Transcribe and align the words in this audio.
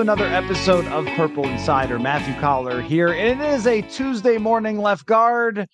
another 0.00 0.26
episode 0.26 0.86
of 0.86 1.04
Purple 1.16 1.44
Insider. 1.44 1.98
Matthew 1.98 2.32
Coller 2.34 2.80
here. 2.80 3.08
It 3.08 3.40
is 3.40 3.66
a 3.66 3.82
Tuesday 3.82 4.38
morning 4.38 4.78
left 4.78 5.06
guard 5.06 5.66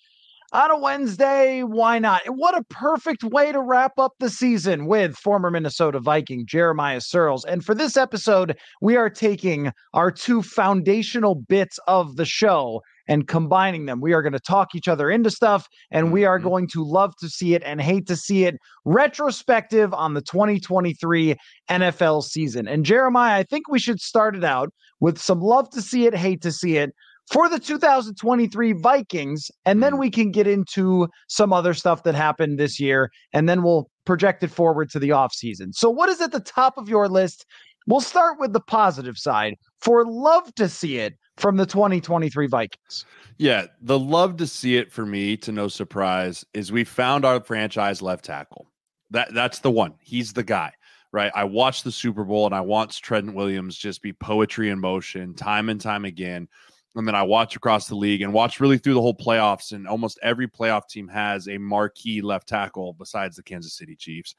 on 0.51 0.71
a 0.71 0.79
Wednesday. 0.79 1.61
Why 1.61 1.99
not? 1.99 2.23
What 2.27 2.57
a 2.57 2.63
perfect 2.63 3.23
way 3.23 3.51
to 3.51 3.61
wrap 3.61 3.99
up 3.99 4.13
the 4.19 4.31
season 4.31 4.87
with 4.87 5.15
former 5.15 5.51
Minnesota 5.51 5.99
Viking 5.99 6.47
Jeremiah 6.47 7.01
Sirles. 7.01 7.45
And 7.47 7.63
for 7.63 7.75
this 7.75 7.97
episode, 7.97 8.57
we 8.81 8.95
are 8.95 9.11
taking 9.11 9.71
our 9.93 10.09
two 10.09 10.41
foundational 10.41 11.35
bits 11.35 11.77
of 11.87 12.15
the 12.15 12.25
show 12.25 12.81
and 13.07 13.27
combining 13.27 13.85
them. 13.85 14.01
We 14.01 14.13
are 14.13 14.21
going 14.21 14.33
to 14.33 14.39
talk 14.39 14.75
each 14.75 14.87
other 14.87 15.09
into 15.09 15.29
stuff 15.29 15.67
and 15.91 16.11
we 16.11 16.25
are 16.25 16.37
mm-hmm. 16.37 16.47
going 16.47 16.67
to 16.69 16.83
love 16.83 17.15
to 17.17 17.29
see 17.29 17.53
it 17.53 17.63
and 17.65 17.81
hate 17.81 18.07
to 18.07 18.15
see 18.15 18.45
it 18.45 18.55
retrospective 18.85 19.93
on 19.93 20.13
the 20.13 20.21
2023 20.21 21.35
NFL 21.69 22.23
season. 22.23 22.67
And 22.67 22.85
Jeremiah, 22.85 23.39
I 23.39 23.43
think 23.43 23.67
we 23.67 23.79
should 23.79 23.99
start 23.99 24.35
it 24.35 24.43
out 24.43 24.69
with 24.99 25.17
some 25.17 25.41
love 25.41 25.69
to 25.71 25.81
see 25.81 26.05
it, 26.05 26.15
hate 26.15 26.41
to 26.41 26.51
see 26.51 26.77
it 26.77 26.91
for 27.31 27.49
the 27.49 27.59
2023 27.59 28.73
Vikings. 28.73 29.49
And 29.65 29.81
then 29.81 29.93
mm-hmm. 29.93 29.99
we 29.99 30.09
can 30.11 30.31
get 30.31 30.47
into 30.47 31.07
some 31.27 31.51
other 31.53 31.73
stuff 31.73 32.03
that 32.03 32.15
happened 32.15 32.59
this 32.59 32.79
year. 32.79 33.11
And 33.33 33.49
then 33.49 33.63
we'll 33.63 33.89
project 34.05 34.43
it 34.43 34.51
forward 34.51 34.89
to 34.91 34.99
the 34.99 35.09
offseason. 35.09 35.73
So, 35.73 35.89
what 35.89 36.09
is 36.09 36.21
at 36.21 36.31
the 36.31 36.39
top 36.39 36.77
of 36.77 36.87
your 36.89 37.07
list? 37.07 37.45
We'll 37.87 38.01
start 38.01 38.39
with 38.39 38.53
the 38.53 38.61
positive 38.61 39.17
side. 39.17 39.55
For 39.79 40.05
love 40.05 40.53
to 40.55 40.67
see 40.67 40.97
it 40.97 41.13
from 41.37 41.57
the 41.57 41.65
2023 41.65 42.47
Vikings. 42.47 43.05
Yeah, 43.37 43.65
the 43.81 43.99
love 43.99 44.37
to 44.37 44.47
see 44.47 44.77
it 44.77 44.91
for 44.91 45.05
me, 45.05 45.35
to 45.37 45.51
no 45.51 45.67
surprise, 45.67 46.45
is 46.53 46.71
we 46.71 46.83
found 46.83 47.25
our 47.25 47.43
franchise 47.43 48.01
left 48.01 48.25
tackle. 48.25 48.67
That 49.11 49.33
that's 49.33 49.59
the 49.59 49.71
one. 49.71 49.95
He's 49.99 50.33
the 50.33 50.43
guy, 50.43 50.71
right? 51.11 51.31
I 51.35 51.43
watched 51.43 51.83
the 51.83 51.91
Super 51.91 52.23
Bowl 52.23 52.45
and 52.45 52.55
I 52.55 52.61
watched 52.61 53.03
Trent 53.03 53.33
Williams 53.33 53.77
just 53.77 54.01
be 54.01 54.13
poetry 54.13 54.69
in 54.69 54.79
motion 54.79 55.33
time 55.33 55.69
and 55.69 55.79
time 55.79 56.05
again. 56.05 56.47
And 56.95 57.05
then 57.05 57.15
I 57.15 57.23
watch 57.23 57.57
across 57.57 57.87
the 57.87 57.95
league 57.95 58.21
and 58.21 58.31
watch 58.31 58.61
really 58.61 58.77
through 58.77 58.93
the 58.93 59.01
whole 59.01 59.15
playoffs. 59.15 59.73
And 59.73 59.85
almost 59.85 60.17
every 60.23 60.47
playoff 60.47 60.87
team 60.87 61.09
has 61.09 61.49
a 61.49 61.57
marquee 61.57 62.21
left 62.21 62.47
tackle 62.47 62.93
besides 62.93 63.35
the 63.35 63.43
Kansas 63.43 63.73
City 63.73 63.97
Chiefs. 63.97 64.33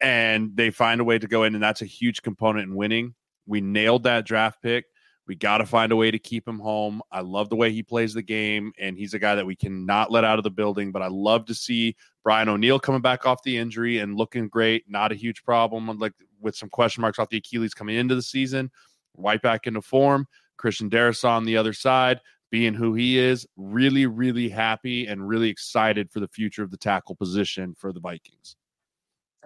And 0.00 0.50
they 0.56 0.70
find 0.70 1.00
a 1.00 1.04
way 1.04 1.20
to 1.20 1.28
go 1.28 1.44
in, 1.44 1.54
and 1.54 1.62
that's 1.62 1.82
a 1.82 1.86
huge 1.86 2.22
component 2.22 2.68
in 2.68 2.74
winning. 2.74 3.14
We 3.46 3.60
nailed 3.60 4.02
that 4.02 4.26
draft 4.26 4.60
pick 4.60 4.86
we 5.26 5.36
got 5.36 5.58
to 5.58 5.66
find 5.66 5.92
a 5.92 5.96
way 5.96 6.10
to 6.10 6.18
keep 6.18 6.46
him 6.46 6.58
home. 6.58 7.00
I 7.12 7.20
love 7.20 7.48
the 7.48 7.56
way 7.56 7.70
he 7.72 7.82
plays 7.82 8.12
the 8.12 8.22
game, 8.22 8.72
and 8.78 8.98
he's 8.98 9.14
a 9.14 9.18
guy 9.18 9.34
that 9.34 9.46
we 9.46 9.54
cannot 9.54 10.10
let 10.10 10.24
out 10.24 10.38
of 10.38 10.44
the 10.44 10.50
building. 10.50 10.90
But 10.90 11.02
I 11.02 11.08
love 11.08 11.46
to 11.46 11.54
see 11.54 11.96
Brian 12.24 12.48
O'Neill 12.48 12.80
coming 12.80 13.00
back 13.00 13.24
off 13.24 13.42
the 13.42 13.56
injury 13.56 13.98
and 13.98 14.16
looking 14.16 14.48
great. 14.48 14.84
Not 14.88 15.12
a 15.12 15.16
huge 15.16 15.44
problem, 15.44 15.86
like 15.98 16.12
with 16.40 16.56
some 16.56 16.68
question 16.68 17.02
marks 17.02 17.18
off 17.18 17.28
the 17.28 17.36
Achilles 17.36 17.74
coming 17.74 17.96
into 17.96 18.14
the 18.14 18.22
season. 18.22 18.70
Right 19.16 19.40
back 19.40 19.66
into 19.66 19.82
form. 19.82 20.26
Christian 20.56 20.90
Darrisaw 20.90 21.30
on 21.30 21.44
the 21.44 21.56
other 21.56 21.72
side, 21.72 22.20
being 22.50 22.74
who 22.74 22.94
he 22.94 23.18
is. 23.18 23.46
Really, 23.56 24.06
really 24.06 24.48
happy 24.48 25.06
and 25.06 25.26
really 25.26 25.48
excited 25.48 26.10
for 26.10 26.20
the 26.20 26.28
future 26.28 26.62
of 26.62 26.70
the 26.70 26.76
tackle 26.76 27.14
position 27.14 27.74
for 27.78 27.92
the 27.92 28.00
Vikings. 28.00 28.56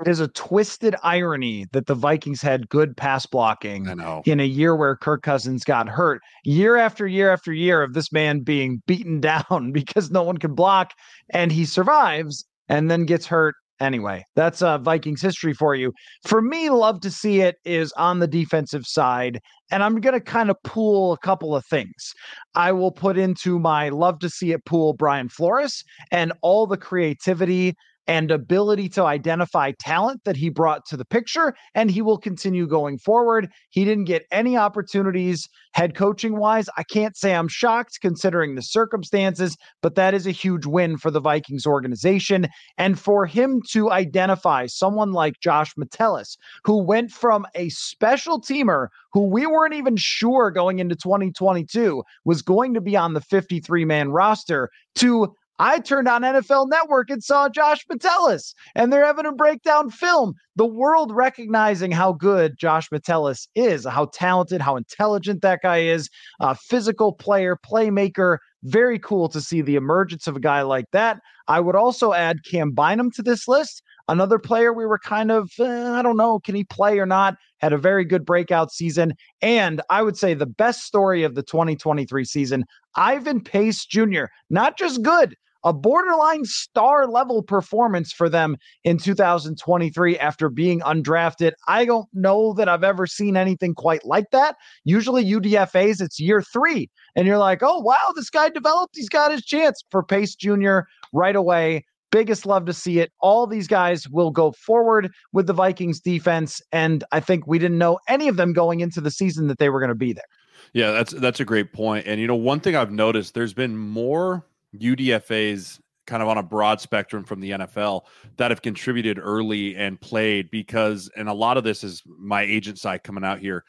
It 0.01 0.09
is 0.09 0.21
a 0.21 0.29
twisted 0.29 0.95
irony 1.03 1.67
that 1.73 1.87
the 1.87 1.95
Vikings 1.95 2.43
had 2.43 2.69
good 2.69 2.97
pass 2.97 3.25
blocking 3.25 3.87
in 4.27 4.41
a 4.41 4.45
year 4.45 4.77
where 4.77 4.95
Kirk 4.95 5.23
Cousins 5.23 5.65
got 5.65 5.89
hurt. 5.89 6.21
Year 6.45 6.77
after 6.77 7.07
year 7.07 7.31
after 7.31 7.53
year 7.53 7.83
of 7.83 7.95
this 7.95 8.13
man 8.13 8.41
being 8.41 8.83
beaten 8.87 9.21
down 9.21 9.71
because 9.73 10.11
no 10.11 10.23
one 10.23 10.37
can 10.37 10.55
block 10.55 10.93
and 11.31 11.51
he 11.51 11.65
survives 11.65 12.45
and 12.69 12.91
then 12.91 13.07
gets 13.07 13.27
hurt 13.27 13.55
anyway. 13.81 14.25
That's 14.35 14.63
uh, 14.63 14.79
Vikings 14.79 15.23
history 15.23 15.55
for 15.55 15.75
you. 15.75 15.93
For 16.27 16.43
me, 16.43 16.71
love 16.71 17.01
to 17.01 17.11
see 17.11 17.41
it 17.41 17.57
is 17.65 17.93
on 17.93 18.19
the 18.19 18.27
defensive 18.27 18.87
side. 18.87 19.41
And 19.71 19.83
I'm 19.83 20.01
going 20.01 20.15
to 20.15 20.21
kind 20.21 20.51
of 20.51 20.57
pool 20.65 21.13
a 21.13 21.19
couple 21.19 21.55
of 21.57 21.65
things. 21.67 22.13
I 22.55 22.73
will 22.73 22.93
put 22.93 23.17
into 23.19 23.59
my 23.59 23.89
love 23.89 24.19
to 24.21 24.31
see 24.31 24.53
it 24.53 24.65
pool 24.65 24.95
Brian 24.95 25.29
Flores 25.29 25.83
and 26.11 26.33
all 26.43 26.67
the 26.67 26.77
creativity 26.77 27.75
and 28.09 28.31
ability 28.31 28.89
to 28.91 29.05
identify 29.05 29.73
talent 29.79 30.23
that 30.25 30.37
he 30.37 30.49
brought 30.49 30.87
to 30.87 30.97
the 30.97 31.05
picture, 31.05 31.55
and 31.75 31.91
he 31.91 32.03
will 32.03 32.19
continue 32.19 32.67
going 32.67 32.99
forward. 32.99 33.49
He 33.71 33.85
didn't 33.85 34.05
get 34.05 34.27
any 34.31 34.57
opportunities 34.57 35.49
head 35.73 35.95
coaching 35.95 36.39
wise. 36.39 36.69
I 36.79 36.85
can't 36.85 37.17
say 37.17 37.35
I'm 37.35 37.49
shocked 37.49 37.99
considering 38.01 38.55
the 38.55 38.63
circumstances, 38.63 39.57
but 39.83 39.95
that 39.95 40.15
is 40.15 40.27
a 40.27 40.31
huge 40.31 40.65
win 40.65 40.97
for 40.97 41.11
the 41.11 41.21
Vikings 41.21 41.67
organization. 41.67 42.49
And 42.79 42.99
for 42.99 43.27
him 43.27 43.61
to 43.73 43.91
identify 43.91 44.67
someone 44.67 45.13
like 45.13 45.41
Josh 45.41 45.75
Metellus, 45.77 46.39
who 46.65 46.83
went 46.83 47.11
from 47.11 47.47
a 47.55 47.69
special 47.69 48.41
teamer 48.41 48.89
who 49.13 49.27
we 49.29 49.47
weren't 49.47 49.75
even 49.75 49.97
sure 49.97 50.51
going 50.51 50.79
into 50.79 50.97
2022 50.97 52.03
was 52.25 52.43
going 52.43 52.73
to 52.75 52.81
be 52.81 52.97
on 52.97 53.15
the 53.15 53.21
53 53.21 53.85
man 53.85 54.11
roster 54.11 54.71
to 54.95 55.35
I 55.59 55.79
turned 55.79 56.09
on 56.09 56.23
NFL 56.23 56.69
Network 56.69 57.09
and 57.09 57.23
saw 57.23 57.49
Josh 57.49 57.85
Metellus, 57.89 58.55
and 58.75 58.93
they're 58.93 59.07
having 59.07 59.27
a 59.27 59.33
breakdown 59.33 59.91
film. 59.91 60.35
The 60.57 60.67
world 60.67 61.13
recognizing 61.13 61.91
how 61.91 62.13
good 62.13 62.59
Josh 62.59 62.91
Metellus 62.93 63.49
is, 63.55 63.87
how 63.87 64.07
talented, 64.13 64.61
how 64.61 64.77
intelligent 64.77 65.43
that 65.43 65.61
guy 65.63 65.79
is, 65.79 66.11
a 66.41 66.55
physical 66.55 67.13
player, 67.13 67.57
playmaker. 67.57 68.39
Very 68.65 68.99
cool 68.99 69.29
to 69.29 69.41
see 69.41 69.63
the 69.63 69.77
emergence 69.77 70.27
of 70.27 70.37
a 70.37 70.41
guy 70.41 70.63
like 70.63 70.87
that. 70.93 71.21
I 71.49 71.61
would 71.61 71.77
also 71.77 72.13
add 72.13 72.45
Cam 72.45 72.73
Bynum 72.73 73.11
to 73.13 73.23
this 73.23 73.47
list. 73.47 73.83
Another 74.09 74.39
player 74.39 74.73
we 74.73 74.87
were 74.87 74.99
kind 74.99 75.31
of, 75.31 75.51
eh, 75.59 75.91
I 75.91 76.03
don't 76.03 76.17
know, 76.17 76.39
can 76.39 76.55
he 76.55 76.65
play 76.65 76.99
or 76.99 77.07
not? 77.07 77.37
Had 77.59 77.73
a 77.73 77.79
very 77.79 78.05
good 78.05 78.25
breakout 78.25 78.73
season. 78.73 79.15
And 79.43 79.81
I 79.91 80.03
would 80.03 80.17
say 80.17 80.35
the 80.35 80.47
best 80.47 80.85
story 80.85 81.23
of 81.23 81.35
the 81.35 81.43
2023 81.43 82.25
season, 82.25 82.65
Ivan 82.95 83.41
Pace 83.41 83.85
Jr., 83.85 84.25
not 84.49 84.79
just 84.79 85.03
good, 85.03 85.35
a 85.67 85.73
borderline 85.73 86.45
star 86.45 87.09
level 87.09 87.43
performance 87.43 88.13
for 88.13 88.29
them 88.29 88.57
in 88.85 88.99
2023 88.99 90.17
after 90.17 90.49
being 90.49 90.81
undrafted. 90.81 91.53
I 91.67 91.85
don't 91.85 92.07
know 92.15 92.55
that 92.55 92.69
I've 92.69 92.85
ever 92.85 93.07
seen 93.07 93.37
anything 93.37 93.75
quite 93.75 94.07
like 94.07 94.31
that. 94.31 94.55
Usually 94.85 95.25
UDFAs, 95.25 96.01
it's 96.01 96.21
year 96.21 96.41
three, 96.41 96.89
and 97.17 97.27
you're 97.27 97.37
like, 97.37 97.65
oh, 97.65 97.81
wow, 97.81 98.13
this 98.15 98.31
guy 98.31 98.49
developed. 98.49 98.95
He's 98.97 99.09
got 99.09 99.33
his 99.33 99.45
chance 99.45 99.83
for 99.91 100.05
Pace 100.05 100.37
Jr. 100.37 100.81
right 101.13 101.35
away. 101.35 101.85
Biggest 102.13 102.47
love 102.47 102.65
to 102.67 102.73
see 102.73 103.01
it. 103.01 103.11
All 103.19 103.49
these 103.49 103.67
guys 103.67 104.09
will 104.09 104.31
go 104.31 104.53
forward 104.53 105.11
with 105.33 105.49
the 105.49 105.53
Vikings 105.53 105.99
defense. 105.99 106.63
And 106.71 107.03
I 107.11 107.19
think 107.19 107.49
we 107.49 107.59
didn't 107.59 107.79
know 107.79 107.99
any 108.09 108.29
of 108.29 108.37
them 108.37 108.53
going 108.53 108.79
into 108.79 109.01
the 109.01 109.11
season 109.11 109.49
that 109.49 109.59
they 109.59 109.69
were 109.69 109.81
going 109.81 109.89
to 109.89 109.97
be 109.97 110.13
there. 110.13 110.25
Yeah, 110.73 110.93
that's 110.93 111.13
that's 111.13 111.41
a 111.41 111.45
great 111.45 111.73
point. 111.73 112.07
And 112.07 112.21
you 112.21 112.27
know, 112.27 112.37
one 112.37 112.61
thing 112.61 112.77
I've 112.77 112.93
noticed, 112.93 113.35
there's 113.35 113.55
been 113.55 113.77
more 113.77 114.45
UDFAs 114.75 115.81
kind 116.07 116.23
of 116.23 116.29
on 116.29 116.39
a 116.39 116.43
broad 116.43 116.81
spectrum 116.81 117.25
from 117.25 117.41
the 117.41 117.51
NFL 117.51 118.03
that 118.37 118.51
have 118.51 118.63
contributed 118.63 119.19
early 119.21 119.77
and 119.77 120.01
played 120.01 120.51
because, 120.51 121.11
and 121.17 121.29
a 121.29 121.35
lot 121.35 121.57
of 121.57 121.65
this 121.65 121.83
is 121.83 122.03
my 122.07 122.43
agent 122.43 122.79
side 122.79 123.03
coming 123.03 123.25
out 123.25 123.41
here. 123.41 123.65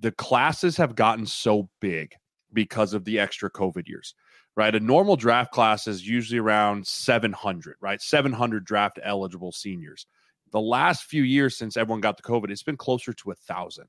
The 0.00 0.12
classes 0.12 0.76
have 0.78 0.94
gotten 0.94 1.26
so 1.26 1.68
big 1.80 2.14
because 2.52 2.94
of 2.94 3.04
the 3.04 3.18
extra 3.18 3.50
COVID 3.50 3.86
years, 3.86 4.14
right? 4.56 4.74
A 4.74 4.80
normal 4.80 5.16
draft 5.16 5.52
class 5.52 5.86
is 5.86 6.06
usually 6.06 6.38
around 6.38 6.86
700, 6.86 7.76
right? 7.80 8.00
700 8.00 8.64
draft 8.64 8.98
eligible 9.02 9.52
seniors. 9.52 10.06
The 10.52 10.60
last 10.60 11.04
few 11.04 11.22
years 11.22 11.56
since 11.56 11.76
everyone 11.76 12.00
got 12.00 12.16
the 12.16 12.22
COVID, 12.22 12.50
it's 12.50 12.62
been 12.62 12.76
closer 12.76 13.12
to 13.12 13.30
a 13.32 13.34
thousand, 13.34 13.86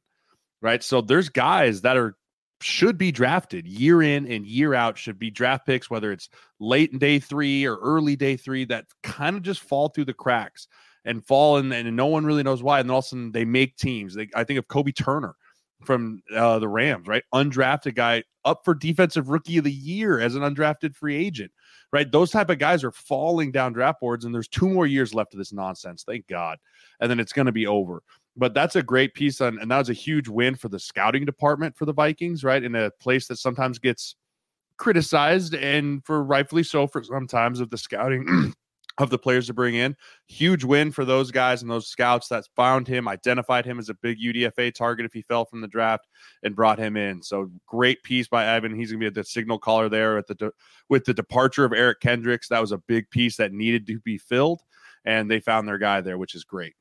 right? 0.62 0.84
So 0.84 1.01
there's 1.01 1.30
guys 1.30 1.81
that 1.81 1.98
are 1.98 2.16
should 2.66 2.98
be 2.98 3.12
drafted 3.12 3.68
year 3.68 4.02
in 4.02 4.26
and 4.26 4.46
year 4.48 4.74
out 4.74 4.98
should 4.98 5.20
be 5.20 5.30
draft 5.30 5.68
picks 5.68 5.90
whether 5.90 6.12
it's 6.12 6.30
late 6.60 6.92
in 6.92 6.98
day 6.98 7.20
three 7.20 7.64
or 7.64 7.78
early 7.78 8.16
day 8.16 8.36
three 8.36 8.66
that 8.66 8.86
kind 9.04 9.36
of 9.36 9.44
just 9.44 9.62
fall 9.62 9.90
through 9.90 10.06
the 10.06 10.14
cracks 10.14 10.68
and 11.06 11.24
fall 11.24 11.58
in 11.58 11.72
and 11.72 11.96
no 11.96 12.08
one 12.08 12.26
really 12.26 12.42
knows 12.42 12.64
why. 12.64 12.80
And 12.80 12.90
then 12.90 12.94
all 12.94 13.00
of 13.00 13.06
a 13.06 13.08
sudden 13.08 13.32
they 13.32 13.46
make 13.46 13.78
teams. 13.78 14.16
They, 14.16 14.28
i 14.36 14.44
think 14.44 14.58
of 14.58 14.68
Kobie 14.68 14.96
turner 14.96 15.36
from 15.84 16.24
uh, 16.36 16.58
the 16.58 16.68
rams 16.68 17.08
right? 17.08 17.24
Undrafted 17.34 17.96
guy 17.96 18.24
up 18.44 18.62
for 18.66 18.74
defensive 18.74 19.30
rookie 19.30 19.60
of 19.60 19.64
the 19.64 19.72
year 19.72 20.20
as 20.20 20.34
an 20.34 20.42
undrafted 20.42 20.96
free 20.96 21.16
agent 21.16 21.52
right? 21.94 22.12
Those 22.12 22.32
type 22.32 22.50
of 22.50 22.58
guys 22.58 22.84
are 22.84 22.92
falling 22.92 23.52
down 23.52 23.74
draft 23.74 24.02
boards 24.02 24.26
and 24.26 24.34
there's 24.34 24.48
two 24.48 24.68
more 24.68 24.88
years 24.88 25.14
left 25.14 25.34
of 25.34 25.38
this 25.38 25.54
nonsense. 25.54 26.04
Thank 26.04 26.28
god. 26.28 26.58
And 27.00 27.12
then 27.12 27.20
it's 27.20 27.32
going 27.32 27.46
to 27.46 27.52
be 27.52 27.68
over 27.68 28.02
but 28.38 28.54
that's 28.54 28.76
a 28.76 28.84
great 28.84 29.14
piece 29.14 29.42
on, 29.42 29.60
and 29.60 29.72
that 29.72 29.78
was 29.78 29.90
a 29.90 29.94
huge 29.94 30.28
win 30.28 30.56
for 30.56 30.70
the 30.70 30.80
scouting 30.80 31.26
department 31.26 31.76
for 31.76 31.86
the 31.86 31.94
Vikings, 31.94 32.44
right? 32.44 32.64
In 32.64 32.76
a 32.76 32.92
place 33.00 33.28
that 33.28 33.38
sometimes 33.38 33.80
gets 33.80 34.16
criticized 34.78 35.56
and 35.56 36.04
for 36.06 36.24
rightfully 36.24 36.64
so 36.64 36.86
for 36.88 37.04
sometimes 37.04 37.60
of 37.60 37.70
the 37.70 37.78
scouting 37.78 38.54
of 38.98 39.10
the 39.10 39.18
players 39.18 39.48
to 39.48 39.54
bring 39.54 39.76
in. 39.76 39.96
Huge 40.28 40.64
win 40.64 40.92
for 40.92 41.06
those 41.06 41.32
guys 41.32 41.62
and 41.62 41.70
those 41.70 41.88
scouts 41.88 42.28
that 42.30 42.46
found 42.56 42.88
him, 42.88 43.08
identified 43.08 43.66
him 43.66 43.80
as 43.80 43.90
a 43.90 43.94
big 43.94 44.20
UDFA 44.20 44.74
target 44.74 45.06
if 45.06 45.14
he 45.14 45.22
fell 45.22 45.46
from 45.46 45.62
the 45.62 45.68
draft, 45.68 46.08
and 46.44 46.56
brought 46.56 46.80
him 46.80 46.96
in. 46.96 47.22
So 47.22 47.50
great 47.66 48.04
piece 48.04 48.28
by 48.28 48.56
Ivan. 48.56 48.76
He's 48.76 48.92
going 48.92 49.00
to 49.00 49.04
be 49.04 49.08
at 49.08 49.14
the 49.14 49.24
signal 49.24 49.60
caller 49.60 49.90
there 49.90 50.18
at 50.18 50.28
the 50.28 50.36
de- 50.36 50.52
with 50.90 51.06
the 51.06 51.14
departure 51.14 51.66
of 51.66 51.74
Eric 51.74 52.00
Kendricks. 52.02 52.48
That 52.50 52.62
was 52.62 52.72
a 52.72 52.78
big 52.78 53.10
piece 53.10 53.38
that 53.38 53.52
needed 53.52 53.88
to 53.88 54.00
be 54.00 54.18
filled, 54.18 54.62
and 55.06 55.30
they 55.30 55.40
found 55.40 55.68
their 55.68 55.78
guy 55.78 56.02
there, 56.02 56.18
which 56.18 56.36
is 56.36 56.44
great. 56.44 56.76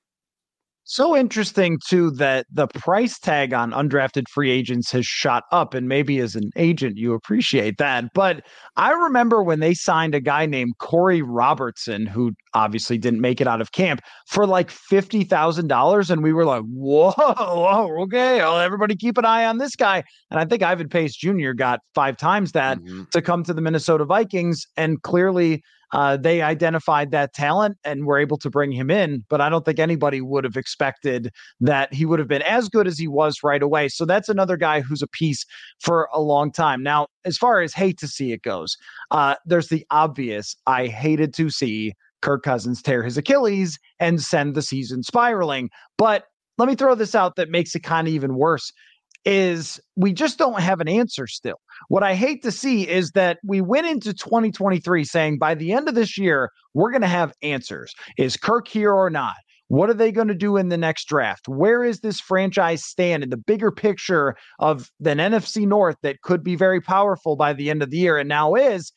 So 0.87 1.17
interesting 1.17 1.79
too 1.87 2.11
that 2.13 2.47
the 2.53 2.67
price 2.67 3.19
tag 3.19 3.55
on 3.55 3.71
undrafted 3.71 4.29
free 4.29 4.51
agents 4.51 4.93
has 4.93 5.07
shot 5.07 5.45
up, 5.51 5.73
and 5.73 5.89
maybe 5.89 6.19
as 6.19 6.35
an 6.35 6.51
agent 6.57 6.99
you 6.99 7.15
appreciate 7.15 7.79
that. 7.79 8.05
But 8.15 8.45
I 8.77 8.93
remember 8.93 9.43
when 9.43 9.61
they 9.61 9.73
signed 9.73 10.15
a 10.15 10.21
guy 10.21 10.45
named 10.45 10.75
Corey 10.79 11.23
Robertson, 11.23 12.05
who 12.05 12.33
obviously 12.53 12.99
didn't 12.99 13.23
make 13.23 13.41
it 13.41 13.49
out 13.49 13.63
of 13.63 13.73
camp, 13.73 14.03
for 14.29 14.47
like 14.47 14.71
fifty 14.71 15.25
thousand 15.25 15.69
dollars, 15.69 16.11
and 16.11 16.23
we 16.23 16.35
were 16.35 16.45
like, 16.45 16.63
"Whoa, 16.65 17.13
whoa 17.13 17.97
okay, 18.03 18.39
well, 18.39 18.61
everybody 18.61 18.95
keep 18.95 19.17
an 19.17 19.25
eye 19.25 19.47
on 19.47 19.57
this 19.57 19.77
guy." 19.77 20.05
And 20.31 20.39
I 20.39 20.45
think 20.45 20.63
Ivan 20.63 20.91
Pace 20.91 21.17
Jr. 21.17 21.53
got 21.53 21.81
five 21.95 22.19
times 22.19 22.53
that 22.53 22.77
mm-hmm. 22.79 23.05
to 23.11 23.23
come 23.23 23.43
to 23.45 23.55
the 23.55 23.63
Minnesota 23.63 24.05
Vikings, 24.05 24.67
and 24.77 25.01
clearly 25.01 25.63
uh, 25.95 26.17
they 26.17 26.43
identified 26.43 27.13
that 27.13 27.33
talent 27.33 27.79
and 27.85 28.05
were 28.05 28.19
able 28.19 28.37
to 28.37 28.51
bring 28.51 28.73
him 28.73 28.91
in. 28.91 29.25
But 29.31 29.41
I 29.41 29.49
don't 29.49 29.65
think 29.65 29.79
anybody 29.79 30.21
would 30.21 30.43
have 30.43 30.57
expected 30.57 31.31
that 31.61 31.95
he 31.95 32.05
would 32.05 32.19
have 32.19 32.27
been 32.27 32.43
as 32.43 32.69
good 32.69 32.89
as 32.89 32.99
he 32.99 33.07
was 33.07 33.45
right 33.45 33.63
away. 33.63 33.89
So 33.89 34.05
that's 34.05 34.29
another 34.29 34.57
guy 34.57 34.81
who's 34.81 35.03
a 35.03 35.07
piece 35.07 35.47
for 35.81 36.09
a 36.13 36.21
long 36.21 36.51
time. 36.51 36.83
Now, 36.83 37.07
as 37.25 37.39
far 37.39 37.61
as 37.61 37.73
hate 37.73 37.97
to 37.99 38.09
see 38.09 38.33
it 38.33 38.43
goes, 38.43 38.77
uh, 39.13 39.37
there's 39.47 39.69
the 39.69 39.87
obvious. 39.93 40.57
I 40.67 40.89
hated 40.89 41.33
to 41.35 41.49
see 41.49 41.95
Kirk 42.23 42.43
Cousins 42.43 42.83
tear 42.83 43.05
his 43.05 43.17
Achilles 43.17 43.79
and 44.01 44.21
send 44.21 44.57
the 44.57 44.63
season 44.63 45.05
spiraling. 45.05 45.71
But 45.97 46.25
let 46.59 46.69
me 46.69 46.75
throw 46.75 46.97
this 46.97 47.15
out 47.15 47.37
that 47.37 47.51
makes 47.51 47.75
it 47.77 47.85
kind 47.85 48.09
of 48.09 48.15
even 48.15 48.35
worse 48.35 48.73
is 49.25 49.81
we 49.97 50.13
just 50.13 50.39
don't 50.39 50.61
have 50.61 50.81
an 50.81 50.89
answer 50.89 51.27
still. 51.27 51.61
What 51.89 52.03
I 52.03 52.15
hate 52.15 52.43
to 52.43 52.53
see 52.53 52.89
is 52.89 53.13
that 53.13 53.39
we 53.45 53.61
went 53.61 53.87
into 53.87 54.13
2023 54.13 55.05
saying 55.05 55.39
by 55.39 55.55
the 55.55 55.73
end 55.73 55.89
of 55.89 55.95
this 55.95 56.19
year, 56.19 56.51
we're 56.75 56.91
going 56.91 57.03
to 57.03 57.09
have 57.09 57.33
answers. 57.43 57.95
Is 58.19 58.37
Kirk 58.37 58.69
here 58.69 58.93
or 58.93 59.11
not? 59.11 59.35
What 59.69 59.89
are 59.89 59.95
they 59.95 60.13
going 60.13 60.29
to 60.29 60.35
do 60.35 60.57
in 60.57 60.69
the 60.69 60.77
next 60.77 61.07
draft? 61.07 61.49
Where 61.49 61.83
is 61.83 62.01
this 62.01 62.21
franchise 62.21 62.85
stand 62.85 63.23
in 63.23 63.31
the 63.31 63.37
bigger 63.37 63.71
picture 63.71 64.37
of 64.59 64.91
an 65.05 65.19
NFC 65.19 65.67
North 65.67 65.97
that 66.03 66.21
could 66.23 66.45
be 66.45 66.55
very 66.55 66.81
powerful 66.81 67.35
by 67.35 67.55
the 67.55 67.71
end 67.71 67.83
of 67.83 67.91
the 67.91 67.97
year 67.97 68.19
and 68.19 68.29
now 68.29 68.55
is? 68.55 68.93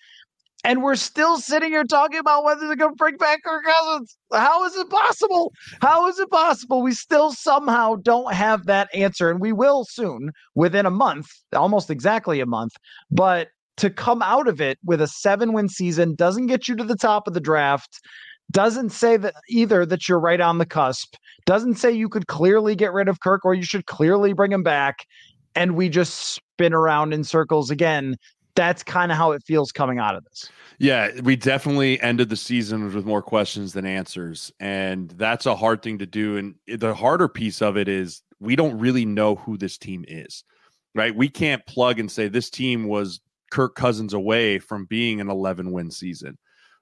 And 0.63 0.83
we're 0.83 0.95
still 0.95 1.37
sitting 1.37 1.69
here 1.69 1.83
talking 1.83 2.19
about 2.19 2.43
whether 2.43 2.67
they're 2.67 2.75
going 2.75 2.91
to 2.91 2.97
bring 2.97 3.17
back 3.17 3.43
Kirk 3.43 3.63
Cousins. 3.63 4.17
How 4.33 4.65
is 4.65 4.75
it 4.75 4.89
possible? 4.89 5.53
How 5.81 6.07
is 6.07 6.19
it 6.19 6.29
possible? 6.29 6.81
We 6.81 6.93
still 6.93 7.31
somehow 7.31 7.95
don't 7.95 8.33
have 8.33 8.65
that 8.65 8.89
answer. 8.93 9.29
And 9.29 9.39
we 9.39 9.53
will 9.53 9.85
soon, 9.85 10.31
within 10.55 10.85
a 10.85 10.91
month, 10.91 11.27
almost 11.53 11.89
exactly 11.89 12.39
a 12.39 12.45
month. 12.45 12.73
But 13.11 13.49
to 13.77 13.89
come 13.89 14.21
out 14.21 14.47
of 14.47 14.59
it 14.59 14.79
with 14.83 15.01
a 15.01 15.07
seven 15.07 15.53
win 15.53 15.69
season 15.69 16.15
doesn't 16.15 16.47
get 16.47 16.67
you 16.67 16.75
to 16.75 16.83
the 16.83 16.95
top 16.95 17.27
of 17.27 17.33
the 17.33 17.39
draft 17.39 18.01
doesn't 18.51 18.89
say 18.91 19.17
that 19.17 19.33
either 19.49 19.85
that 19.85 20.07
you're 20.07 20.19
right 20.19 20.41
on 20.41 20.57
the 20.57 20.65
cusp 20.65 21.15
doesn't 21.45 21.75
say 21.75 21.91
you 21.91 22.09
could 22.09 22.27
clearly 22.27 22.75
get 22.75 22.93
rid 22.93 23.07
of 23.07 23.19
kirk 23.19 23.45
or 23.45 23.53
you 23.53 23.63
should 23.63 23.85
clearly 23.85 24.33
bring 24.33 24.51
him 24.51 24.63
back 24.63 25.05
and 25.55 25.75
we 25.75 25.89
just 25.89 26.35
spin 26.35 26.73
around 26.73 27.13
in 27.13 27.23
circles 27.23 27.69
again 27.69 28.15
that's 28.57 28.83
kind 28.83 29.11
of 29.11 29.17
how 29.17 29.31
it 29.31 29.43
feels 29.43 29.71
coming 29.71 29.99
out 29.99 30.15
of 30.15 30.25
this. 30.25 30.49
Yeah, 30.79 31.11
we 31.21 31.35
definitely 31.35 32.01
ended 32.01 32.29
the 32.29 32.35
season 32.35 32.93
with 32.93 33.05
more 33.05 33.21
questions 33.21 33.71
than 33.71 33.85
answers. 33.85 34.51
And 34.59 35.09
that's 35.11 35.45
a 35.45 35.55
hard 35.55 35.81
thing 35.81 35.99
to 35.99 36.05
do. 36.05 36.37
And 36.37 36.55
the 36.67 36.93
harder 36.93 37.27
piece 37.29 37.61
of 37.61 37.77
it 37.77 37.87
is 37.87 38.23
we 38.39 38.55
don't 38.55 38.77
really 38.79 39.05
know 39.05 39.35
who 39.35 39.57
this 39.57 39.77
team 39.77 40.03
is, 40.07 40.43
right? 40.93 41.15
We 41.15 41.29
can't 41.29 41.65
plug 41.67 41.99
and 41.99 42.11
say 42.11 42.27
this 42.27 42.49
team 42.49 42.87
was 42.87 43.21
Kirk 43.51 43.75
Cousins 43.75 44.13
away 44.13 44.59
from 44.59 44.85
being 44.85 45.21
an 45.21 45.29
11 45.29 45.71
win 45.71 45.91
season, 45.91 46.37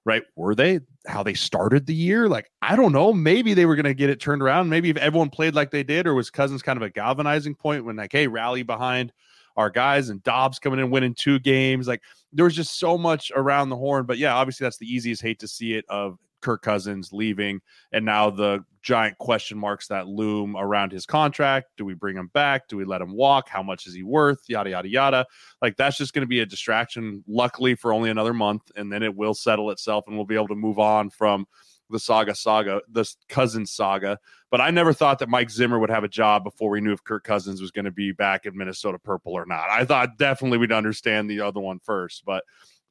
right? 0.05 0.23
Were 0.35 0.55
they 0.55 0.79
how 1.07 1.23
they 1.23 1.33
started 1.33 1.85
the 1.85 1.93
year? 1.93 2.27
Like, 2.27 2.49
I 2.61 2.75
don't 2.75 2.93
know. 2.93 3.13
Maybe 3.13 3.53
they 3.53 3.65
were 3.65 3.75
going 3.75 3.83
to 3.83 3.93
get 3.93 4.09
it 4.09 4.19
turned 4.19 4.41
around. 4.41 4.69
Maybe 4.69 4.89
if 4.89 4.97
everyone 4.97 5.29
played 5.29 5.55
like 5.55 5.71
they 5.71 5.83
did, 5.83 6.07
or 6.07 6.13
was 6.13 6.29
Cousins 6.29 6.61
kind 6.61 6.77
of 6.77 6.83
a 6.83 6.89
galvanizing 6.89 7.55
point 7.55 7.85
when, 7.85 7.97
like, 7.97 8.13
hey, 8.13 8.27
rally 8.27 8.63
behind 8.63 9.11
our 9.55 9.69
guys 9.69 10.09
and 10.09 10.23
Dobbs 10.23 10.59
coming 10.59 10.79
in 10.79 10.89
winning 10.89 11.13
two 11.13 11.39
games. 11.39 11.87
Like 11.87 12.01
there 12.33 12.45
was 12.45 12.55
just 12.55 12.79
so 12.79 12.97
much 12.97 13.31
around 13.35 13.69
the 13.69 13.77
horn. 13.77 14.05
But 14.05 14.17
yeah, 14.17 14.35
obviously 14.35 14.65
that's 14.65 14.77
the 14.77 14.93
easiest 14.93 15.21
hate 15.21 15.39
to 15.39 15.47
see 15.47 15.73
it 15.73 15.85
of 15.89 16.17
Kirk 16.41 16.61
Cousins 16.61 17.11
leaving 17.11 17.59
and 17.91 18.05
now 18.05 18.29
the 18.29 18.63
giant 18.83 19.17
question 19.17 19.57
marks 19.57 19.87
that 19.87 20.07
loom 20.07 20.55
around 20.55 20.91
his 20.91 21.07
contract. 21.07 21.71
Do 21.75 21.85
we 21.85 21.95
bring 21.95 22.15
him 22.15 22.29
back? 22.35 22.67
Do 22.67 22.77
we 22.77 22.85
let 22.85 23.01
him 23.01 23.15
walk? 23.15 23.49
How 23.49 23.63
much 23.63 23.87
is 23.87 23.95
he 23.95 24.03
worth? 24.03 24.41
Yada 24.47 24.69
yada 24.69 24.87
yada. 24.87 25.25
Like 25.63 25.75
that's 25.75 25.97
just 25.97 26.13
going 26.13 26.21
to 26.21 26.27
be 26.27 26.41
a 26.41 26.45
distraction 26.45 27.23
luckily 27.27 27.73
for 27.73 27.91
only 27.91 28.11
another 28.11 28.33
month 28.33 28.71
and 28.75 28.91
then 28.93 29.01
it 29.01 29.15
will 29.15 29.33
settle 29.33 29.71
itself 29.71 30.03
and 30.05 30.15
we'll 30.15 30.27
be 30.27 30.35
able 30.35 30.49
to 30.49 30.55
move 30.55 30.77
on 30.77 31.09
from 31.09 31.47
the 31.89 31.99
saga 31.99 32.33
saga, 32.33 32.81
the 32.89 33.09
Cousins 33.29 33.71
saga. 33.71 34.17
But 34.51 34.61
I 34.61 34.71
never 34.71 34.93
thought 34.93 35.19
that 35.19 35.29
Mike 35.29 35.49
Zimmer 35.49 35.79
would 35.79 35.89
have 35.89 36.03
a 36.03 36.09
job 36.09 36.43
before 36.43 36.69
we 36.69 36.81
knew 36.81 36.93
if 36.93 37.03
Kirk 37.03 37.23
Cousins 37.23 37.61
was 37.61 37.71
going 37.71 37.85
to 37.85 37.91
be 37.91 38.11
back 38.11 38.45
in 38.45 38.57
Minnesota 38.57 38.97
purple 38.97 39.33
or 39.33 39.45
not. 39.45 39.69
I 39.69 39.85
thought 39.85 40.17
definitely 40.17 40.57
we'd 40.57 40.71
understand 40.71 41.29
the 41.29 41.41
other 41.41 41.59
one 41.59 41.79
first, 41.79 42.23
but 42.25 42.43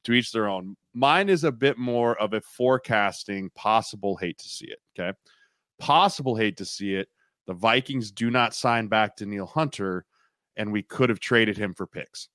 to 0.05 0.13
each 0.13 0.31
their 0.31 0.47
own. 0.47 0.77
Mine 0.93 1.29
is 1.29 1.43
a 1.43 1.51
bit 1.51 1.77
more 1.77 2.15
of 2.19 2.33
a 2.33 2.41
forecasting 2.41 3.49
possible 3.55 4.15
hate 4.15 4.37
to 4.37 4.47
see 4.47 4.67
it. 4.67 4.79
Okay. 4.97 5.17
Possible 5.79 6.35
hate 6.35 6.57
to 6.57 6.65
see 6.65 6.95
it. 6.95 7.09
The 7.47 7.53
Vikings 7.53 8.11
do 8.11 8.31
not 8.31 8.55
sign 8.55 8.87
back 8.87 9.17
Danielle 9.17 9.45
Hunter, 9.45 10.05
and 10.55 10.71
we 10.71 10.83
could 10.83 11.09
have 11.09 11.19
traded 11.19 11.57
him 11.57 11.73
for 11.73 11.85
picks. 11.85 12.29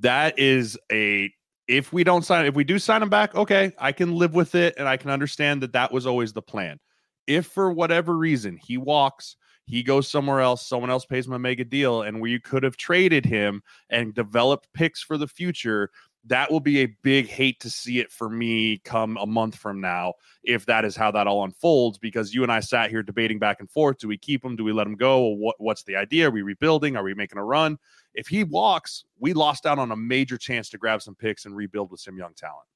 That 0.00 0.38
is 0.38 0.78
a 0.90 1.32
if 1.68 1.92
we 1.92 2.04
don't 2.04 2.24
sign, 2.24 2.46
if 2.46 2.54
we 2.54 2.64
do 2.64 2.78
sign 2.78 3.02
him 3.02 3.08
back, 3.08 3.34
okay, 3.34 3.72
I 3.78 3.92
can 3.92 4.14
live 4.14 4.34
with 4.34 4.54
it 4.54 4.74
and 4.76 4.88
I 4.88 4.96
can 4.96 5.10
understand 5.10 5.62
that 5.62 5.72
that 5.72 5.92
was 5.92 6.06
always 6.06 6.32
the 6.32 6.42
plan. 6.42 6.78
If 7.26 7.46
for 7.46 7.72
whatever 7.72 8.16
reason 8.16 8.58
he 8.62 8.76
walks, 8.76 9.36
he 9.66 9.82
goes 9.82 10.10
somewhere 10.10 10.40
else, 10.40 10.66
someone 10.66 10.90
else 10.90 11.06
pays 11.06 11.26
him 11.26 11.32
a 11.32 11.38
mega 11.38 11.64
deal, 11.64 12.02
and 12.02 12.20
we 12.20 12.40
could 12.40 12.64
have 12.64 12.76
traded 12.76 13.24
him 13.24 13.62
and 13.90 14.12
developed 14.12 14.68
picks 14.74 15.02
for 15.02 15.16
the 15.16 15.28
future, 15.28 15.90
that 16.26 16.50
will 16.50 16.60
be 16.60 16.80
a 16.80 16.86
big 17.02 17.26
hate 17.26 17.58
to 17.60 17.70
see 17.70 17.98
it 17.98 18.10
for 18.10 18.28
me 18.28 18.78
come 18.84 19.16
a 19.18 19.26
month 19.26 19.56
from 19.56 19.80
now 19.80 20.14
if 20.44 20.66
that 20.66 20.84
is 20.84 20.94
how 20.94 21.10
that 21.10 21.26
all 21.26 21.44
unfolds 21.44 21.98
because 21.98 22.32
you 22.32 22.42
and 22.42 22.52
I 22.52 22.60
sat 22.60 22.90
here 22.90 23.02
debating 23.02 23.38
back 23.38 23.60
and 23.60 23.70
forth 23.70 23.98
do 23.98 24.08
we 24.08 24.16
keep 24.16 24.44
him 24.44 24.56
do 24.56 24.64
we 24.64 24.72
let 24.72 24.86
him 24.86 24.96
go 24.96 25.28
what, 25.28 25.56
what's 25.58 25.82
the 25.82 25.96
idea 25.96 26.28
are 26.28 26.30
we 26.30 26.42
rebuilding 26.42 26.96
are 26.96 27.04
we 27.04 27.14
making 27.14 27.38
a 27.38 27.44
run? 27.44 27.78
If 28.14 28.28
he 28.28 28.44
walks 28.44 29.04
we 29.18 29.32
lost 29.32 29.66
out 29.66 29.78
on 29.78 29.90
a 29.90 29.96
major 29.96 30.38
chance 30.38 30.68
to 30.70 30.78
grab 30.78 31.02
some 31.02 31.14
picks 31.14 31.44
and 31.44 31.56
rebuild 31.56 31.90
with 31.90 32.00
some 32.00 32.16
young 32.16 32.34
talent. 32.34 32.66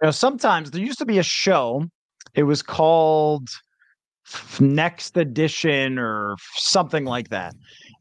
You 0.00 0.06
know 0.06 0.12
sometimes 0.12 0.70
there 0.70 0.82
used 0.82 0.98
to 0.98 1.06
be 1.06 1.18
a 1.18 1.24
show 1.24 1.86
it 2.34 2.44
was 2.44 2.62
called 2.62 3.48
next 4.58 5.16
edition 5.16 5.98
or 5.98 6.36
something 6.54 7.04
like 7.04 7.28
that 7.28 7.54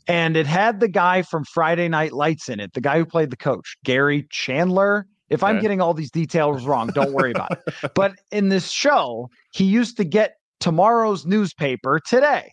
and 0.08 0.38
it 0.38 0.46
had 0.46 0.80
the 0.80 0.88
guy 0.88 1.22
from 1.22 1.44
Friday 1.46 1.88
Night 1.88 2.14
Lights 2.14 2.50
in 2.50 2.60
it, 2.60 2.74
the 2.74 2.82
guy 2.82 2.98
who 2.98 3.06
played 3.06 3.32
the 3.32 3.38
coach, 3.38 3.76
Gary 3.84 4.28
Chandler. 4.30 5.08
If. 5.30 5.44
I'm 5.44 5.60
getting 5.60 5.82
all 5.82 5.96
these 5.96 6.12
details 6.12 6.66
wrong, 6.66 6.88
don't 6.94 7.12
worry 7.12 7.32
about 7.32 7.52
it. 7.54 7.92
But 7.96 8.14
in 8.32 8.50
this 8.50 8.70
show, 8.70 9.30
he 9.54 9.64
used 9.64 9.98
to 9.98 10.04
get 10.04 10.36
tomorrow's 10.60 11.26
newspaper 11.26 12.00
today. 12.00 12.52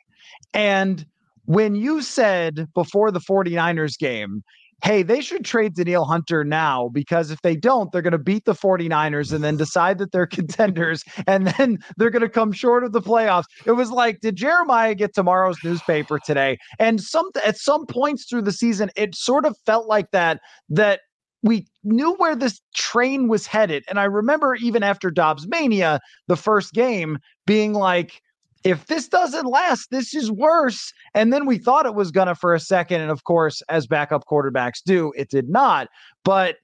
And 0.55 1.05
when 1.45 1.75
you 1.75 2.03
said 2.03 2.69
before 2.75 3.11
the 3.11 3.21
49ers 3.21 3.99
game, 3.99 4.43
hey, 4.83 5.03
they 5.03 5.21
should 5.21 5.45
trade 5.45 5.75
Danielle 5.75 6.05
Hunter 6.05 6.45
now 6.45 6.91
because 6.93 7.31
if 7.31 7.41
they 7.43 7.55
don't, 7.55 7.91
they're 7.93 8.03
going 8.03 8.13
to 8.13 8.19
beat 8.19 8.45
the 8.45 8.55
49ers 8.55 9.33
and 9.33 9.43
then 9.45 9.57
decide 9.57 9.99
that 9.99 10.13
they're 10.13 10.27
contenders 10.33 11.05
and 11.27 11.47
then 11.59 11.79
they're 11.97 12.11
going 12.11 12.23
to 12.23 12.29
come 12.29 12.53
short 12.53 12.85
of 12.85 12.93
the 12.93 13.01
playoffs. 13.01 13.45
It 13.65 13.73
was 13.73 13.91
like, 13.91 14.21
did 14.21 14.37
Jeremiah 14.37 14.95
get 14.95 15.15
tomorrow's 15.15 15.59
newspaper 15.65 16.19
today? 16.25 16.59
And 16.79 17.01
some 17.01 17.31
at 17.47 17.57
some 17.57 17.87
points 17.87 18.27
through 18.29 18.43
the 18.43 18.53
season, 18.53 18.91
it 18.97 19.15
sort 19.15 19.47
of 19.47 19.57
felt 19.65 19.87
like 19.87 20.11
that 20.13 20.41
that 20.69 21.01
we 21.43 21.67
knew 21.83 22.15
where 22.15 22.37
this 22.37 22.61
train 22.75 23.29
was 23.29 23.47
headed. 23.47 23.85
And 23.89 23.99
I 23.99 24.05
remember 24.05 24.55
even 24.57 24.83
after 24.83 25.11
Dobbs 25.11 25.47
Mania, 25.49 26.01
the 26.29 26.37
first 26.37 26.73
game 26.73 27.19
being 27.47 27.73
like, 27.73 28.21
if 28.65 28.87
this 28.87 29.09
doesn't 29.09 29.47
last, 29.47 29.91
this 29.91 30.15
is 30.15 30.31
worse. 30.31 30.93
And 31.15 31.33
then 31.33 31.47
we 31.47 31.59
thought 31.59 31.87
it 31.87 31.95
was 31.95 32.11
gonna 32.11 32.35
for 32.35 32.55
a 32.55 32.61
second. 32.61 33.01
And 33.01 33.11
of 33.11 33.25
course, 33.25 33.63
as 33.69 33.87
backup 33.87 34.25
quarterbacks 34.27 34.83
do, 34.85 35.13
it 35.17 35.31
did 35.31 35.49
not. 35.49 35.89
But 36.25 36.57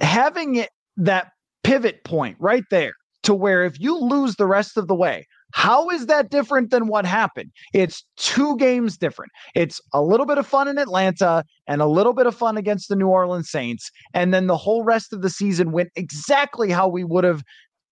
having 0.00 0.56
it, 0.56 0.70
that 0.96 1.32
pivot 1.62 2.04
point 2.04 2.36
right 2.38 2.64
there 2.70 2.92
to 3.24 3.34
where 3.34 3.64
if 3.64 3.80
you 3.80 3.98
lose 3.98 4.36
the 4.36 4.46
rest 4.46 4.76
of 4.76 4.86
the 4.86 4.94
way, 4.94 5.26
how 5.52 5.88
is 5.88 6.06
that 6.06 6.30
different 6.30 6.70
than 6.70 6.88
what 6.88 7.06
happened? 7.06 7.50
It's 7.72 8.04
two 8.16 8.56
games 8.56 8.96
different. 8.96 9.30
It's 9.54 9.80
a 9.92 10.02
little 10.02 10.26
bit 10.26 10.36
of 10.36 10.46
fun 10.46 10.66
in 10.66 10.78
Atlanta 10.78 11.44
and 11.68 11.80
a 11.80 11.86
little 11.86 12.12
bit 12.12 12.26
of 12.26 12.34
fun 12.34 12.56
against 12.56 12.88
the 12.88 12.96
New 12.96 13.06
Orleans 13.06 13.50
Saints. 13.50 13.90
And 14.12 14.34
then 14.34 14.48
the 14.48 14.56
whole 14.56 14.82
rest 14.82 15.12
of 15.12 15.22
the 15.22 15.30
season 15.30 15.70
went 15.70 15.90
exactly 15.94 16.70
how 16.70 16.88
we 16.88 17.04
would 17.04 17.22
have 17.22 17.42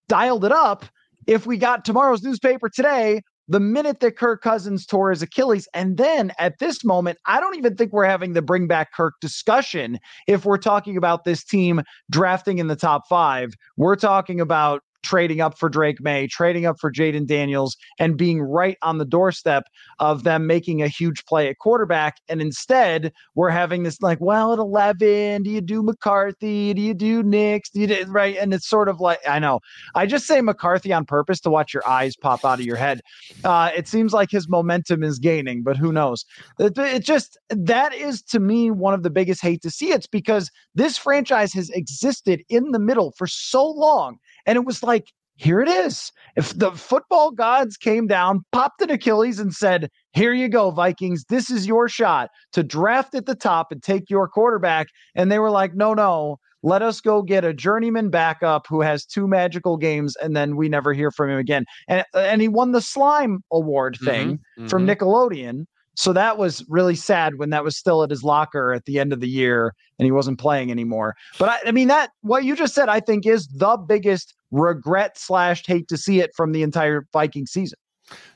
dialed 0.09 0.45
it 0.45 0.53
up 0.53 0.85
if 1.29 1.47
we 1.47 1.57
got 1.57 1.85
tomorrow's 1.85 2.23
newspaper 2.23 2.69
today 2.69 3.23
the 3.53 3.61
minute 3.61 4.01
that 4.01 4.17
Kirk 4.17 4.43
Cousins 4.43 4.87
tore 4.87 5.11
his 5.11 5.21
Achilles. 5.21 5.69
And 5.75 5.99
then 5.99 6.33
at 6.39 6.59
this 6.59 6.83
moment, 6.85 7.19
I 7.27 7.39
don't 7.39 7.57
even 7.57 7.77
think 7.77 7.93
we're 7.93 8.07
having 8.07 8.33
the 8.33 8.41
bring 8.41 8.67
back 8.67 8.95
Kirk 8.95 9.15
discussion 9.21 9.99
if 10.27 10.47
we're 10.47 10.57
talking 10.57 10.97
about 10.97 11.25
this 11.25 11.45
team 11.45 11.83
drafting 12.11 12.57
in 12.57 12.69
the 12.69 12.77
top 12.77 13.03
five. 13.11 13.53
We're 13.77 13.97
talking 13.97 14.41
about 14.41 14.83
trading 15.03 15.41
up 15.41 15.59
for 15.59 15.69
Drake 15.69 16.01
Maye, 16.01 16.27
trading 16.27 16.67
up 16.67 16.79
for 16.81 16.91
Jayden 16.91 17.27
Daniels, 17.27 17.77
and 17.99 18.17
being 18.17 18.41
right 18.41 18.77
on 18.83 18.99
the 18.99 19.05
doorstep 19.05 19.65
of 19.99 20.25
them 20.25 20.47
making 20.47 20.83
a 20.83 20.89
huge 20.89 21.25
play 21.27 21.49
at 21.49 21.59
quarterback. 21.59 22.19
And 22.29 22.41
instead, 22.41 23.13
we're 23.35 23.51
having 23.51 23.83
this 23.83 24.01
like, 24.01 24.21
well, 24.21 24.53
at 24.53 24.59
11, 24.59 25.43
do 25.43 25.51
you 25.51 25.61
do 25.61 25.83
McCarthy? 25.83 26.75
Do 26.75 26.83
you 26.83 26.95
do 26.95 27.23
Nix? 27.23 27.71
Do 27.71 27.81
you 27.81 27.87
do, 27.87 28.05
right? 28.09 28.37
And 28.37 28.55
it's 28.55 28.69
sort 28.69 28.89
of 28.89 29.01
like, 29.01 29.19
I 29.29 29.39
know, 29.39 29.61
I 29.95 30.07
just 30.07 30.27
say 30.27 30.41
McCarthy 30.41 30.93
on 30.93 31.05
purpose 31.05 31.41
to 31.41 31.51
watch 31.51 31.75
your 31.75 31.87
eyes 31.87 32.17
pop 32.17 32.45
out 32.45 32.61
of 32.61 32.67
your 32.67 32.77
head. 32.77 33.01
Uh, 33.45 33.71
it 33.75 33.89
seems 33.89 34.13
like 34.13 34.31
his 34.31 34.49
momentum 34.49 35.03
is 35.03 35.19
gaining, 35.19 35.63
but 35.63 35.77
who 35.77 35.93
knows? 35.93 36.25
It, 36.59 36.79
it 36.79 37.05
just, 37.05 37.39
that 37.51 37.95
is 37.95 38.23
to 38.23 38.41
me 38.41 38.71
one 38.71 38.95
of 38.95 39.03
the 39.03 39.11
biggest 39.11 39.43
hate 39.43 39.63
to 39.63 39.71
see. 39.71 39.93
It's 39.93 40.07
because 40.07 40.51
this 40.75 40.97
franchise 40.97 41.53
has 41.53 41.71
existed 41.71 42.43
in 42.49 42.71
the 42.71 42.79
middle 42.79 43.13
for 43.17 43.27
so 43.27 43.67
long. 43.67 44.19
And 44.47 44.57
it 44.57 44.65
was 44.65 44.83
like, 44.83 45.13
here 45.37 45.61
it 45.61 45.69
is. 45.69 46.13
If 46.37 46.57
the 46.57 46.73
football 46.73 47.31
gods 47.31 47.77
came 47.77 48.07
down, 48.07 48.45
popped 48.53 48.81
an 48.83 48.91
Achilles, 48.91 49.39
and 49.39 49.53
said, 49.53 49.91
Here 50.13 50.33
you 50.33 50.49
go, 50.49 50.71
Vikings, 50.71 51.25
this 51.29 51.51
is 51.51 51.67
your 51.67 51.89
shot 51.89 52.31
to 52.53 52.63
draft 52.63 53.15
at 53.15 53.27
the 53.27 53.35
top 53.35 53.73
and 53.73 53.83
take 53.83 54.11
your 54.11 54.29
quarterback. 54.29 54.89
And 55.15 55.33
they 55.33 55.39
were 55.39 55.51
like, 55.51 55.75
No, 55.75 55.95
no, 55.95 56.39
let 56.63 56.83
us 56.83 57.01
go 57.01 57.23
get 57.23 57.45
a 57.45 57.53
journeyman 57.53 58.11
backup 58.11 58.67
who 58.69 58.83
has 58.83 59.05
two 59.05 59.27
magical 59.27 59.77
games, 59.77 60.17
and 60.17 60.37
then 60.37 60.57
we 60.57 60.69
never 60.69 60.93
hear 60.93 61.11
from 61.11 61.31
him 61.31 61.39
again. 61.39 61.65
And, 61.89 62.05
and 62.15 62.41
he 62.41 62.49
won 62.49 62.73
the 62.73 62.81
slime 62.81 63.43
award 63.51 63.95
mm-hmm, 63.95 64.07
thing 64.07 64.39
mm-hmm, 64.39 64.67
from 64.69 64.87
mm-hmm. 64.87 65.05
Nickelodeon. 65.05 65.67
So 65.95 66.13
that 66.13 66.39
was 66.39 66.65
really 66.69 66.95
sad 66.95 67.37
when 67.37 67.51
that 67.51 67.65
was 67.65 67.77
still 67.77 68.03
at 68.03 68.11
his 68.11 68.23
locker 68.23 68.73
at 68.73 68.87
the 68.87 68.99
end 68.99 69.13
of 69.13 69.21
the 69.21 69.29
year 69.29 69.75
and 69.99 70.07
he 70.07 70.13
wasn't 70.13 70.39
playing 70.39 70.71
anymore. 70.71 71.15
But 71.39 71.49
I, 71.51 71.59
I 71.67 71.73
mean, 71.73 71.89
that 71.89 72.11
what 72.23 72.45
you 72.45 72.57
just 72.57 72.75
said, 72.75 72.89
I 72.89 73.01
think, 73.01 73.27
is 73.27 73.47
the 73.49 73.77
biggest 73.77 74.35
regret 74.51 75.19
slash 75.19 75.65
hate 75.67 75.89
to 75.89 75.97
see 75.97 76.21
it 76.21 76.31
from 76.35 76.53
the 76.53 76.63
entire 76.63 77.07
Viking 77.13 77.47
season. 77.47 77.79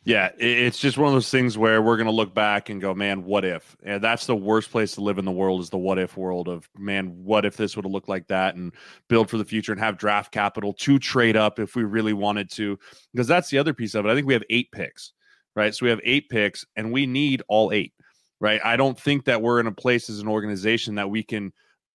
Yeah, 0.04 0.30
it's 0.38 0.78
just 0.78 0.96
one 0.96 1.08
of 1.08 1.12
those 1.12 1.30
things 1.30 1.58
where 1.58 1.82
we're 1.82 1.96
going 1.96 2.06
to 2.06 2.12
look 2.12 2.34
back 2.34 2.70
and 2.70 2.80
go, 2.80 2.94
man, 2.94 3.24
what 3.24 3.44
if? 3.44 3.76
And 3.82 4.02
that's 4.02 4.26
the 4.26 4.36
worst 4.36 4.70
place 4.70 4.92
to 4.92 5.00
live 5.00 5.18
in 5.18 5.24
the 5.24 5.32
world 5.32 5.60
is 5.60 5.68
the 5.68 5.78
what 5.78 5.98
if 5.98 6.16
world 6.16 6.48
of, 6.48 6.68
man, 6.78 7.08
what 7.24 7.44
if 7.44 7.56
this 7.56 7.76
would 7.76 7.84
have 7.84 7.92
looked 7.92 8.08
like 8.08 8.28
that 8.28 8.54
and 8.54 8.72
build 9.08 9.28
for 9.28 9.36
the 9.36 9.44
future 9.44 9.72
and 9.72 9.80
have 9.80 9.98
draft 9.98 10.32
capital 10.32 10.72
to 10.74 10.98
trade 10.98 11.36
up 11.36 11.58
if 11.58 11.74
we 11.74 11.84
really 11.84 12.12
wanted 12.12 12.50
to. 12.52 12.78
Because 13.12 13.26
that's 13.26 13.50
the 13.50 13.58
other 13.58 13.74
piece 13.74 13.94
of 13.94 14.06
it. 14.06 14.08
I 14.08 14.14
think 14.14 14.26
we 14.26 14.34
have 14.34 14.44
eight 14.48 14.70
picks 14.70 15.12
right? 15.56 15.74
So 15.74 15.86
we 15.86 15.90
have 15.90 16.00
eight 16.04 16.28
picks 16.28 16.64
and 16.76 16.92
we 16.92 17.06
need 17.06 17.42
all 17.48 17.72
eight, 17.72 17.92
right? 18.40 18.60
I 18.64 18.76
don't 18.76 18.98
think 18.98 19.24
that 19.24 19.42
we're 19.42 19.58
in 19.58 19.66
a 19.66 19.72
place 19.72 20.08
as 20.08 20.20
an 20.20 20.28
organization 20.28 20.94
that 20.96 21.10
we 21.10 21.22
can 21.22 21.52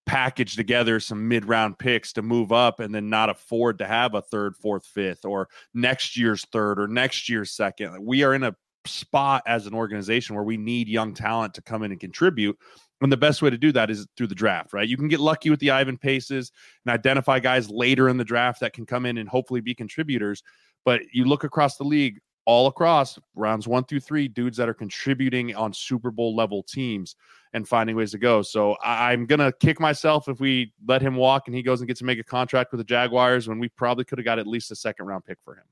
package 0.08 0.56
together 0.56 1.00
some 1.00 1.28
mid 1.28 1.46
round 1.46 1.78
picks 1.78 2.12
to 2.14 2.22
move 2.22 2.52
up 2.52 2.80
and 2.80 2.94
then 2.94 3.10
not 3.10 3.30
afford 3.30 3.78
to 3.78 3.88
have 3.88 4.16
a 4.16 4.22
third, 4.22 4.56
fourth, 4.58 4.86
fifth, 4.86 5.24
or 5.24 5.48
next 5.74 6.18
year's 6.18 6.44
third 6.52 6.80
or 6.80 6.88
next 6.88 7.30
year's 7.30 7.52
second. 7.52 8.04
We 8.04 8.24
are 8.24 8.34
in 8.34 8.44
a 8.44 8.56
spot 8.86 9.44
as 9.46 9.68
an 9.68 9.76
organization 9.76 10.36
where 10.36 10.44
we 10.44 10.58
need 10.58 10.88
young 10.88 11.14
talent 11.14 11.54
to 11.54 11.62
come 11.62 11.84
in 11.84 11.92
and 11.92 12.00
contribute. 12.00 12.58
And 13.02 13.12
the 13.12 13.18
best 13.18 13.42
way 13.42 13.50
to 13.50 13.58
do 13.58 13.72
that 13.72 13.90
is 13.90 14.06
through 14.16 14.28
the 14.28 14.36
draft, 14.36 14.74
right? 14.74 14.88
You 14.88 14.98
can 14.98 15.08
get 15.08 15.20
lucky 15.20 15.50
with 15.50 15.60
the 15.60 15.72
Ivan 15.72 15.98
Paces 15.98 16.52
and 16.86 16.94
identify 16.94 17.40
guys 17.40 17.70
later 17.70 18.10
in 18.10 18.18
the 18.18 18.24
draft 18.24 18.60
that 18.60 18.74
can 18.74 18.86
come 18.86 19.06
in 19.06 19.18
and 19.18 19.28
hopefully 19.28 19.62
be 19.62 19.74
contributors. 19.74 20.44
But 20.86 21.02
you 21.12 21.26
look 21.26 21.44
across 21.44 21.78
the 21.78 21.84
league, 21.84 22.20
all 22.46 22.68
across 22.68 23.20
rounds 23.36 23.68
one 23.68 23.84
through 23.84 24.00
three, 24.00 24.28
dudes 24.28 24.58
that 24.58 24.68
are 24.68 24.74
contributing 24.74 25.56
on 25.56 25.74
Super 25.74 26.12
Bowl 26.12 26.36
level 26.36 26.64
teams 26.64 27.16
and 27.54 27.68
finding 27.68 27.96
ways 27.96 28.12
to 28.12 28.18
go. 28.18 28.42
So 28.42 28.74
I, 28.84 29.14
am 29.14 29.26
gonna 29.26 29.52
kick 29.52 29.80
myself 29.80 30.28
if 30.28 30.40
we 30.40 30.74
let 30.88 31.02
him 31.02 31.16
walk 31.16 31.44
and 31.48 31.56
he 31.56 31.62
goes 31.62 31.82
and 31.82 31.88
gets 31.88 32.00
to 32.00 32.06
make 32.06 32.20
a 32.20 32.24
contract 32.24 32.72
with 32.72 32.80
the 32.80 32.86
Jaguars 32.86 33.48
when 33.48 33.60
we 33.60 33.70
probably 33.70 34.06
could 34.06 34.18
have 34.18 34.26
got 34.26 34.40
at 34.40 34.48
least 34.48 34.72
a 34.72 34.76
second 34.76 35.06
round 35.06 35.26
pick 35.26 35.38
for 35.44 35.56
him 35.56 35.64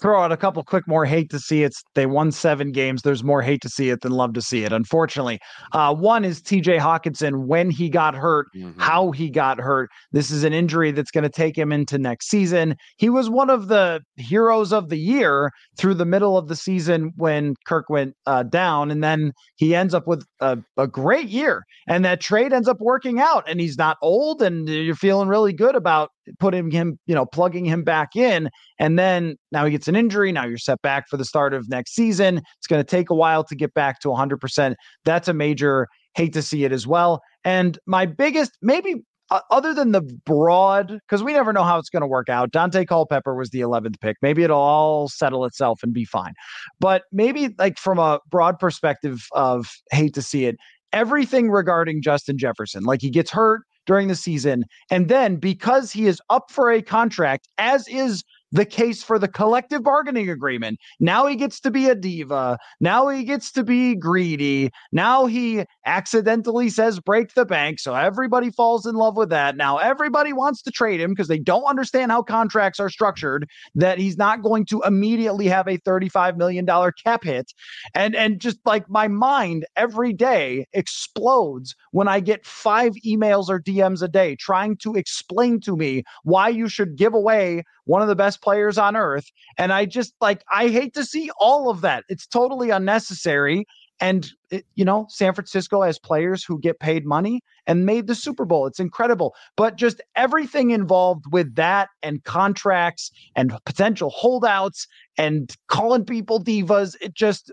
throw 0.00 0.22
out 0.22 0.32
a 0.32 0.36
couple 0.36 0.62
quick 0.62 0.86
more 0.86 1.04
hate 1.04 1.30
to 1.30 1.38
see 1.38 1.62
it. 1.62 1.74
They 1.94 2.06
won 2.06 2.32
seven 2.32 2.72
games. 2.72 3.02
There's 3.02 3.24
more 3.24 3.42
hate 3.42 3.60
to 3.62 3.68
see 3.68 3.90
it 3.90 4.00
than 4.00 4.12
love 4.12 4.32
to 4.34 4.42
see 4.42 4.64
it, 4.64 4.72
unfortunately. 4.72 5.38
Uh, 5.72 5.94
one 5.94 6.24
is 6.24 6.40
TJ 6.40 6.78
Hockenson 6.78 7.46
when 7.46 7.70
he 7.70 7.88
got 7.88 8.14
hurt, 8.14 8.48
mm-hmm. 8.56 8.78
how 8.80 9.10
he 9.10 9.30
got 9.30 9.58
hurt. 9.58 9.90
This 10.12 10.30
is 10.30 10.44
an 10.44 10.52
injury 10.52 10.92
that's 10.92 11.10
going 11.10 11.24
to 11.24 11.30
take 11.30 11.56
him 11.56 11.72
into 11.72 11.98
next 11.98 12.28
season. 12.28 12.76
He 12.96 13.08
was 13.08 13.28
one 13.30 13.50
of 13.50 13.68
the 13.68 14.00
heroes 14.16 14.72
of 14.72 14.88
the 14.88 14.98
year 14.98 15.50
through 15.76 15.94
the 15.94 16.04
middle 16.04 16.36
of 16.36 16.48
the 16.48 16.56
season 16.56 17.12
when 17.16 17.54
Kirk 17.66 17.88
went 17.88 18.14
uh, 18.26 18.44
down. 18.44 18.90
And 18.90 19.02
then 19.02 19.32
he 19.56 19.74
ends 19.74 19.94
up 19.94 20.06
with 20.06 20.24
a, 20.40 20.58
a 20.76 20.86
great 20.86 21.28
year. 21.28 21.64
And 21.88 22.04
that 22.04 22.20
trade 22.20 22.52
ends 22.52 22.68
up 22.68 22.80
working 22.80 23.20
out. 23.20 23.48
And 23.48 23.60
he's 23.60 23.78
not 23.78 23.96
old. 24.02 24.42
And 24.42 24.68
you're 24.68 24.94
feeling 24.94 25.28
really 25.28 25.52
good 25.52 25.74
about 25.74 26.10
putting 26.38 26.70
him, 26.70 26.98
you 27.06 27.14
know, 27.14 27.26
plugging 27.26 27.64
him 27.64 27.84
back 27.84 28.16
in. 28.16 28.50
And 28.78 28.98
then 28.98 29.36
now 29.50 29.64
he 29.64 29.70
gets 29.70 29.88
an 29.88 29.96
injury. 29.96 30.32
Now 30.32 30.46
you're 30.46 30.58
set 30.58 30.80
back 30.82 31.08
for 31.08 31.16
the 31.16 31.24
start 31.24 31.54
of 31.54 31.68
next 31.68 31.94
season. 31.94 32.38
It's 32.58 32.66
going 32.66 32.80
to 32.80 32.88
take 32.88 33.10
a 33.10 33.14
while 33.14 33.44
to 33.44 33.54
get 33.54 33.74
back 33.74 34.00
to 34.00 34.08
100%. 34.08 34.74
That's 35.04 35.28
a 35.28 35.34
major 35.34 35.88
hate 36.14 36.32
to 36.34 36.42
see 36.42 36.64
it 36.64 36.72
as 36.72 36.86
well. 36.86 37.20
And 37.44 37.78
my 37.86 38.06
biggest, 38.06 38.52
maybe 38.62 39.02
uh, 39.30 39.40
other 39.50 39.72
than 39.72 39.92
the 39.92 40.02
broad, 40.26 40.88
because 40.88 41.22
we 41.22 41.32
never 41.32 41.52
know 41.52 41.64
how 41.64 41.78
it's 41.78 41.88
going 41.88 42.02
to 42.02 42.06
work 42.06 42.28
out. 42.28 42.52
Daunte 42.52 42.86
Culpepper 42.86 43.34
was 43.34 43.50
the 43.50 43.60
11th 43.60 43.98
pick. 44.00 44.16
Maybe 44.20 44.42
it'll 44.42 44.60
all 44.60 45.08
settle 45.08 45.46
itself 45.46 45.80
and 45.82 45.92
be 45.92 46.04
fine. 46.04 46.34
But 46.80 47.04
maybe, 47.12 47.54
like, 47.58 47.78
from 47.78 47.98
a 47.98 48.20
broad 48.30 48.58
perspective 48.58 49.26
of 49.32 49.70
hate 49.90 50.12
to 50.14 50.22
see 50.22 50.44
it, 50.44 50.56
everything 50.92 51.50
regarding 51.50 52.02
Justin 52.02 52.36
Jefferson, 52.36 52.84
like 52.84 53.00
he 53.00 53.10
gets 53.10 53.30
hurt, 53.30 53.62
during 53.86 54.08
the 54.08 54.14
season. 54.14 54.64
And 54.90 55.08
then 55.08 55.36
because 55.36 55.92
he 55.92 56.06
is 56.06 56.20
up 56.30 56.50
for 56.50 56.70
a 56.70 56.82
contract, 56.82 57.48
as 57.58 57.86
is 57.88 58.22
the 58.52 58.66
case 58.66 59.02
for 59.02 59.18
the 59.18 59.28
collective 59.28 59.82
bargaining 59.82 60.30
agreement. 60.30 60.78
Now 61.00 61.26
he 61.26 61.36
gets 61.36 61.58
to 61.60 61.70
be 61.70 61.88
a 61.88 61.94
diva. 61.94 62.58
Now 62.80 63.08
he 63.08 63.24
gets 63.24 63.50
to 63.52 63.64
be 63.64 63.96
greedy. 63.96 64.70
Now 64.92 65.26
he 65.26 65.64
accidentally 65.86 66.68
says 66.68 67.00
break 67.00 67.34
the 67.34 67.46
bank. 67.46 67.80
So 67.80 67.94
everybody 67.94 68.50
falls 68.50 68.86
in 68.86 68.94
love 68.94 69.16
with 69.16 69.30
that. 69.30 69.56
Now 69.56 69.78
everybody 69.78 70.32
wants 70.32 70.62
to 70.62 70.70
trade 70.70 71.00
him 71.00 71.10
because 71.10 71.28
they 71.28 71.38
don't 71.38 71.64
understand 71.64 72.12
how 72.12 72.22
contracts 72.22 72.78
are 72.78 72.90
structured, 72.90 73.48
that 73.74 73.98
he's 73.98 74.18
not 74.18 74.42
going 74.42 74.66
to 74.66 74.82
immediately 74.82 75.46
have 75.48 75.66
a 75.66 75.78
$35 75.78 76.36
million 76.36 76.66
cap 77.02 77.24
hit. 77.24 77.52
And 77.94 78.14
and 78.14 78.40
just 78.40 78.58
like 78.66 78.88
my 78.90 79.08
mind 79.08 79.64
every 79.76 80.12
day 80.12 80.66
explodes 80.72 81.74
when 81.92 82.08
I 82.08 82.20
get 82.20 82.44
five 82.44 82.92
emails 83.06 83.48
or 83.48 83.60
DMs 83.60 84.02
a 84.02 84.08
day 84.08 84.36
trying 84.36 84.76
to 84.78 84.94
explain 84.94 85.60
to 85.60 85.76
me 85.76 86.02
why 86.24 86.48
you 86.48 86.68
should 86.68 86.96
give 86.96 87.14
away 87.14 87.64
one 87.84 88.02
of 88.02 88.08
the 88.08 88.16
best 88.16 88.41
players 88.42 88.78
on 88.78 88.96
earth. 88.96 89.30
And 89.56 89.72
I 89.72 89.86
just 89.86 90.14
like, 90.20 90.42
I 90.52 90.68
hate 90.68 90.94
to 90.94 91.04
see 91.04 91.30
all 91.38 91.70
of 91.70 91.80
that. 91.80 92.04
It's 92.08 92.26
totally 92.26 92.70
unnecessary. 92.70 93.66
And, 94.00 94.28
it, 94.50 94.66
you 94.74 94.84
know, 94.84 95.06
San 95.08 95.32
Francisco 95.32 95.82
has 95.82 95.96
players 95.98 96.42
who 96.42 96.58
get 96.58 96.80
paid 96.80 97.06
money 97.06 97.40
and 97.68 97.86
made 97.86 98.08
the 98.08 98.16
Super 98.16 98.44
Bowl. 98.44 98.66
It's 98.66 98.80
incredible. 98.80 99.34
But 99.56 99.76
just 99.76 100.00
everything 100.16 100.72
involved 100.72 101.26
with 101.30 101.54
that 101.54 101.88
and 102.02 102.24
contracts 102.24 103.12
and 103.36 103.56
potential 103.64 104.10
holdouts 104.10 104.88
and 105.16 105.54
calling 105.68 106.04
people 106.04 106.42
divas, 106.42 106.96
it 107.00 107.14
just 107.14 107.52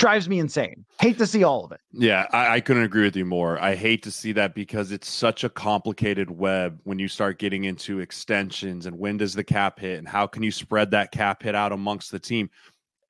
drives 0.00 0.28
me 0.28 0.38
insane. 0.38 0.84
Hate 0.98 1.18
to 1.18 1.26
see 1.26 1.44
all 1.44 1.64
of 1.64 1.72
it. 1.72 1.80
Yeah, 1.92 2.26
I, 2.32 2.54
I, 2.56 2.60
couldn't 2.60 2.84
agree 2.84 3.04
with 3.04 3.14
you 3.14 3.26
more. 3.26 3.60
I 3.62 3.74
hate 3.74 4.02
to 4.04 4.10
see 4.10 4.32
that 4.32 4.54
because 4.54 4.90
it's 4.92 5.08
such 5.08 5.44
a 5.44 5.50
complicated 5.50 6.30
web 6.30 6.80
when 6.84 6.98
you 6.98 7.06
start 7.06 7.38
getting 7.38 7.64
into 7.64 8.00
extensions 8.00 8.86
and 8.86 8.98
when 8.98 9.18
does 9.18 9.34
the 9.34 9.44
cap 9.44 9.78
hit 9.78 9.98
and 9.98 10.08
how 10.08 10.26
can 10.26 10.42
you 10.42 10.50
spread 10.50 10.90
that 10.92 11.12
cap 11.12 11.42
hit 11.42 11.54
out 11.54 11.72
amongst 11.72 12.10
the 12.10 12.18
team. 12.18 12.50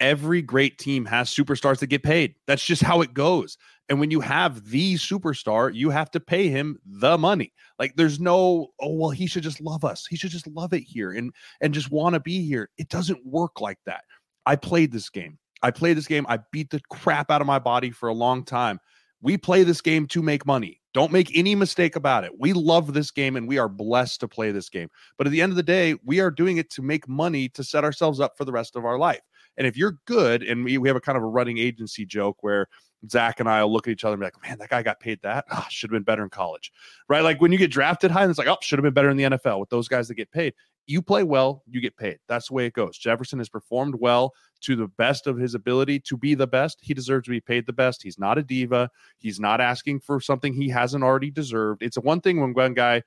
Every 0.00 0.42
great 0.42 0.78
team 0.78 1.04
has 1.04 1.32
superstars 1.32 1.78
that 1.78 1.88
get 1.88 2.02
paid. 2.02 2.35
That's 2.47 2.64
just 2.64 2.82
how 2.82 3.02
it 3.02 3.14
goes. 3.14 3.56
And 3.88 4.00
when 4.00 4.11
you 4.11 4.20
have 4.20 4.68
the 4.70 4.94
superstar, 4.94 5.73
you 5.75 5.90
have 5.90 6.11
to 6.12 6.20
pay 6.20 6.49
him 6.49 6.78
the 6.87 7.18
money. 7.18 7.52
Like 7.78 7.94
there's 7.97 8.18
no, 8.18 8.68
oh 8.80 8.94
well, 8.94 9.11
he 9.11 9.26
should 9.26 9.42
just 9.42 9.61
love 9.61 9.85
us. 9.85 10.06
He 10.06 10.16
should 10.16 10.30
just 10.30 10.47
love 10.47 10.73
it 10.73 10.82
here 10.82 11.12
and 11.12 11.32
and 11.61 11.75
just 11.75 11.90
want 11.90 12.14
to 12.14 12.20
be 12.20 12.44
here. 12.44 12.70
It 12.78 12.88
doesn't 12.88 13.25
work 13.25 13.61
like 13.61 13.78
that. 13.87 14.04
I 14.47 14.56
played 14.56 14.90
this 14.90 15.11
game. 15.11 15.38
I 15.62 15.71
play 15.71 15.93
this 15.93 16.07
game. 16.07 16.26
I 16.29 16.38
beat 16.52 16.71
the 16.71 16.81
crap 16.90 17.31
out 17.31 17.40
of 17.40 17.47
my 17.47 17.59
body 17.59 17.90
for 17.90 18.09
a 18.09 18.14
long 18.14 18.45
time. 18.45 18.81
We 19.23 19.37
play 19.37 19.64
this 19.64 19.81
game 19.81 20.07
to 20.09 20.23
make 20.23 20.47
money. 20.47 20.81
Don't 20.93 21.12
make 21.12 21.37
any 21.37 21.55
mistake 21.55 21.95
about 21.95 22.25
it. 22.25 22.33
We 22.38 22.52
love 22.52 22.95
this 22.95 23.11
game 23.11 23.37
and 23.37 23.47
we 23.47 23.59
are 23.59 23.69
blessed 23.69 24.21
to 24.21 24.29
play 24.29 24.50
this 24.50 24.69
game. 24.69 24.88
But 25.19 25.26
at 25.26 25.31
the 25.31 25.40
end 25.40 25.52
of 25.52 25.57
the 25.57 25.62
day, 25.62 25.95
we 26.05 26.21
are 26.21 26.31
doing 26.31 26.57
it 26.57 26.71
to 26.71 26.83
make 26.83 27.07
money 27.09 27.49
to 27.50 27.62
set 27.62 27.85
ourselves 27.85 28.19
up 28.19 28.37
for 28.37 28.45
the 28.45 28.52
rest 28.52 28.75
of 28.75 28.85
our 28.85 28.99
life. 28.99 29.21
And 29.57 29.67
if 29.67 29.76
you're 29.76 29.99
good, 30.07 30.43
and 30.43 30.64
we, 30.64 30.79
we 30.79 30.88
have 30.88 30.97
a 30.97 31.00
kind 31.00 31.17
of 31.17 31.23
a 31.23 31.26
running 31.26 31.59
agency 31.59 32.07
joke 32.07 32.38
where 32.40 32.67
Zach 33.09 33.40
and 33.40 33.49
I 33.49 33.62
will 33.62 33.73
look 33.73 33.87
at 33.87 33.93
each 33.93 34.05
other 34.05 34.14
and 34.14 34.21
be 34.21 34.26
like, 34.26 34.43
man, 34.43 34.59
that 34.59 34.69
guy 34.69 34.83
got 34.83 35.00
paid 35.00 35.21
that. 35.23 35.45
Ah, 35.50 35.64
oh, 35.64 35.67
should 35.71 35.90
have 35.90 35.95
been 35.95 36.02
better 36.02 36.23
in 36.23 36.31
college. 36.31 36.73
Right. 37.09 37.23
Like 37.23 37.40
when 37.40 37.52
you 37.52 37.59
get 37.59 37.71
drafted 37.71 38.11
high, 38.11 38.23
and 38.23 38.31
it's 38.31 38.38
like, 38.38 38.49
oh, 38.49 38.57
should 38.62 38.79
have 38.79 38.85
been 38.85 38.95
better 38.95 39.11
in 39.11 39.17
the 39.17 39.25
NFL 39.25 39.61
with 39.61 39.71
those 39.71 39.88
guys 39.88 40.09
that 40.09 40.14
get 40.14 40.31
paid 40.31 40.55
you 40.90 41.00
play 41.00 41.23
well, 41.23 41.62
you 41.70 41.80
get 41.80 41.97
paid. 41.97 42.18
That's 42.26 42.49
the 42.49 42.54
way 42.54 42.66
it 42.66 42.73
goes. 42.73 42.99
Jefferson 42.99 43.38
has 43.38 43.49
performed 43.49 43.94
well 43.94 44.35
to 44.62 44.75
the 44.75 44.88
best 44.88 45.26
of 45.26 45.38
his 45.38 45.54
ability 45.54 46.00
to 46.00 46.16
be 46.16 46.35
the 46.35 46.47
best. 46.47 46.78
He 46.82 46.94
deserves 46.94 47.26
to 47.26 47.30
be 47.30 47.40
paid 47.40 47.66
the 47.66 47.73
best. 47.73 48.02
He's 48.02 48.18
not 48.18 48.38
a 48.38 48.42
diva. 48.42 48.90
He's 49.18 49.38
not 49.38 49.61
asking 49.61 50.00
for 50.00 50.20
something 50.20 50.52
he 50.52 50.68
hasn't 50.68 51.04
already 51.04 51.30
deserved. 51.30 51.82
It's 51.82 51.97
one 51.97 52.20
thing 52.20 52.40
when 52.40 52.54
one 52.54 52.75
guy 52.75 53.02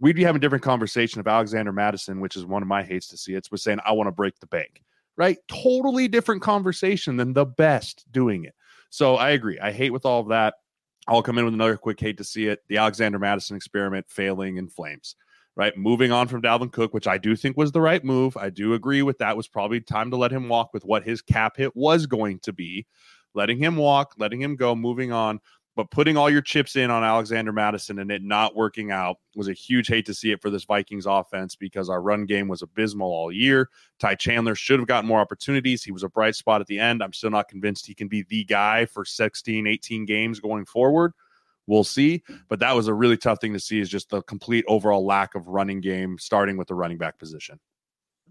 we'd 0.00 0.16
be 0.16 0.24
having 0.24 0.38
a 0.38 0.40
different 0.40 0.64
conversation 0.64 1.20
of 1.20 1.26
Alexander 1.26 1.72
Mattison, 1.72 2.20
which 2.20 2.36
is 2.36 2.44
one 2.44 2.62
of 2.62 2.68
my 2.68 2.82
hates 2.82 3.08
to 3.08 3.16
see 3.16 3.34
it, 3.34 3.48
was 3.50 3.62
saying, 3.62 3.78
I 3.84 3.92
want 3.92 4.08
to 4.08 4.12
break 4.12 4.38
the 4.40 4.46
bank, 4.46 4.82
right? 5.16 5.38
Totally 5.48 6.08
different 6.08 6.42
conversation 6.42 7.16
than 7.16 7.32
the 7.32 7.46
best 7.46 8.04
doing 8.10 8.44
it. 8.44 8.54
So 8.90 9.16
I 9.16 9.30
agree. 9.30 9.58
I 9.60 9.72
hate 9.72 9.90
with 9.90 10.06
all 10.06 10.20
of 10.20 10.28
that. 10.28 10.54
I'll 11.06 11.22
come 11.22 11.38
in 11.38 11.44
with 11.44 11.54
another 11.54 11.76
quick 11.76 11.98
hate 11.98 12.18
to 12.18 12.24
see 12.24 12.48
it. 12.48 12.60
The 12.68 12.76
Alexander 12.76 13.18
Mattison 13.18 13.56
experiment 13.56 14.06
failing 14.08 14.56
in 14.56 14.68
flames, 14.68 15.16
right? 15.58 15.76
Moving 15.76 16.12
on 16.12 16.28
from 16.28 16.40
Dalvin 16.40 16.72
Cook, 16.72 16.94
which 16.94 17.08
I 17.08 17.18
do 17.18 17.34
think 17.34 17.56
was 17.56 17.72
the 17.72 17.80
right 17.80 18.02
move. 18.02 18.36
I 18.36 18.48
do 18.48 18.74
agree 18.74 19.02
with 19.02 19.18
that. 19.18 19.36
Was 19.36 19.48
probably 19.48 19.80
time 19.80 20.10
to 20.12 20.16
let 20.16 20.30
him 20.30 20.48
walk 20.48 20.72
with 20.72 20.84
what 20.84 21.02
his 21.02 21.20
cap 21.20 21.56
hit 21.56 21.76
was 21.76 22.06
going 22.06 22.38
to 22.40 22.52
be. 22.52 22.86
Letting 23.34 23.58
him 23.58 23.76
walk, 23.76 24.14
letting 24.18 24.40
him 24.40 24.54
go, 24.56 24.74
moving 24.74 25.12
on. 25.12 25.40
But 25.74 25.90
putting 25.90 26.16
all 26.16 26.30
your 26.30 26.42
chips 26.42 26.74
in 26.74 26.90
on 26.90 27.04
Alexander 27.04 27.52
Mattison 27.52 28.00
and 28.00 28.10
it 28.10 28.22
not 28.22 28.56
working 28.56 28.90
out 28.90 29.18
was 29.36 29.46
a 29.46 29.52
huge 29.52 29.86
hate 29.86 30.06
to 30.06 30.14
see 30.14 30.32
it 30.32 30.42
for 30.42 30.50
this 30.50 30.64
Vikings 30.64 31.06
offense 31.06 31.54
because 31.54 31.88
our 31.88 32.02
run 32.02 32.24
game 32.26 32.48
was 32.48 32.62
abysmal 32.62 33.08
all 33.08 33.30
year. 33.30 33.68
Ty 34.00 34.16
Chandler 34.16 34.56
should 34.56 34.80
have 34.80 34.88
gotten 34.88 35.06
more 35.06 35.20
opportunities. 35.20 35.84
He 35.84 35.92
was 35.92 36.02
a 36.02 36.08
bright 36.08 36.34
spot 36.34 36.60
at 36.60 36.66
the 36.66 36.80
end. 36.80 37.00
I'm 37.00 37.12
still 37.12 37.30
not 37.30 37.48
convinced 37.48 37.86
he 37.86 37.94
can 37.94 38.08
be 38.08 38.24
the 38.28 38.44
guy 38.44 38.86
for 38.86 39.04
16, 39.04 39.68
18 39.68 40.04
games 40.04 40.40
going 40.40 40.64
forward. 40.64 41.12
We'll 41.68 41.84
see. 41.84 42.24
But 42.48 42.58
that 42.60 42.74
was 42.74 42.88
a 42.88 42.94
really 42.94 43.16
tough 43.16 43.40
thing 43.40 43.52
to 43.52 43.60
see 43.60 43.78
is 43.78 43.88
just 43.88 44.10
the 44.10 44.22
complete 44.22 44.64
overall 44.66 45.06
lack 45.06 45.36
of 45.36 45.46
running 45.46 45.80
game, 45.80 46.16
starting 46.18 46.56
with 46.56 46.66
the 46.66 46.74
running 46.74 46.98
back 46.98 47.18
position. 47.18 47.60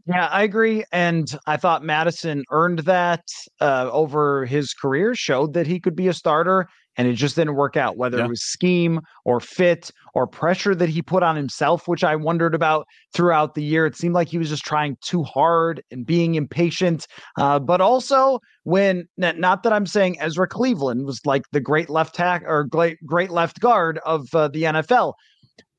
Yeah, 0.08 0.28
I 0.28 0.44
agree. 0.44 0.84
And 0.92 1.30
I 1.46 1.58
thought 1.58 1.84
Mattison 1.84 2.44
earned 2.50 2.80
that 2.80 3.26
uh, 3.60 3.90
over 3.92 4.46
his 4.46 4.74
career, 4.74 5.14
showed 5.16 5.54
that 5.54 5.68
he 5.68 5.80
could 5.80 5.96
be 5.96 6.08
a 6.08 6.14
starter, 6.14 6.68
and 6.98 7.08
it 7.08 7.14
just 7.14 7.36
didn't 7.36 7.56
work 7.56 7.78
out, 7.78 7.96
whether 7.96 8.18
yeah. 8.18 8.26
it 8.26 8.30
was 8.30 8.42
scheme 8.42 9.00
or 9.24 9.40
fit 9.40 9.92
or 10.14 10.26
pressure 10.26 10.74
that 10.76 10.90
he 10.90 11.02
put 11.02 11.24
on 11.24 11.36
himself, 11.36 11.88
which 11.88 12.04
I 12.04 12.16
wondered 12.16 12.56
about 12.56 12.88
throughout 13.14 13.54
the 13.54 13.64
year. 13.64 13.86
It 13.86 13.96
seemed 13.96 14.16
like 14.16 14.28
he 14.28 14.38
was 14.38 14.50
just 14.50 14.66
trying 14.66 14.98
too 15.02 15.24
hard 15.24 15.84
and 15.92 16.06
being 16.06 16.36
impatient. 16.36 17.08
Uh, 17.38 17.60
but 17.60 17.82
also, 17.82 18.40
when 18.64 19.08
not 19.18 19.64
that 19.64 19.74
I'm 19.74 19.86
saying 19.86 20.20
Ezra 20.20 20.48
Cleveland 20.48 21.06
was 21.06 21.22
like 21.26 21.44
the 21.52 21.62
great 21.62 21.90
left 21.90 22.16
tack 22.16 22.44
or 22.46 22.64
great, 22.64 22.98
great 23.06 23.30
left 23.30 23.60
guard 23.60 24.00
of 24.06 24.28
uh, 24.34 24.48
the 24.48 24.64
NFL, 24.64 25.14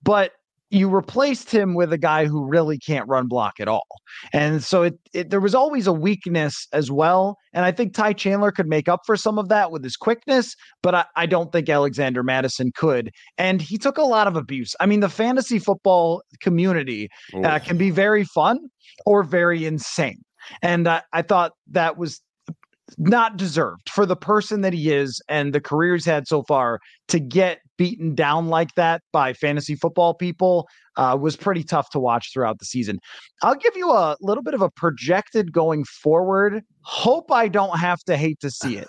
but 0.02 0.32
you 0.70 0.88
replaced 0.88 1.50
him 1.50 1.74
with 1.74 1.92
a 1.92 1.98
guy 1.98 2.26
who 2.26 2.44
really 2.44 2.78
can't 2.78 3.08
run 3.08 3.26
block 3.26 3.54
at 3.58 3.68
all. 3.68 3.86
And 4.32 4.62
so 4.62 4.82
it, 4.82 4.98
it, 5.14 5.30
there 5.30 5.40
was 5.40 5.54
always 5.54 5.86
a 5.86 5.92
weakness 5.92 6.66
as 6.72 6.90
well. 6.90 7.38
And 7.54 7.64
I 7.64 7.72
think 7.72 7.94
Ty 7.94 8.12
Chandler 8.12 8.52
could 8.52 8.68
make 8.68 8.88
up 8.88 9.00
for 9.06 9.16
some 9.16 9.38
of 9.38 9.48
that 9.48 9.70
with 9.70 9.82
his 9.82 9.96
quickness, 9.96 10.54
but 10.82 10.94
I, 10.94 11.04
I 11.16 11.26
don't 11.26 11.52
think 11.52 11.68
Alexander 11.68 12.22
Mattison 12.22 12.70
could. 12.74 13.10
And 13.38 13.62
he 13.62 13.78
took 13.78 13.96
a 13.96 14.02
lot 14.02 14.26
of 14.26 14.36
abuse. 14.36 14.74
I 14.80 14.86
mean, 14.86 15.00
the 15.00 15.08
fantasy 15.08 15.58
football 15.58 16.22
community 16.40 17.08
uh, 17.42 17.58
can 17.58 17.78
be 17.78 17.90
very 17.90 18.24
fun 18.24 18.58
or 19.06 19.22
very 19.22 19.64
insane. 19.64 20.22
And 20.62 20.86
I, 20.86 21.02
I 21.12 21.22
thought 21.22 21.52
that 21.70 21.96
was 21.96 22.20
not 22.96 23.36
deserved 23.36 23.88
for 23.90 24.06
the 24.06 24.16
person 24.16 24.62
that 24.62 24.72
he 24.72 24.92
is 24.92 25.20
and 25.28 25.52
the 25.52 25.60
career 25.60 25.94
he's 25.94 26.06
had 26.06 26.26
so 26.26 26.42
far 26.42 26.80
to 27.08 27.20
get 27.20 27.58
beaten 27.78 28.14
down 28.14 28.48
like 28.48 28.74
that 28.74 29.00
by 29.12 29.32
fantasy 29.32 29.74
football 29.74 30.12
people 30.12 30.68
uh, 30.96 31.16
was 31.18 31.36
pretty 31.36 31.64
tough 31.64 31.88
to 31.90 31.98
watch 31.98 32.30
throughout 32.32 32.58
the 32.58 32.66
season. 32.66 32.98
I'll 33.42 33.54
give 33.54 33.76
you 33.76 33.90
a 33.90 34.16
little 34.20 34.42
bit 34.42 34.52
of 34.52 34.60
a 34.60 34.70
projected 34.70 35.52
going 35.52 35.84
forward. 35.84 36.62
Hope 36.82 37.32
I 37.32 37.48
don't 37.48 37.78
have 37.78 38.02
to 38.04 38.16
hate 38.16 38.40
to 38.40 38.50
see 38.50 38.76
it. 38.76 38.88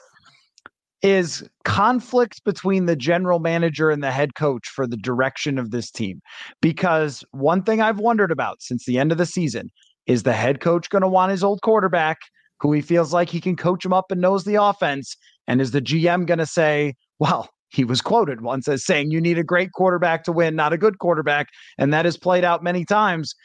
Is 1.02 1.48
conflict 1.64 2.44
between 2.44 2.86
the 2.86 2.96
general 2.98 3.40
manager 3.40 3.90
and 3.90 4.04
the 4.04 4.12
head 4.12 4.36
coach 4.36 4.68
for 4.68 4.86
the 4.86 4.98
direction 4.98 5.58
of 5.58 5.72
this 5.72 5.90
team. 5.90 6.20
Because 6.62 7.24
one 7.32 7.64
thing 7.64 7.80
I've 7.80 8.00
wondered 8.00 8.32
about 8.32 8.62
since 8.62 8.84
the 8.84 8.98
end 8.98 9.14
of 9.14 9.18
the 9.18 9.26
season 9.26 9.70
is 10.08 10.24
the 10.24 10.34
head 10.34 10.60
coach 10.60 10.90
going 10.90 11.04
to 11.04 11.08
want 11.08 11.32
his 11.32 11.44
old 11.44 11.62
quarterback 11.62 12.18
who 12.60 12.74
he 12.74 12.82
feels 12.82 13.14
like 13.14 13.30
he 13.30 13.42
can 13.42 13.56
coach 13.56 13.86
him 13.86 13.94
up 13.94 14.12
and 14.12 14.22
knows 14.22 14.44
the 14.44 14.62
offense? 14.62 15.16
And 15.48 15.62
is 15.62 15.72
the 15.72 15.82
GM 15.82 16.26
going 16.26 16.40
to 16.40 16.46
say, 16.46 16.96
well, 17.18 17.50
he 17.70 17.86
was 17.86 18.02
quoted 18.02 18.42
once 18.42 18.68
as 18.68 18.84
saying, 18.84 19.12
you 19.12 19.22
need 19.22 19.38
a 19.38 19.44
great 19.44 19.72
quarterback 19.74 20.24
to 20.24 20.32
win, 20.32 20.56
not 20.56 20.74
a 20.74 20.78
good 20.78 21.00
quarterback. 21.00 21.48
And 21.78 21.94
that 21.94 22.06
has 22.06 22.18
played 22.18 22.44
out 22.44 22.64
many 22.64 22.86
times. 22.86 23.36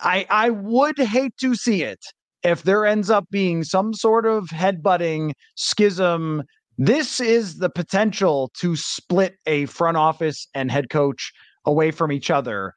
I, 0.00 0.26
I 0.30 0.50
would 0.50 0.98
hate 0.98 1.36
to 1.38 1.54
see 1.54 1.82
it 1.82 2.00
if 2.42 2.62
there 2.62 2.86
ends 2.86 3.10
up 3.10 3.24
being 3.30 3.64
some 3.64 3.94
sort 3.94 4.26
of 4.26 4.46
headbutting 4.46 5.32
schism. 5.56 6.42
This 6.78 7.20
is 7.20 7.58
the 7.58 7.70
potential 7.70 8.50
to 8.58 8.76
split 8.76 9.36
a 9.46 9.66
front 9.66 9.96
office 9.96 10.46
and 10.54 10.70
head 10.70 10.90
coach 10.90 11.32
away 11.64 11.90
from 11.90 12.10
each 12.10 12.30
other 12.30 12.74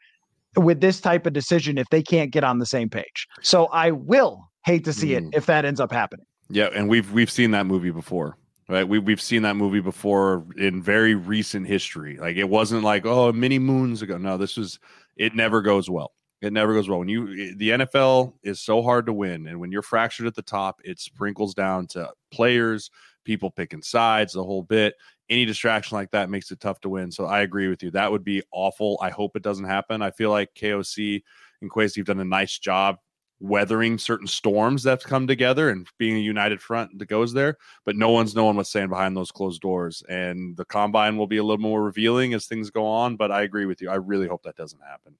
with 0.56 0.82
this 0.82 1.02
type 1.02 1.26
of 1.26 1.34
decision 1.34 1.78
if 1.78 1.88
they 1.90 2.02
can't 2.02 2.32
get 2.32 2.44
on 2.44 2.60
the 2.60 2.66
same 2.66 2.90
page. 2.90 3.28
So 3.42 3.66
I 3.68 3.92
will 3.92 4.50
hate 4.66 4.86
to 4.86 4.94
see 4.94 5.10
mm. 5.10 5.18
it 5.18 5.24
if 5.34 5.46
that 5.48 5.66
ends 5.66 5.80
up 5.80 5.92
happening. 5.92 6.26
Yeah, 6.50 6.70
and 6.74 6.90
we've 6.90 7.12
we've 7.12 7.32
seen 7.32 7.52
that 7.52 7.66
movie 7.66 7.90
before. 7.90 8.38
Right, 8.68 8.88
we 8.88 8.98
we've 8.98 9.22
seen 9.22 9.44
that 9.44 9.56
movie 9.56 9.80
before 9.80 10.44
in 10.58 10.82
very 10.82 11.14
recent 11.14 11.68
history. 11.68 12.18
Like 12.18 12.36
it 12.36 12.50
wasn't 12.50 12.84
like 12.84 13.06
oh 13.06 13.32
many 13.32 13.60
moons 13.60 14.02
ago. 14.02 14.18
No, 14.18 14.38
this 14.38 14.58
was 14.58 14.80
it. 15.16 15.36
Never 15.36 15.62
goes 15.62 15.88
well. 15.88 16.14
It 16.42 16.52
never 16.52 16.74
goes 16.74 16.90
well. 16.90 17.00
When 17.00 17.08
you 17.08 17.56
the 17.56 17.70
NFL 17.70 18.34
is 18.44 18.60
so 18.60 18.82
hard 18.82 19.06
to 19.06 19.14
win, 19.14 19.46
and 19.48 19.60
when 19.60 19.72
you're 19.72 19.84
fractured 19.84 20.26
at 20.26 20.34
the 20.34 20.42
top, 20.42 20.82
it 20.84 21.00
sprinkles 21.00 21.54
down 21.54 21.86
to 21.88 22.12
players, 22.32 22.90
people 23.24 23.52
picking 23.52 23.84
sides, 23.84 24.34
the 24.34 24.44
whole 24.44 24.64
bit. 24.64 24.96
Any 25.30 25.46
distraction 25.46 25.96
like 25.96 26.10
that 26.12 26.32
makes 26.32 26.50
it 26.52 26.60
tough 26.60 26.82
to 26.82 26.90
win. 26.90 27.12
So 27.12 27.26
I 27.26 27.42
agree 27.42 27.68
with 27.68 27.84
you. 27.84 27.92
That 27.92 28.12
would 28.12 28.24
be 28.24 28.42
awful. 28.52 28.98
I 29.00 29.12
hope 29.12 29.36
it 29.36 29.44
doesn't 29.44 29.66
happen. 29.66 30.02
I 30.02 30.10
feel 30.10 30.32
like 30.32 30.56
KOC 30.56 31.22
and 31.62 31.72
Kwesi 31.72 31.98
have 31.98 32.06
done 32.08 32.20
a 32.20 32.26
nice 32.26 32.58
job 32.58 32.98
weathering 33.40 33.98
certain 33.98 34.28
storms 34.28 34.84
that's 34.84 35.06
come 35.06 35.28
together 35.28 35.70
and 35.70 35.88
being 35.98 36.16
a 36.16 36.20
united 36.20 36.62
front 36.62 36.98
that 36.98 37.08
goes 37.08 37.34
there. 37.34 37.58
But 37.86 37.96
no 37.96 38.10
one's 38.12 38.36
knowing 38.36 38.56
what's 38.56 38.72
saying 38.72 38.90
behind 38.90 39.16
those 39.16 39.32
closed 39.32 39.62
doors. 39.62 40.04
And 40.10 40.56
the 40.58 40.66
combine 40.66 41.18
will 41.18 41.28
be 41.28 41.38
a 41.38 41.44
little 41.44 41.62
more 41.62 41.84
revealing 41.84 42.34
as 42.34 42.46
things 42.46 42.70
go 42.70 42.86
on. 42.86 43.16
But 43.16 43.32
I 43.32 43.44
agree 43.44 43.66
with 43.66 43.82
you. 43.82 43.90
I 43.90 43.96
really 43.96 44.28
hope 44.28 44.44
that 44.44 44.56
doesn't 44.56 44.82
happen. 44.82 45.16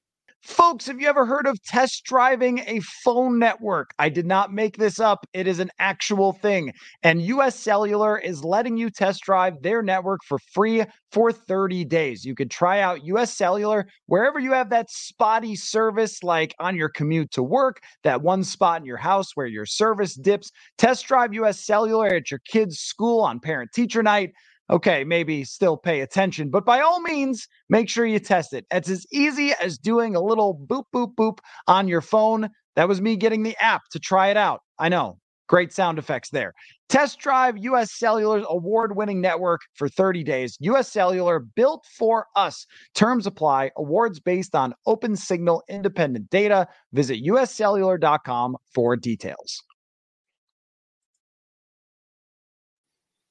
Folks, 0.46 0.86
have 0.86 1.00
you 1.00 1.08
ever 1.08 1.26
heard 1.26 1.48
of 1.48 1.60
test 1.64 2.04
driving 2.04 2.60
a 2.68 2.78
phone 2.78 3.36
network? 3.36 3.90
I 3.98 4.08
did 4.08 4.26
not 4.26 4.52
make 4.52 4.76
this 4.76 5.00
up. 5.00 5.26
It 5.32 5.48
is 5.48 5.58
an 5.58 5.70
actual 5.80 6.34
thing. 6.34 6.72
And 7.02 7.20
US 7.20 7.58
Cellular 7.58 8.16
is 8.16 8.44
letting 8.44 8.76
you 8.76 8.88
test 8.88 9.24
drive 9.24 9.60
their 9.60 9.82
network 9.82 10.20
for 10.24 10.38
free 10.38 10.84
for 11.10 11.32
30 11.32 11.84
days. 11.86 12.24
You 12.24 12.36
could 12.36 12.48
try 12.48 12.78
out 12.78 13.04
US 13.06 13.36
Cellular 13.36 13.88
wherever 14.06 14.38
you 14.38 14.52
have 14.52 14.70
that 14.70 14.88
spotty 14.88 15.56
service, 15.56 16.22
like 16.22 16.54
on 16.60 16.76
your 16.76 16.90
commute 16.90 17.32
to 17.32 17.42
work, 17.42 17.80
that 18.04 18.22
one 18.22 18.44
spot 18.44 18.80
in 18.80 18.86
your 18.86 18.98
house 18.98 19.32
where 19.34 19.48
your 19.48 19.66
service 19.66 20.14
dips. 20.14 20.52
Test 20.78 21.08
drive 21.08 21.34
US 21.34 21.58
Cellular 21.58 22.06
at 22.06 22.30
your 22.30 22.40
kid's 22.46 22.78
school 22.78 23.20
on 23.20 23.40
parent 23.40 23.72
teacher 23.72 24.00
night 24.00 24.30
okay, 24.70 25.04
maybe 25.04 25.44
still 25.44 25.76
pay 25.76 26.00
attention, 26.00 26.50
but 26.50 26.64
by 26.64 26.80
all 26.80 27.00
means, 27.00 27.48
make 27.68 27.88
sure 27.88 28.06
you 28.06 28.18
test 28.18 28.52
it. 28.52 28.66
It's 28.70 28.90
as 28.90 29.06
easy 29.12 29.52
as 29.60 29.78
doing 29.78 30.16
a 30.16 30.20
little 30.20 30.58
boop, 30.66 30.84
boop, 30.94 31.14
boop 31.14 31.38
on 31.66 31.88
your 31.88 32.00
phone. 32.00 32.48
That 32.74 32.88
was 32.88 33.00
me 33.00 33.16
getting 33.16 33.42
the 33.42 33.56
app 33.60 33.82
to 33.92 33.98
try 33.98 34.28
it 34.28 34.36
out. 34.36 34.60
I 34.78 34.88
know. 34.88 35.18
Great 35.48 35.72
sound 35.72 35.98
effects 35.98 36.30
there. 36.30 36.52
Test 36.88 37.20
drive 37.20 37.56
US 37.58 37.92
Cellular's 37.92 38.44
award 38.48 38.96
winning 38.96 39.20
network 39.20 39.60
for 39.74 39.88
30 39.88 40.24
days. 40.24 40.56
US 40.60 40.90
Cellular 40.90 41.38
built 41.38 41.84
for 41.96 42.26
us. 42.34 42.66
Terms 42.94 43.26
apply. 43.26 43.70
Awards 43.76 44.18
based 44.18 44.56
on 44.56 44.74
open 44.86 45.14
signal 45.14 45.62
independent 45.68 46.30
data. 46.30 46.66
Visit 46.92 47.24
uscellular.com 47.24 48.56
for 48.74 48.96
details. 48.96 49.62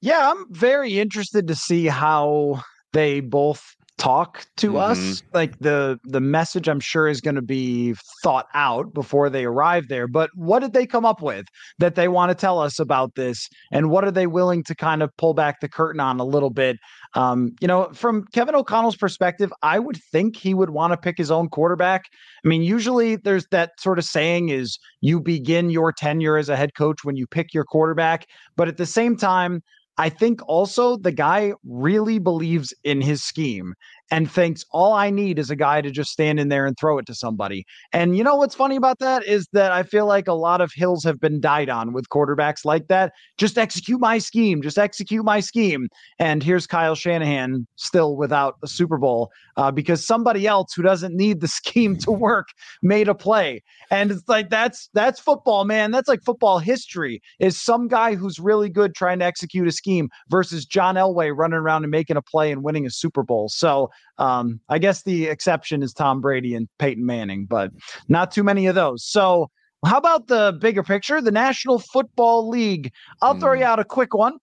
Yeah, 0.06 0.30
I'm 0.30 0.46
very 0.52 1.00
interested 1.00 1.48
to 1.48 1.56
see 1.56 1.86
how 1.86 2.62
they 2.92 3.18
both 3.18 3.74
talk 3.98 4.46
to 4.58 4.68
mm-hmm. 4.68 4.76
us. 4.76 5.22
Like 5.32 5.58
the 5.58 5.98
the 6.04 6.20
message 6.20 6.68
i'm 6.68 6.80
sure 6.80 7.08
is 7.08 7.20
going 7.20 7.34
to 7.34 7.42
be 7.42 7.94
thought 8.22 8.46
out 8.54 8.92
before 8.92 9.30
they 9.30 9.44
arrive 9.44 9.88
there 9.88 10.06
but 10.06 10.30
what 10.34 10.60
did 10.60 10.74
they 10.74 10.86
come 10.86 11.04
up 11.04 11.22
with 11.22 11.46
that 11.78 11.94
they 11.94 12.08
want 12.08 12.30
to 12.30 12.34
tell 12.34 12.60
us 12.60 12.78
about 12.78 13.14
this? 13.14 13.48
And 13.72 13.90
what 13.90 14.04
are 14.04 14.10
they 14.10 14.26
willing 14.26 14.62
to 14.64 14.74
kind 14.74 15.02
of 15.02 15.10
pull 15.16 15.34
back 15.34 15.60
the 15.60 15.68
curtain 15.68 16.00
on 16.00 16.20
a 16.20 16.24
little 16.24 16.50
bit? 16.50 16.76
Um, 17.14 17.52
you 17.60 17.68
know 17.68 17.90
from 17.94 18.26
kevin 18.32 18.54
o'connell's 18.54 18.96
perspective 18.96 19.52
i 19.62 19.78
would 19.78 19.98
think 20.12 20.36
he 20.36 20.52
would 20.52 20.70
want 20.70 20.92
to 20.92 20.96
pick 20.96 21.16
his 21.16 21.30
own 21.30 21.48
quarterback. 21.48 22.04
I 22.44 22.48
mean 22.48 22.62
usually 22.62 23.16
there's 23.16 23.46
that 23.50 23.72
sort 23.80 23.98
of 23.98 24.04
saying 24.04 24.50
is 24.50 24.78
you 25.00 25.20
begin 25.20 25.70
your 25.70 25.92
tenure 25.92 26.36
as 26.36 26.48
a 26.48 26.56
head 26.56 26.74
coach 26.76 26.98
when 27.02 27.16
you 27.16 27.26
pick 27.26 27.54
your 27.54 27.64
quarterback 27.64 28.26
but 28.56 28.68
at 28.68 28.76
the 28.76 28.86
same 28.86 29.16
time 29.16 29.62
I 29.98 30.08
think 30.10 30.40
also 30.46 30.96
the 30.96 31.12
guy 31.12 31.52
really 31.64 32.18
believes 32.18 32.74
in 32.84 33.00
his 33.00 33.22
scheme. 33.24 33.74
And 34.10 34.30
thinks 34.30 34.64
all 34.70 34.92
I 34.92 35.10
need 35.10 35.38
is 35.38 35.50
a 35.50 35.56
guy 35.56 35.80
to 35.80 35.90
just 35.90 36.10
stand 36.10 36.38
in 36.38 36.48
there 36.48 36.66
and 36.66 36.76
throw 36.78 36.98
it 36.98 37.06
to 37.06 37.14
somebody. 37.14 37.64
And 37.92 38.16
you 38.16 38.22
know 38.22 38.36
what's 38.36 38.54
funny 38.54 38.76
about 38.76 38.98
that 39.00 39.24
is 39.24 39.48
that 39.52 39.72
I 39.72 39.82
feel 39.82 40.06
like 40.06 40.28
a 40.28 40.32
lot 40.32 40.60
of 40.60 40.70
hills 40.74 41.04
have 41.04 41.20
been 41.20 41.40
died 41.40 41.68
on 41.68 41.92
with 41.92 42.08
quarterbacks 42.08 42.64
like 42.64 42.86
that. 42.88 43.12
Just 43.36 43.58
execute 43.58 44.00
my 44.00 44.18
scheme, 44.18 44.62
just 44.62 44.78
execute 44.78 45.24
my 45.24 45.40
scheme. 45.40 45.88
And 46.18 46.42
here's 46.42 46.66
Kyle 46.66 46.94
Shanahan 46.94 47.66
still 47.76 48.16
without 48.16 48.56
a 48.62 48.68
Super 48.68 48.98
Bowl 48.98 49.30
uh, 49.56 49.70
because 49.70 50.06
somebody 50.06 50.46
else 50.46 50.72
who 50.74 50.82
doesn't 50.82 51.14
need 51.14 51.40
the 51.40 51.48
scheme 51.56 51.96
to 51.98 52.10
work 52.10 52.48
made 52.82 53.08
a 53.08 53.14
play. 53.14 53.62
And 53.90 54.10
it's 54.10 54.28
like 54.28 54.50
that's 54.50 54.88
that's 54.94 55.20
football, 55.20 55.64
man. 55.64 55.90
That's 55.90 56.08
like 56.08 56.22
football 56.24 56.58
history. 56.58 57.20
Is 57.38 57.60
some 57.60 57.88
guy 57.88 58.14
who's 58.14 58.38
really 58.38 58.68
good 58.68 58.94
trying 58.94 59.18
to 59.20 59.24
execute 59.24 59.66
a 59.66 59.72
scheme 59.72 60.08
versus 60.28 60.64
John 60.64 60.96
Elway 60.96 61.32
running 61.36 61.58
around 61.58 61.84
and 61.84 61.90
making 61.90 62.16
a 62.16 62.22
play 62.22 62.52
and 62.52 62.62
winning 62.62 62.86
a 62.86 62.90
Super 62.90 63.22
Bowl. 63.22 63.48
So 63.48 63.90
um, 64.18 64.60
I 64.68 64.78
guess 64.78 65.02
the 65.02 65.26
exception 65.26 65.82
is 65.82 65.92
Tom 65.92 66.20
Brady 66.20 66.54
and 66.54 66.68
Peyton 66.78 67.04
Manning, 67.04 67.46
but 67.46 67.70
not 68.08 68.30
too 68.30 68.42
many 68.42 68.66
of 68.66 68.74
those. 68.74 69.04
So 69.04 69.50
how 69.84 69.98
about 69.98 70.28
the 70.28 70.56
bigger 70.60 70.82
picture? 70.82 71.20
The 71.20 71.30
National 71.30 71.78
Football 71.78 72.48
League. 72.48 72.92
I'll 73.22 73.34
mm. 73.34 73.40
throw 73.40 73.52
you 73.52 73.64
out 73.64 73.78
a 73.78 73.84
quick 73.84 74.14
one. 74.14 74.38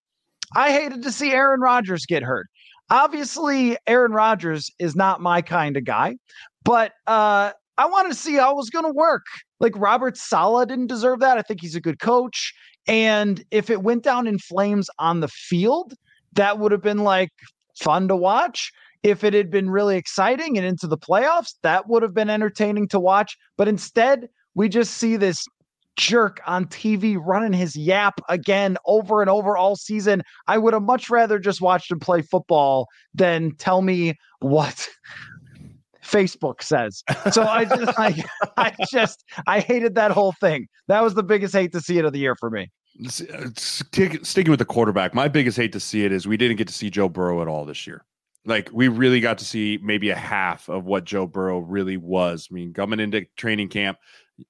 I 0.54 0.70
hated 0.70 1.02
to 1.02 1.12
see 1.12 1.32
Aaron 1.32 1.60
Rodgers 1.60 2.06
get 2.06 2.22
hurt. 2.22 2.46
Obviously, 2.90 3.76
Aaron 3.86 4.12
Rodgers 4.12 4.70
is 4.78 4.94
not 4.94 5.20
my 5.20 5.42
kind 5.42 5.76
of 5.76 5.84
guy, 5.84 6.16
but 6.64 6.92
uh, 7.06 7.52
I 7.78 7.86
wanted 7.86 8.10
to 8.10 8.14
see 8.14 8.34
how 8.34 8.52
it 8.52 8.56
was 8.56 8.70
going 8.70 8.84
to 8.84 8.92
work. 8.92 9.24
Like 9.58 9.72
Robert 9.76 10.16
Saleh 10.16 10.68
didn't 10.68 10.86
deserve 10.88 11.20
that. 11.20 11.38
I 11.38 11.42
think 11.42 11.60
he's 11.60 11.74
a 11.74 11.80
good 11.80 11.98
coach. 11.98 12.52
And 12.86 13.42
if 13.50 13.70
it 13.70 13.82
went 13.82 14.02
down 14.04 14.26
in 14.26 14.38
flames 14.38 14.88
on 14.98 15.20
the 15.20 15.28
field, 15.28 15.94
that 16.34 16.58
would 16.58 16.72
have 16.72 16.82
been 16.82 16.98
like 16.98 17.30
fun 17.80 18.08
to 18.08 18.16
watch. 18.16 18.70
If 19.04 19.22
it 19.22 19.34
had 19.34 19.50
been 19.50 19.70
really 19.70 19.96
exciting 19.96 20.56
and 20.56 20.66
into 20.66 20.86
the 20.86 20.98
playoffs, 20.98 21.54
that 21.62 21.88
would 21.88 22.02
have 22.02 22.14
been 22.14 22.30
entertaining 22.30 22.88
to 22.88 22.98
watch. 22.98 23.36
But 23.56 23.68
instead, 23.68 24.28
we 24.54 24.68
just 24.68 24.94
see 24.94 25.16
this 25.16 25.44
jerk 25.96 26.40
on 26.46 26.64
TV 26.66 27.16
running 27.20 27.52
his 27.52 27.76
yap 27.76 28.20
again 28.28 28.76
over 28.86 29.20
and 29.20 29.30
over 29.30 29.56
all 29.56 29.76
season. 29.76 30.22
I 30.48 30.58
would 30.58 30.72
have 30.72 30.82
much 30.82 31.10
rather 31.10 31.38
just 31.38 31.60
watched 31.60 31.90
him 31.90 32.00
play 32.00 32.22
football 32.22 32.88
than 33.14 33.54
tell 33.56 33.82
me 33.82 34.14
what 34.40 34.88
Facebook 36.04 36.62
says. 36.62 37.02
So 37.30 37.42
I 37.42 37.64
just 37.64 37.92
I 38.56 38.74
just 38.90 39.22
I 39.46 39.60
hated 39.60 39.94
that 39.96 40.10
whole 40.10 40.32
thing. 40.40 40.66
That 40.88 41.02
was 41.02 41.14
the 41.14 41.22
biggest 41.22 41.54
hate 41.54 41.72
to 41.72 41.80
see 41.80 41.98
it 41.98 42.04
of 42.04 42.12
the 42.12 42.18
year 42.18 42.36
for 42.36 42.50
me. 42.50 42.70
Uh, 43.04 43.48
sticking 43.56 44.50
with 44.50 44.60
the 44.60 44.64
quarterback, 44.64 45.14
my 45.14 45.26
biggest 45.26 45.56
hate 45.56 45.72
to 45.72 45.80
see 45.80 46.04
it 46.04 46.12
is 46.12 46.28
we 46.28 46.36
didn't 46.36 46.56
get 46.56 46.68
to 46.68 46.74
see 46.74 46.90
Joe 46.90 47.08
Burrow 47.08 47.42
at 47.42 47.48
all 47.48 47.64
this 47.64 47.86
year. 47.86 48.04
Like 48.46 48.70
we 48.72 48.88
really 48.88 49.20
got 49.20 49.38
to 49.38 49.44
see 49.44 49.78
maybe 49.82 50.10
a 50.10 50.16
half 50.16 50.68
of 50.68 50.84
what 50.84 51.04
Joe 51.04 51.26
Burrow 51.26 51.60
really 51.60 51.96
was. 51.96 52.48
I 52.50 52.54
mean, 52.54 52.74
coming 52.74 53.00
into 53.00 53.24
training 53.36 53.68
camp, 53.68 53.98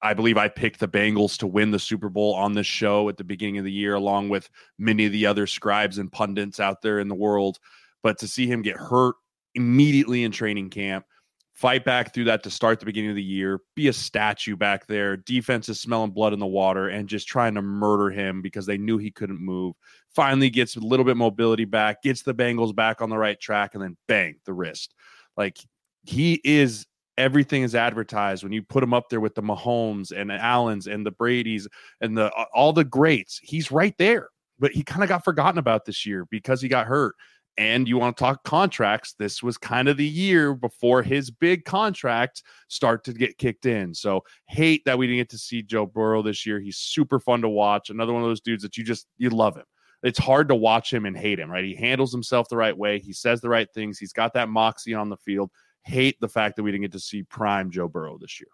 I 0.03 0.15
believe 0.15 0.39
I 0.39 0.49
picked 0.49 0.81
the 0.81 0.89
Bengals 0.89 1.37
to 1.39 1.47
win 1.47 1.71
the 1.71 1.79
Super 1.79 2.09
Bowl 2.09 2.35
on 2.35 2.55
this 2.55 2.67
show 2.67 3.09
at 3.09 3.17
the 3.17 3.25
beginning 3.25 3.59
of 3.59 3.65
the 3.65 3.73
year, 3.73 3.95
along 3.95 4.31
with 4.31 4.49
many 4.79 5.07
of 5.07 5.13
the 5.13 5.27
other 5.27 5.47
scribes 5.47 5.99
and 5.99 6.11
pundits 6.11 6.59
out 6.59 6.83
there 6.83 6.99
in 6.99 7.09
the 7.09 7.15
world. 7.15 7.59
But 8.03 8.19
to 8.19 8.29
see 8.29 8.47
him 8.47 8.63
get 8.63 8.77
hurt 8.77 9.15
immediately 9.55 10.25
in 10.25 10.33
training 10.33 10.71
camp, 10.71 11.05
fight 11.55 11.85
back 11.85 12.13
through 12.13 12.25
that 12.25 12.43
to 12.43 12.51
start 12.51 12.81
the 12.81 12.87
beginning 12.87 13.11
of 13.11 13.17
the 13.17 13.23
year, 13.23 13.61
be 13.77 13.87
a 13.89 13.93
statue 13.93 14.57
back 14.57 14.87
there. 14.87 15.17
Defense 15.17 15.69
is 15.69 15.81
smelling 15.81 16.11
blood 16.11 16.33
in 16.33 16.41
the 16.41 16.47
water 16.47 16.89
and 16.89 17.09
just 17.09 17.29
trying 17.29 17.55
to 17.55 17.63
murder 17.63 18.11
him 18.11 18.43
because 18.43 18.67
they 18.67 18.77
knew 18.77 18.99
he 18.99 19.11
couldn't 19.11 19.41
move. 19.41 19.75
Finally 20.15 20.51
gets 20.51 20.77
a 20.77 20.81
little 20.81 21.05
bit 21.05 21.17
mobility 21.17 21.65
back, 21.65 22.03
gets 22.03 22.23
the 22.23 22.35
Bengals 22.35 22.75
back 22.75 23.01
on 23.01 23.09
the 23.09 23.17
right 23.17 23.41
track, 23.41 23.75
and 23.75 23.83
then 23.83 23.97
bang, 24.09 24.35
the 24.45 24.53
wrist. 24.53 24.95
Like 25.37 25.59
he 26.03 26.41
is 26.45 26.87
everything 27.17 27.63
is 27.63 27.77
advertised 27.77 28.43
when 28.43 28.53
you 28.53 28.61
put 28.61 28.83
him 28.83 28.93
up 28.93 29.09
there 29.09 29.21
with 29.21 29.37
the 29.37 29.43
Mahomes 29.43 30.11
and 30.11 30.31
the 30.31 30.35
Allens 30.35 30.89
and 30.89 31.07
the 31.07 31.13
Brady's 31.13 31.69
and 32.01 32.19
the 32.19 32.31
all 32.53 32.73
the 32.73 32.85
greats. 32.85 33.39
He's 33.43 33.71
right 33.71 33.97
there. 33.99 34.29
But 34.61 34.71
he 34.71 34.85
kind 34.85 35.03
of 35.03 35.09
got 35.09 35.25
forgotten 35.25 35.59
about 35.59 35.85
this 35.85 36.07
year 36.07 36.27
because 36.31 36.63
he 36.63 36.69
got 36.69 36.87
hurt 36.87 37.17
and 37.57 37.87
you 37.87 37.99
want 37.99 38.17
to 38.17 38.23
talk 38.23 38.43
contracts 38.45 39.15
this 39.19 39.43
was 39.43 39.57
kind 39.57 39.89
of 39.89 39.97
the 39.97 40.07
year 40.07 40.55
before 40.55 41.03
his 41.03 41.31
big 41.31 41.65
contracts 41.65 42.43
start 42.69 43.05
to 43.05 43.13
get 43.13 43.39
kicked 43.39 43.67
in. 43.67 43.95
So 43.95 44.23
hate 44.49 44.83
that 44.85 44.99
we 44.99 45.07
didn't 45.07 45.21
get 45.21 45.31
to 45.31 45.39
see 45.39 45.63
joe 45.63 45.87
burrow 45.87 46.23
this 46.23 46.45
year. 46.45 46.61
He's 46.61 46.79
super 46.79 47.21
fun 47.21 47.43
to 47.43 47.49
watch 47.49 47.91
another 47.91 48.13
one 48.13 48.23
of 48.23 48.29
those 48.29 48.41
dudes 48.41 48.63
that 48.63 48.77
you 48.77 48.85
just 48.85 49.07
you 49.19 49.31
love 49.31 49.57
him. 49.57 49.65
It's 50.03 50.19
hard 50.19 50.49
to 50.49 50.55
watch 50.55 50.93
him 50.93 51.07
and 51.07 51.17
hate 51.17 51.39
him 51.39 51.51
right? 51.51 51.65
He 51.65 51.75
handles 51.75 52.13
himself 52.13 52.49
the 52.49 52.57
right 52.57 52.77
way. 52.77 52.99
He 52.99 53.13
says 53.13 53.41
the 53.41 53.49
right 53.49 53.69
things. 53.73 53.99
He's 53.99 54.13
got 54.13 54.35
that 54.35 54.49
moxie 54.49 54.95
on 54.95 55.09
the 55.09 55.17
field. 55.19 55.51
Hate 55.83 56.19
the 56.21 56.29
fact 56.29 56.57
that 56.57 56.63
we 56.63 56.73
didn't 56.73 56.83
get 56.83 56.93
to 56.93 57.01
see 57.01 57.23
prime 57.23 57.71
joe 57.71 57.89
burrow 57.89 58.19
this 58.19 58.41
year. 58.41 58.49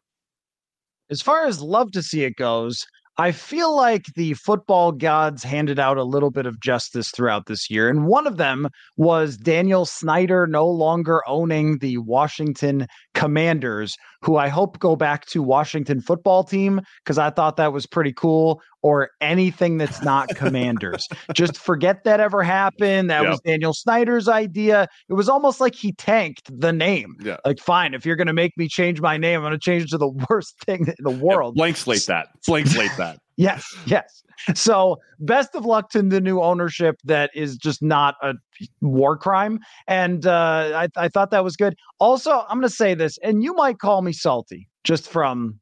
As 1.11 1.23
far 1.23 1.47
as 1.47 1.61
love 1.61 1.91
to 1.93 2.03
see 2.03 2.25
it 2.25 2.37
goes 2.37 2.87
I 3.19 3.33
feel 3.33 3.77
like 3.77 4.07
the 4.15 4.35
football 4.35 4.93
gods 4.93 5.43
handed 5.43 5.79
out 5.79 5.99
a 5.99 6.05
little 6.05 6.31
bit 6.31 6.47
of 6.47 6.61
justice 6.61 7.11
throughout 7.11 7.47
this 7.47 7.69
year. 7.71 7.89
And 7.89 8.07
one 8.07 8.27
of 8.27 8.39
them 8.39 8.69
was 8.97 9.37
Daniel 9.37 9.85
Snyder 9.85 10.47
no 10.47 10.67
longer 10.67 11.23
owning 11.27 11.79
the 11.79 11.99
Washington 11.99 12.87
Commanders, 13.15 13.97
who 14.23 14.37
I 14.37 14.49
hope 14.49 14.79
go 14.79 14.97
back 14.97 15.27
to 15.27 15.43
Washington 15.43 16.01
football 16.01 16.45
team 16.45 16.81
because 17.05 17.19
I 17.19 17.31
thought 17.31 17.57
that 17.57 17.73
was 17.73 17.87
pretty 17.87 18.13
cool, 18.13 18.61
or 18.83 19.11
anything 19.21 19.79
that's 19.79 20.03
not 20.03 20.29
Commanders. 20.31 21.09
Just 21.35 21.59
forget 21.59 22.05
that 22.05 22.21
ever 22.21 22.43
happened. 22.43 23.11
That 23.11 23.23
yep. 23.23 23.31
was 23.31 23.41
Daniel 23.41 23.75
Snyder's 23.75 24.29
idea. 24.29 24.89
It 25.09 25.15
was 25.15 25.29
almost 25.29 25.61
like 25.61 25.75
he 25.75 25.93
tanked 25.93 26.51
the 26.59 26.73
name. 26.73 27.17
Yeah. 27.21 27.37
Like, 27.45 27.59
fine, 27.59 27.95
if 27.95 28.07
you're 28.07 28.17
going 28.17 28.27
to 28.27 28.33
make 28.33 28.57
me 28.57 28.69
change 28.69 29.01
my 29.01 29.17
name, 29.17 29.39
I'm 29.39 29.43
going 29.43 29.53
to 29.53 29.59
change 29.59 29.85
it 29.85 29.91
to 29.91 29.99
the 29.99 30.09
worst 30.31 30.59
thing 30.65 30.87
in 30.87 30.95
the 31.01 31.11
world. 31.11 31.55
Yeah, 31.57 31.61
blank 31.61 31.77
slate 31.77 32.07
that. 32.07 32.29
Blank 32.47 32.69
slate 32.69 32.93
that. 32.99 33.19
Yes, 33.41 33.75
yes. 33.87 34.23
So, 34.55 34.99
best 35.19 35.55
of 35.55 35.65
luck 35.65 35.91
to 35.91 36.03
the 36.03 36.21
new 36.21 36.41
ownership 36.41 36.97
that 37.05 37.31
is 37.35 37.57
just 37.57 37.83
not 37.83 38.15
a 38.23 38.35
war 38.81 39.17
crime. 39.17 39.61
And 39.87 40.27
uh, 40.27 40.73
I, 40.75 40.89
I 40.97 41.09
thought 41.09 41.31
that 41.31 41.45
was 41.45 41.57
good. 41.57 41.75
Also, 41.99 42.45
I'm 42.49 42.59
going 42.59 42.69
to 42.69 42.75
say 42.75 42.95
this, 42.95 43.19
and 43.23 43.43
you 43.43 43.55
might 43.55 43.79
call 43.79 44.03
me 44.03 44.13
salty 44.13 44.69
just 44.85 45.09
from 45.09 45.59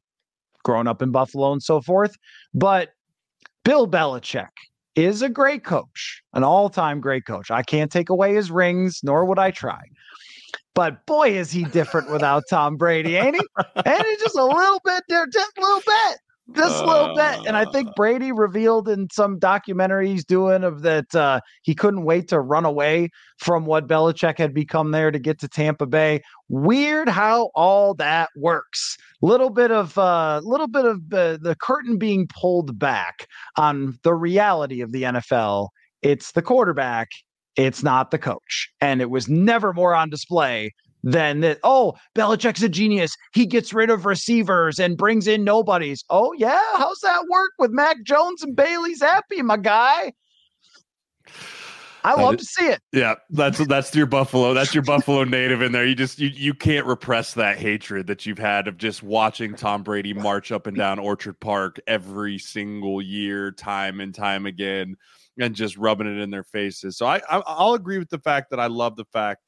growing 0.63 0.87
up 0.87 1.01
in 1.01 1.11
Buffalo 1.11 1.51
and 1.51 1.63
so 1.63 1.81
forth, 1.81 2.15
but 2.53 2.89
Bill 3.63 3.87
Belichick 3.87 4.47
is 4.95 5.21
a 5.21 5.29
great 5.29 5.63
coach, 5.63 6.21
an 6.33 6.43
all 6.43 6.69
time 6.69 6.99
great 6.99 7.25
coach. 7.25 7.51
I 7.51 7.63
can't 7.63 7.91
take 7.91 8.09
away 8.09 8.35
his 8.35 8.51
rings, 8.51 8.99
nor 9.03 9.25
would 9.25 9.39
I 9.39 9.51
try. 9.51 9.81
But 10.73 11.05
boy, 11.05 11.31
is 11.31 11.51
he 11.51 11.65
different 11.65 12.11
without 12.11 12.43
Tom 12.49 12.77
Brady, 12.77 13.15
ain't 13.15 13.35
he? 13.35 13.41
And 13.85 14.03
he's 14.03 14.19
just 14.19 14.37
a 14.37 14.45
little 14.45 14.81
bit 14.85 15.03
there, 15.09 15.27
just 15.27 15.57
a 15.57 15.61
little 15.61 15.81
bit 15.85 16.19
just 16.55 16.83
a 16.83 16.87
little 16.87 17.15
bit. 17.15 17.45
And 17.47 17.55
I 17.55 17.65
think 17.71 17.89
uh. 17.89 17.93
Brady 17.95 18.31
revealed 18.31 18.89
in 18.89 19.07
some 19.11 19.39
documentary 19.39 20.09
he's 20.09 20.25
doing 20.25 20.63
of 20.63 20.81
that 20.81 21.13
uh, 21.15 21.41
he 21.63 21.75
couldn't 21.75 22.03
wait 22.03 22.27
to 22.29 22.39
run 22.39 22.65
away 22.65 23.09
from 23.37 23.65
what 23.65 23.87
Belichick 23.87 24.37
had 24.37 24.53
become 24.53 24.91
there 24.91 25.11
to 25.11 25.19
get 25.19 25.39
to 25.39 25.47
Tampa 25.47 25.85
Bay. 25.85 26.21
Weird 26.47 27.09
how 27.09 27.51
all 27.55 27.93
that 27.95 28.29
works. 28.35 28.97
Little 29.21 29.49
bit 29.49 29.71
of 29.71 29.97
uh, 29.97 30.41
little 30.43 30.67
bit 30.67 30.85
of 30.85 31.13
uh, 31.13 31.37
the 31.41 31.55
curtain 31.59 31.97
being 31.97 32.27
pulled 32.27 32.77
back 32.77 33.27
on 33.57 33.97
the 34.03 34.13
reality 34.13 34.81
of 34.81 34.91
the 34.91 35.03
NFL. 35.03 35.69
It's 36.01 36.31
the 36.31 36.41
quarterback. 36.41 37.09
It's 37.55 37.83
not 37.83 38.11
the 38.11 38.17
coach, 38.17 38.69
and 38.79 39.01
it 39.01 39.09
was 39.09 39.27
never 39.27 39.73
more 39.73 39.93
on 39.93 40.09
display 40.09 40.71
than 41.03 41.41
that. 41.41 41.59
Oh, 41.63 41.95
Belichick's 42.15 42.63
a 42.63 42.69
genius. 42.69 43.15
He 43.33 43.45
gets 43.45 43.73
rid 43.73 43.89
of 43.89 44.05
receivers 44.05 44.79
and 44.79 44.97
brings 44.97 45.27
in 45.27 45.43
nobodies. 45.43 46.03
Oh, 46.09 46.33
yeah. 46.33 46.61
How's 46.75 46.99
that 46.99 47.25
work 47.29 47.51
with 47.57 47.71
Mac 47.71 48.03
Jones 48.03 48.43
and 48.43 48.55
Bailey 48.55 48.95
Zappe, 48.95 49.41
my 49.43 49.57
guy? 49.57 50.13
I 52.03 52.21
love 52.21 52.37
to 52.37 52.45
see 52.45 52.65
it. 52.65 52.79
Yeah, 52.93 53.15
that's 53.29 53.65
that's 53.67 53.93
your 53.93 54.05
Buffalo. 54.05 54.53
That's 54.53 54.73
your 54.73 54.83
Buffalo 54.85 55.23
native 55.23 55.61
in 55.61 55.71
there. 55.71 55.85
You 55.85 55.95
just 55.95 56.19
you 56.19 56.29
you 56.29 56.53
can't 56.53 56.85
repress 56.85 57.33
that 57.33 57.57
hatred 57.57 58.07
that 58.07 58.25
you've 58.25 58.39
had 58.39 58.67
of 58.67 58.77
just 58.77 59.03
watching 59.03 59.53
Tom 59.53 59.83
Brady 59.83 60.13
march 60.13 60.51
up 60.51 60.67
and 60.67 60.77
down 60.77 60.99
Orchard 60.99 61.39
Park 61.39 61.79
every 61.87 62.37
single 62.37 63.01
year, 63.01 63.51
time 63.51 63.99
and 63.99 64.15
time 64.15 64.45
again, 64.45 64.95
and 65.39 65.53
just 65.53 65.77
rubbing 65.77 66.07
it 66.07 66.21
in 66.21 66.29
their 66.29 66.43
faces. 66.43 66.97
So 66.97 67.05
I, 67.05 67.17
I 67.29 67.41
I'll 67.45 67.73
agree 67.73 67.97
with 67.97 68.09
the 68.09 68.19
fact 68.19 68.51
that 68.51 68.59
I 68.59 68.67
love 68.67 68.95
the 68.95 69.05
fact 69.11 69.41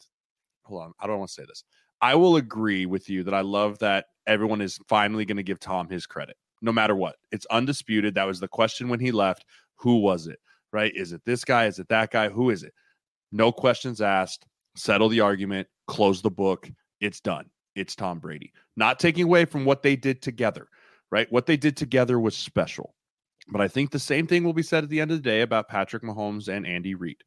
hold 0.71 0.83
on. 0.83 0.93
I 0.99 1.07
don't 1.07 1.19
want 1.19 1.29
to 1.29 1.33
say 1.33 1.45
this. 1.47 1.63
I 2.01 2.15
will 2.15 2.37
agree 2.37 2.85
with 2.85 3.09
you 3.09 3.23
that 3.23 3.33
I 3.33 3.41
love 3.41 3.77
that 3.79 4.05
everyone 4.25 4.61
is 4.61 4.79
finally 4.87 5.25
going 5.25 5.37
to 5.37 5.43
give 5.43 5.59
Tom 5.59 5.87
his 5.89 6.05
credit, 6.07 6.35
no 6.61 6.71
matter 6.71 6.95
what. 6.95 7.17
It's 7.31 7.45
undisputed. 7.51 8.15
That 8.15 8.27
was 8.27 8.39
the 8.39 8.47
question 8.47 8.89
when 8.89 8.99
he 8.99 9.11
left. 9.11 9.45
Who 9.77 9.97
was 9.97 10.27
it? 10.27 10.39
Right? 10.73 10.91
Is 10.95 11.11
it 11.11 11.21
this 11.25 11.43
guy? 11.43 11.65
Is 11.65 11.79
it 11.79 11.89
that 11.89 12.11
guy? 12.11 12.29
Who 12.29 12.49
is 12.49 12.63
it? 12.63 12.73
No 13.31 13.51
questions 13.51 14.01
asked. 14.01 14.45
Settle 14.75 15.09
the 15.09 15.19
argument. 15.19 15.67
Close 15.87 16.21
the 16.21 16.31
book. 16.31 16.69
It's 17.01 17.19
done. 17.19 17.49
It's 17.75 17.95
Tom 17.95 18.19
Brady. 18.19 18.51
Not 18.77 18.99
taking 18.99 19.25
away 19.25 19.45
from 19.45 19.65
what 19.65 19.83
they 19.83 19.95
did 19.95 20.21
together, 20.21 20.67
right? 21.11 21.31
What 21.31 21.45
they 21.45 21.57
did 21.57 21.77
together 21.77 22.19
was 22.19 22.35
special. 22.35 22.95
But 23.49 23.61
I 23.61 23.67
think 23.67 23.91
the 23.91 23.99
same 23.99 24.27
thing 24.27 24.43
will 24.43 24.53
be 24.53 24.63
said 24.63 24.83
at 24.83 24.89
the 24.89 25.01
end 25.01 25.11
of 25.11 25.17
the 25.17 25.29
day 25.29 25.41
about 25.41 25.67
Patrick 25.67 26.03
Mahomes 26.03 26.47
and 26.47 26.65
Andy 26.65 26.95
Reid. 26.95 27.17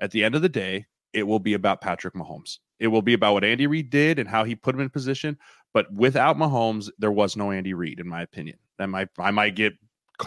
At 0.00 0.10
the 0.10 0.24
end 0.24 0.34
of 0.34 0.42
the 0.42 0.48
day, 0.48 0.86
it 1.12 1.22
will 1.24 1.38
be 1.38 1.54
about 1.54 1.80
Patrick 1.80 2.14
Mahomes. 2.14 2.58
It 2.78 2.88
will 2.88 3.02
be 3.02 3.14
about 3.14 3.34
what 3.34 3.44
Andy 3.44 3.66
Reid 3.66 3.90
did 3.90 4.18
and 4.18 4.28
how 4.28 4.44
he 4.44 4.54
put 4.54 4.74
him 4.74 4.80
in 4.80 4.90
position. 4.90 5.36
But 5.72 5.92
without 5.92 6.36
Mahomes, 6.36 6.90
there 6.98 7.12
was 7.12 7.36
no 7.36 7.50
Andy 7.50 7.74
Reid, 7.74 8.00
in 8.00 8.08
my 8.08 8.22
opinion. 8.22 8.58
That 8.78 8.88
might 8.88 9.08
I 9.18 9.30
might 9.30 9.54
get 9.54 9.74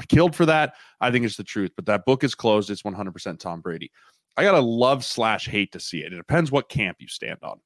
killed 0.07 0.35
for 0.35 0.45
that. 0.45 0.73
I 1.01 1.11
think 1.11 1.25
it's 1.25 1.37
the 1.37 1.43
truth. 1.43 1.71
But 1.75 1.85
that 1.87 2.05
book 2.05 2.23
is 2.23 2.35
closed. 2.35 2.69
It's 2.69 2.83
100% 2.83 3.39
Tom 3.39 3.61
Brady. 3.61 3.91
I 4.37 4.43
gotta 4.43 4.59
love 4.59 5.03
slash 5.03 5.47
hate 5.47 5.71
to 5.73 5.79
see 5.79 5.99
it. 5.99 6.13
It 6.13 6.17
depends 6.17 6.51
what 6.51 6.69
camp 6.69 6.97
you 6.99 7.07
stand 7.07 7.39
on. 7.43 7.59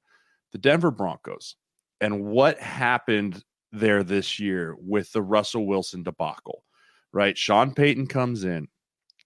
The 0.52 0.58
Denver 0.58 0.92
Broncos 0.92 1.56
and 2.02 2.26
what 2.26 2.60
happened 2.60 3.44
there 3.72 4.04
this 4.04 4.40
year 4.40 4.76
with 4.80 5.12
the 5.12 5.22
Russell 5.22 5.66
Wilson 5.66 6.04
debacle, 6.04 6.64
right? 7.12 7.38
Sean 7.38 7.74
Payton 7.74 8.08
comes 8.08 8.44
in. 8.44 8.68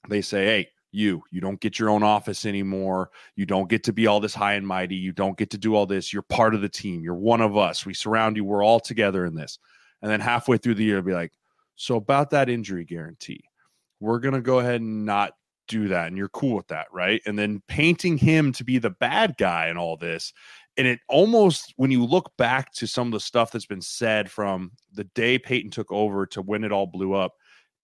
They 0.10 0.22
say, 0.22 0.46
hey, 0.46 0.70
you, 0.92 1.22
you 1.32 1.42
don't 1.42 1.60
get 1.60 1.80
your 1.80 1.90
own 1.90 2.04
office 2.04 2.46
anymore. 2.46 3.10
You 3.36 3.46
don't 3.46 3.70
get 3.70 3.84
to 3.86 3.94
be 3.94 4.08
all 4.08 4.20
this 4.20 4.34
high 4.34 4.54
and 4.54 4.68
mighty. 4.68 4.96
You 4.96 5.12
don't 5.12 5.38
get 5.38 5.50
to 5.52 5.58
do 5.58 5.76
all 5.76 5.86
this. 5.86 6.12
You're 6.12 6.22
part 6.22 6.56
of 6.56 6.62
the 6.62 6.70
team. 6.70 7.04
You're 7.04 7.16
one 7.16 7.42
of 7.42 7.58
us. 7.58 7.86
We 7.86 7.94
surround 7.94 8.36
you. 8.36 8.44
We're 8.44 8.64
all 8.64 8.80
together 8.80 9.26
in 9.26 9.36
this. 9.36 9.60
And 10.02 10.12
then 10.12 10.20
halfway 10.20 10.58
through 10.58 10.76
the 10.76 10.84
year, 10.84 11.02
be 11.02 11.14
like, 11.14 11.34
so 11.76 11.96
about 11.96 12.32
that 12.32 12.50
injury 12.50 12.86
guarantee, 12.86 13.44
we're 14.00 14.20
going 14.20 14.34
to 14.34 14.42
go 14.42 14.60
ahead 14.60 14.82
and 14.82 15.06
not 15.06 15.34
do 15.68 15.88
that. 15.88 16.08
And 16.08 16.18
you're 16.18 16.30
cool 16.30 16.56
with 16.56 16.68
that, 16.68 16.88
right? 16.92 17.22
And 17.26 17.38
then 17.38 17.62
painting 17.68 18.18
him 18.18 18.52
to 18.54 18.64
be 18.64 18.78
the 18.78 18.90
bad 18.90 19.36
guy 19.38 19.70
in 19.70 19.78
all 19.78 19.96
this 19.96 20.34
and 20.78 20.88
it 20.88 21.00
almost, 21.10 21.74
when 21.76 21.92
you 21.92 22.06
look 22.06 22.32
back 22.38 22.72
to 22.74 22.88
some 22.88 23.08
of 23.08 23.14
the 23.14 23.20
stuff 23.20 23.52
that's 23.52 23.66
been 23.66 23.82
said 23.82 24.32
from 24.32 24.72
the 24.94 25.04
day 25.04 25.38
Payton 25.38 25.72
took 25.72 25.92
over 25.92 26.26
to 26.28 26.42
when 26.42 26.64
it 26.64 26.72
all 26.72 26.88
blew 26.88 27.14
up, 27.14 27.34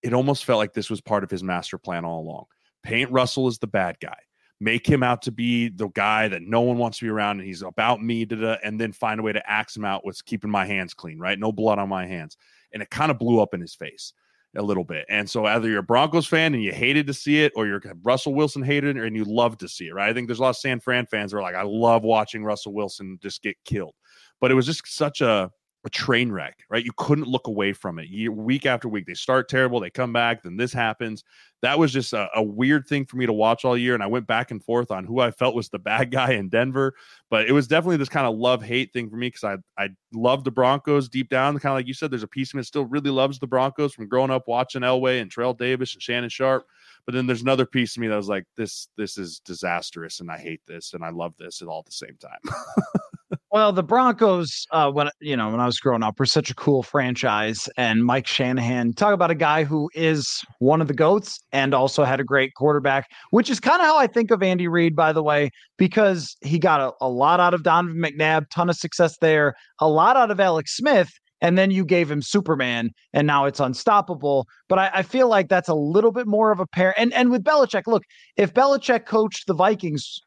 it 0.03 0.13
almost 0.13 0.45
felt 0.45 0.59
like 0.59 0.73
this 0.73 0.89
was 0.89 1.01
part 1.01 1.23
of 1.23 1.31
his 1.31 1.43
master 1.43 1.77
plan 1.77 2.05
all 2.05 2.21
along. 2.21 2.45
Paint 2.83 3.11
Russell 3.11 3.47
as 3.47 3.57
the 3.57 3.67
bad 3.67 3.97
guy, 3.99 4.17
make 4.59 4.87
him 4.87 5.03
out 5.03 5.21
to 5.23 5.31
be 5.31 5.69
the 5.69 5.89
guy 5.89 6.27
that 6.27 6.41
no 6.41 6.61
one 6.61 6.77
wants 6.77 6.99
to 6.99 7.05
be 7.05 7.09
around, 7.09 7.39
and 7.39 7.47
he's 7.47 7.61
about 7.61 8.01
me, 8.01 8.25
da-da, 8.25 8.57
and 8.63 8.79
then 8.79 8.91
find 8.91 9.19
a 9.19 9.23
way 9.23 9.33
to 9.33 9.49
axe 9.49 9.75
him 9.75 9.85
out 9.85 10.05
with 10.05 10.23
keeping 10.25 10.49
my 10.49 10.65
hands 10.65 10.93
clean, 10.93 11.19
right? 11.19 11.37
No 11.37 11.51
blood 11.51 11.79
on 11.79 11.89
my 11.89 12.05
hands. 12.05 12.37
And 12.73 12.81
it 12.81 12.89
kind 12.89 13.11
of 13.11 13.19
blew 13.19 13.39
up 13.39 13.53
in 13.53 13.61
his 13.61 13.75
face 13.75 14.13
a 14.55 14.61
little 14.61 14.83
bit. 14.83 15.05
And 15.09 15.29
so 15.29 15.45
either 15.45 15.69
you're 15.69 15.79
a 15.79 15.83
Broncos 15.83 16.25
fan 16.25 16.53
and 16.53 16.63
you 16.63 16.71
hated 16.71 17.05
to 17.07 17.13
see 17.13 17.43
it, 17.43 17.53
or 17.55 17.67
you're 17.67 17.81
Russell 18.03 18.33
Wilson 18.33 18.63
hated 18.63 18.97
it 18.97 19.03
and 19.05 19.15
you 19.15 19.23
love 19.23 19.57
to 19.59 19.67
see 19.67 19.87
it, 19.87 19.93
right? 19.93 20.09
I 20.09 20.13
think 20.13 20.27
there's 20.27 20.39
a 20.39 20.41
lot 20.41 20.49
of 20.49 20.57
San 20.57 20.79
Fran 20.79 21.05
fans 21.05 21.31
who 21.31 21.37
are 21.37 21.41
like, 21.41 21.55
I 21.55 21.63
love 21.63 22.03
watching 22.03 22.43
Russell 22.43 22.73
Wilson 22.73 23.19
just 23.21 23.43
get 23.43 23.55
killed. 23.65 23.93
But 24.41 24.51
it 24.51 24.55
was 24.55 24.65
just 24.65 24.87
such 24.87 25.21
a 25.21 25.51
a 25.87 25.89
train 25.89 26.31
wreck, 26.31 26.65
right? 26.69 26.83
You 26.83 26.91
couldn't 26.97 27.29
look 27.29 27.47
away 27.47 27.71
from 27.71 27.97
it. 27.97 28.09
You, 28.09 28.33
week 28.33 28.65
after 28.65 28.89
week, 28.89 29.05
they 29.07 29.13
start 29.13 29.47
terrible, 29.47 29.79
they 29.79 29.89
come 29.89 30.11
back, 30.11 30.43
then 30.43 30.57
this 30.57 30.73
happens. 30.73 31.23
That 31.61 31.79
was 31.79 31.93
just 31.93 32.11
a, 32.11 32.27
a, 32.35 32.43
weird 32.43 32.85
thing 32.87 33.05
for 33.05 33.15
me 33.15 33.25
to 33.25 33.31
watch 33.31 33.63
all 33.63 33.77
year, 33.77 33.93
and 33.93 34.03
I 34.03 34.07
went 34.07 34.27
back 34.27 34.51
and 34.51 34.61
forth 34.61 34.91
on 34.91 35.05
who 35.05 35.21
I 35.21 35.31
felt 35.31 35.55
was 35.55 35.69
the 35.69 35.79
bad 35.93 36.11
guy 36.11 36.33
in 36.33 36.49
Denver. 36.49 36.93
But 37.29 37.47
it 37.47 37.53
was 37.53 37.67
definitely 37.67 37.97
this 37.97 38.09
kind 38.09 38.27
of 38.27 38.35
love 38.35 38.61
hate 38.61 38.91
thing 38.91 39.09
for 39.09 39.15
me 39.15 39.27
because 39.27 39.45
I 39.45 39.83
I 39.83 39.89
love 40.13 40.43
the 40.43 40.51
Broncos 40.51 41.07
deep 41.07 41.29
down. 41.29 41.57
Kind 41.57 41.71
of 41.71 41.77
like 41.77 41.87
you 41.87 41.93
said, 41.93 42.11
there's 42.11 42.21
a 42.21 42.27
piece 42.27 42.51
of 42.51 42.55
me 42.55 42.61
that 42.61 42.65
still 42.65 42.85
really 42.85 43.09
loves 43.09 43.39
the 43.39 43.47
Broncos 43.47 43.93
from 43.93 44.09
growing 44.09 44.29
up 44.29 44.47
watching 44.47 44.81
Elway 44.81 45.21
and 45.21 45.31
Terrell 45.31 45.53
Davis 45.53 45.93
and 45.93 46.03
Shannon 46.03 46.29
Sharpe. 46.29 46.67
But 47.05 47.15
then 47.15 47.25
there's 47.25 47.41
another 47.41 47.65
piece 47.65 47.95
of 47.95 48.01
me 48.01 48.07
that 48.07 48.15
was 48.15 48.29
like, 48.29 48.43
this 48.57 48.89
this 48.97 49.17
is 49.17 49.39
disastrous, 49.39 50.19
and 50.19 50.29
I 50.29 50.37
hate 50.37 50.61
this, 50.67 50.93
and 50.93 51.03
I 51.03 51.09
love 51.09 51.33
this 51.39 51.61
at 51.61 51.69
all 51.69 51.79
at 51.79 51.85
the 51.85 51.91
same 51.91 52.17
time. 52.19 52.55
Well, 53.51 53.73
the 53.73 53.83
Broncos, 53.83 54.65
uh, 54.71 54.89
when 54.91 55.09
you 55.19 55.35
know, 55.35 55.49
when 55.49 55.59
I 55.59 55.65
was 55.65 55.79
growing 55.79 56.03
up, 56.03 56.19
were 56.19 56.25
such 56.25 56.49
a 56.49 56.55
cool 56.55 56.83
franchise. 56.83 57.67
And 57.75 58.05
Mike 58.05 58.27
Shanahan, 58.27 58.93
talk 58.93 59.13
about 59.13 59.31
a 59.31 59.35
guy 59.35 59.65
who 59.65 59.89
is 59.93 60.43
one 60.59 60.81
of 60.81 60.87
the 60.87 60.93
goats 60.93 61.39
and 61.51 61.73
also 61.73 62.03
had 62.03 62.19
a 62.19 62.23
great 62.23 62.53
quarterback, 62.55 63.09
which 63.31 63.49
is 63.49 63.59
kind 63.59 63.81
of 63.81 63.87
how 63.87 63.97
I 63.97 64.07
think 64.07 64.31
of 64.31 64.41
Andy 64.41 64.67
Reid, 64.67 64.95
by 64.95 65.11
the 65.11 65.23
way, 65.23 65.49
because 65.77 66.37
he 66.41 66.57
got 66.57 66.79
a, 66.79 66.93
a 67.01 67.09
lot 67.09 67.39
out 67.39 67.53
of 67.53 67.63
Donovan 67.63 68.01
McNabb, 68.01 68.45
ton 68.49 68.69
of 68.69 68.77
success 68.77 69.17
there, 69.19 69.55
a 69.79 69.89
lot 69.89 70.15
out 70.15 70.31
of 70.31 70.39
Alex 70.39 70.77
Smith, 70.77 71.11
and 71.41 71.57
then 71.57 71.69
you 71.69 71.83
gave 71.83 72.09
him 72.09 72.21
Superman, 72.21 72.91
and 73.13 73.27
now 73.27 73.45
it's 73.45 73.59
unstoppable. 73.59 74.47
But 74.69 74.79
I, 74.79 74.91
I, 74.95 75.03
feel 75.03 75.27
like 75.27 75.49
that's 75.49 75.69
a 75.69 75.75
little 75.75 76.11
bit 76.11 76.27
more 76.27 76.51
of 76.51 76.59
a 76.59 76.65
pair. 76.65 76.97
And 76.99 77.13
and 77.13 77.29
with 77.29 77.43
Belichick, 77.43 77.83
look, 77.87 78.03
if 78.37 78.53
Belichick 78.53 79.05
coached 79.05 79.47
the 79.47 79.53
Vikings, 79.53 80.19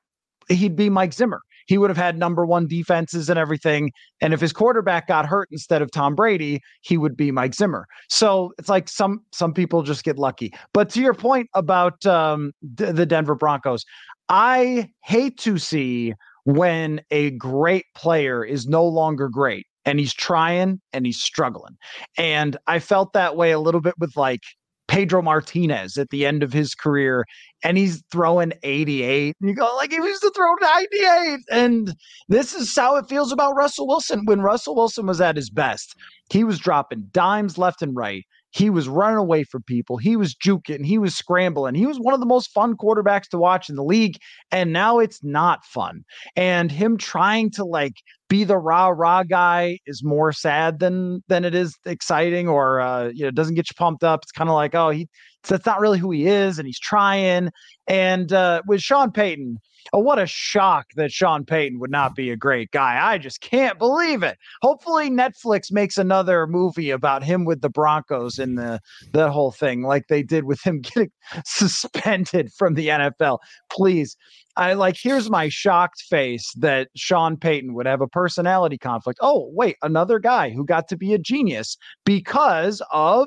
he'd 0.49 0.77
be 0.77 0.91
Mike 0.91 1.13
Zimmer 1.13 1.41
he 1.71 1.79
would 1.79 1.89
have 1.89 1.97
had 1.97 2.19
number 2.19 2.45
one 2.45 2.67
defenses 2.67 3.31
and 3.31 3.39
everything. 3.39 3.93
And 4.21 4.35
if 4.35 4.41
his 4.41 4.53
quarterback 4.53 5.07
got 5.07 5.25
hurt 5.25 5.47
instead 5.53 5.83
of 5.83 5.93
Tom 5.93 6.17
Brady, 6.17 6.59
he 6.81 6.99
would 6.99 7.17
be 7.17 7.31
Mike 7.31 7.55
Zimmer. 7.55 7.87
So 8.09 8.53
it's 8.59 8.69
like 8.69 8.89
some 8.89 9.21
some 9.31 9.55
people 9.55 9.85
just 9.85 10.03
get 10.03 10.19
lucky. 10.19 10.53
But 10.75 10.91
to 10.91 11.01
your 11.01 11.15
point 11.15 11.49
about 11.55 12.05
um, 12.05 12.51
d- 12.75 12.91
the 12.91 13.07
Denver 13.07 13.37
Broncos, 13.37 13.85
I 14.29 14.91
hate 15.05 15.39
to 15.43 15.59
see 15.59 16.13
when 16.43 17.03
a 17.13 17.31
great 17.31 17.85
player 17.95 18.45
is 18.45 18.67
no 18.67 18.85
longer 18.85 19.29
great 19.29 19.65
and 19.85 20.01
he's 20.01 20.13
trying 20.13 20.81
and 20.93 21.07
he's 21.07 21.23
struggling. 21.23 21.77
And 22.19 22.57
I 22.67 22.81
felt 22.81 23.13
that 23.13 23.37
way 23.37 23.53
a 23.53 23.61
little 23.61 23.81
bit 23.81 23.95
with 23.97 24.17
like 24.17 24.43
Pedro 24.91 25.23
Martinez 25.23 25.97
at 25.97 26.11
the 26.11 26.27
end 26.27 26.43
of 26.43 26.53
his 26.53 26.75
career, 26.75 27.25
and 27.63 27.79
he's 27.79 28.03
throwing 28.11 28.53
88. 28.65 29.37
And 29.41 29.49
you 29.49 29.55
go, 29.55 29.73
like, 29.77 29.93
he 29.93 29.97
used 29.97 30.21
to 30.23 30.33
throw 30.35 30.53
98. 30.61 31.39
And 31.53 31.95
this 32.29 32.53
is 32.53 32.75
how 32.75 32.97
it 32.97 33.09
feels 33.09 33.31
about 33.31 33.55
Russell 33.55 33.87
Wilson. 33.87 34.25
When 34.25 34.41
Russell 34.41 34.75
Wilson 34.75 35.07
was 35.07 35.21
at 35.21 35.37
his 35.37 35.49
best, 35.49 35.95
he 36.33 36.43
was 36.43 36.59
dropping 36.59 37.09
dimes 37.13 37.57
left 37.57 37.83
and 37.83 37.95
right. 37.95 38.25
He 38.51 38.71
was 38.71 38.89
running 38.89 39.19
away 39.19 39.45
from 39.45 39.63
people. 39.63 39.97
He 39.97 40.17
was 40.17 40.35
juking. 40.35 40.85
He 40.85 40.99
was 40.99 41.15
scrambling. 41.15 41.75
He 41.75 41.87
was 41.87 41.99
one 41.99 42.15
of 42.15 42.21
the 42.21 42.27
most 42.27 42.51
fun 42.51 42.77
quarterbacks 42.77 43.29
to 43.31 43.39
watch 43.39 43.69
in 43.69 43.77
the 43.77 43.85
league. 43.85 44.17
And 44.51 44.73
now 44.73 44.99
it's 44.99 45.23
not 45.23 45.65
fun. 45.65 46.03
And 46.37 46.71
him 46.73 46.97
trying 46.97 47.51
to 47.53 47.65
like 47.65 47.95
be 48.29 48.45
the 48.45 48.59
rah 48.59 48.89
rah 48.89 49.25
guy 49.25 49.79
is 49.87 50.03
more 50.05 50.33
sad 50.33 50.79
than 50.79 51.23
than 51.29 51.45
it 51.45 51.55
is 51.55 51.77
exciting 51.85 52.49
or 52.49 52.81
uh, 52.81 53.11
you 53.13 53.25
know 53.25 53.31
doesn't 53.31 53.55
get 53.55 53.71
you 53.71 53.75
pumped 53.77 54.05
up. 54.05 54.21
It's 54.23 54.33
kind 54.33 54.51
of 54.51 54.55
like 54.55 54.75
oh 54.75 54.91
he 54.91 55.09
that's 55.49 55.67
not 55.67 55.81
really 55.81 55.99
who 55.99 56.11
he 56.11 56.27
is 56.27 56.59
and 56.59 56.67
he's 56.67 56.79
trying. 56.79 57.51
And 57.87 58.33
uh, 58.33 58.63
with 58.67 58.83
Sean 58.83 59.11
Payton, 59.11 59.59
oh 59.93 59.99
what 59.99 60.19
a 60.19 60.27
shock 60.27 60.87
that 60.97 61.13
Sean 61.13 61.45
Payton 61.45 61.79
would 61.79 61.91
not 61.91 62.15
be 62.15 62.31
a 62.31 62.37
great 62.37 62.71
guy. 62.71 62.99
I 63.01 63.19
just 63.19 63.41
can't 63.41 63.79
believe 63.79 64.23
it. 64.23 64.39
Hopefully 64.63 65.11
Netflix 65.11 65.73
makes 65.73 65.99
another 65.99 66.47
movie 66.47 66.91
about 66.91 67.23
him 67.23 67.45
with 67.45 67.61
the 67.61 67.71
Broncos 67.71 68.39
and 68.39 68.59
the 68.59 68.81
the 69.13 69.31
whole 69.31 69.53
thing 69.53 69.83
like 69.83 70.09
they 70.09 70.23
did 70.23 70.45
with 70.45 70.63
him 70.63 70.81
getting 70.83 71.11
suspended 71.45 72.53
from 72.53 72.75
the 72.75 72.89
NFL. 72.89 73.39
Please 73.71 74.17
I 74.57 74.75
like 74.75 74.97
here's 75.01 75.31
my 75.31 75.49
shocked 75.49 76.03
face 76.03 76.53
that 76.59 76.89
Sean 76.97 77.37
Payton 77.37 77.73
would 77.75 77.87
have 77.87 78.01
a 78.01 78.09
personality 78.09 78.77
conflict. 78.79 79.19
Oh, 79.23 79.49
wait, 79.53 79.77
another 79.83 80.19
guy 80.19 80.51
who 80.51 80.65
got 80.65 80.89
to 80.89 80.97
be 80.97 81.15
a 81.15 81.19
genius 81.19 81.77
because 82.05 82.83
of 82.93 83.27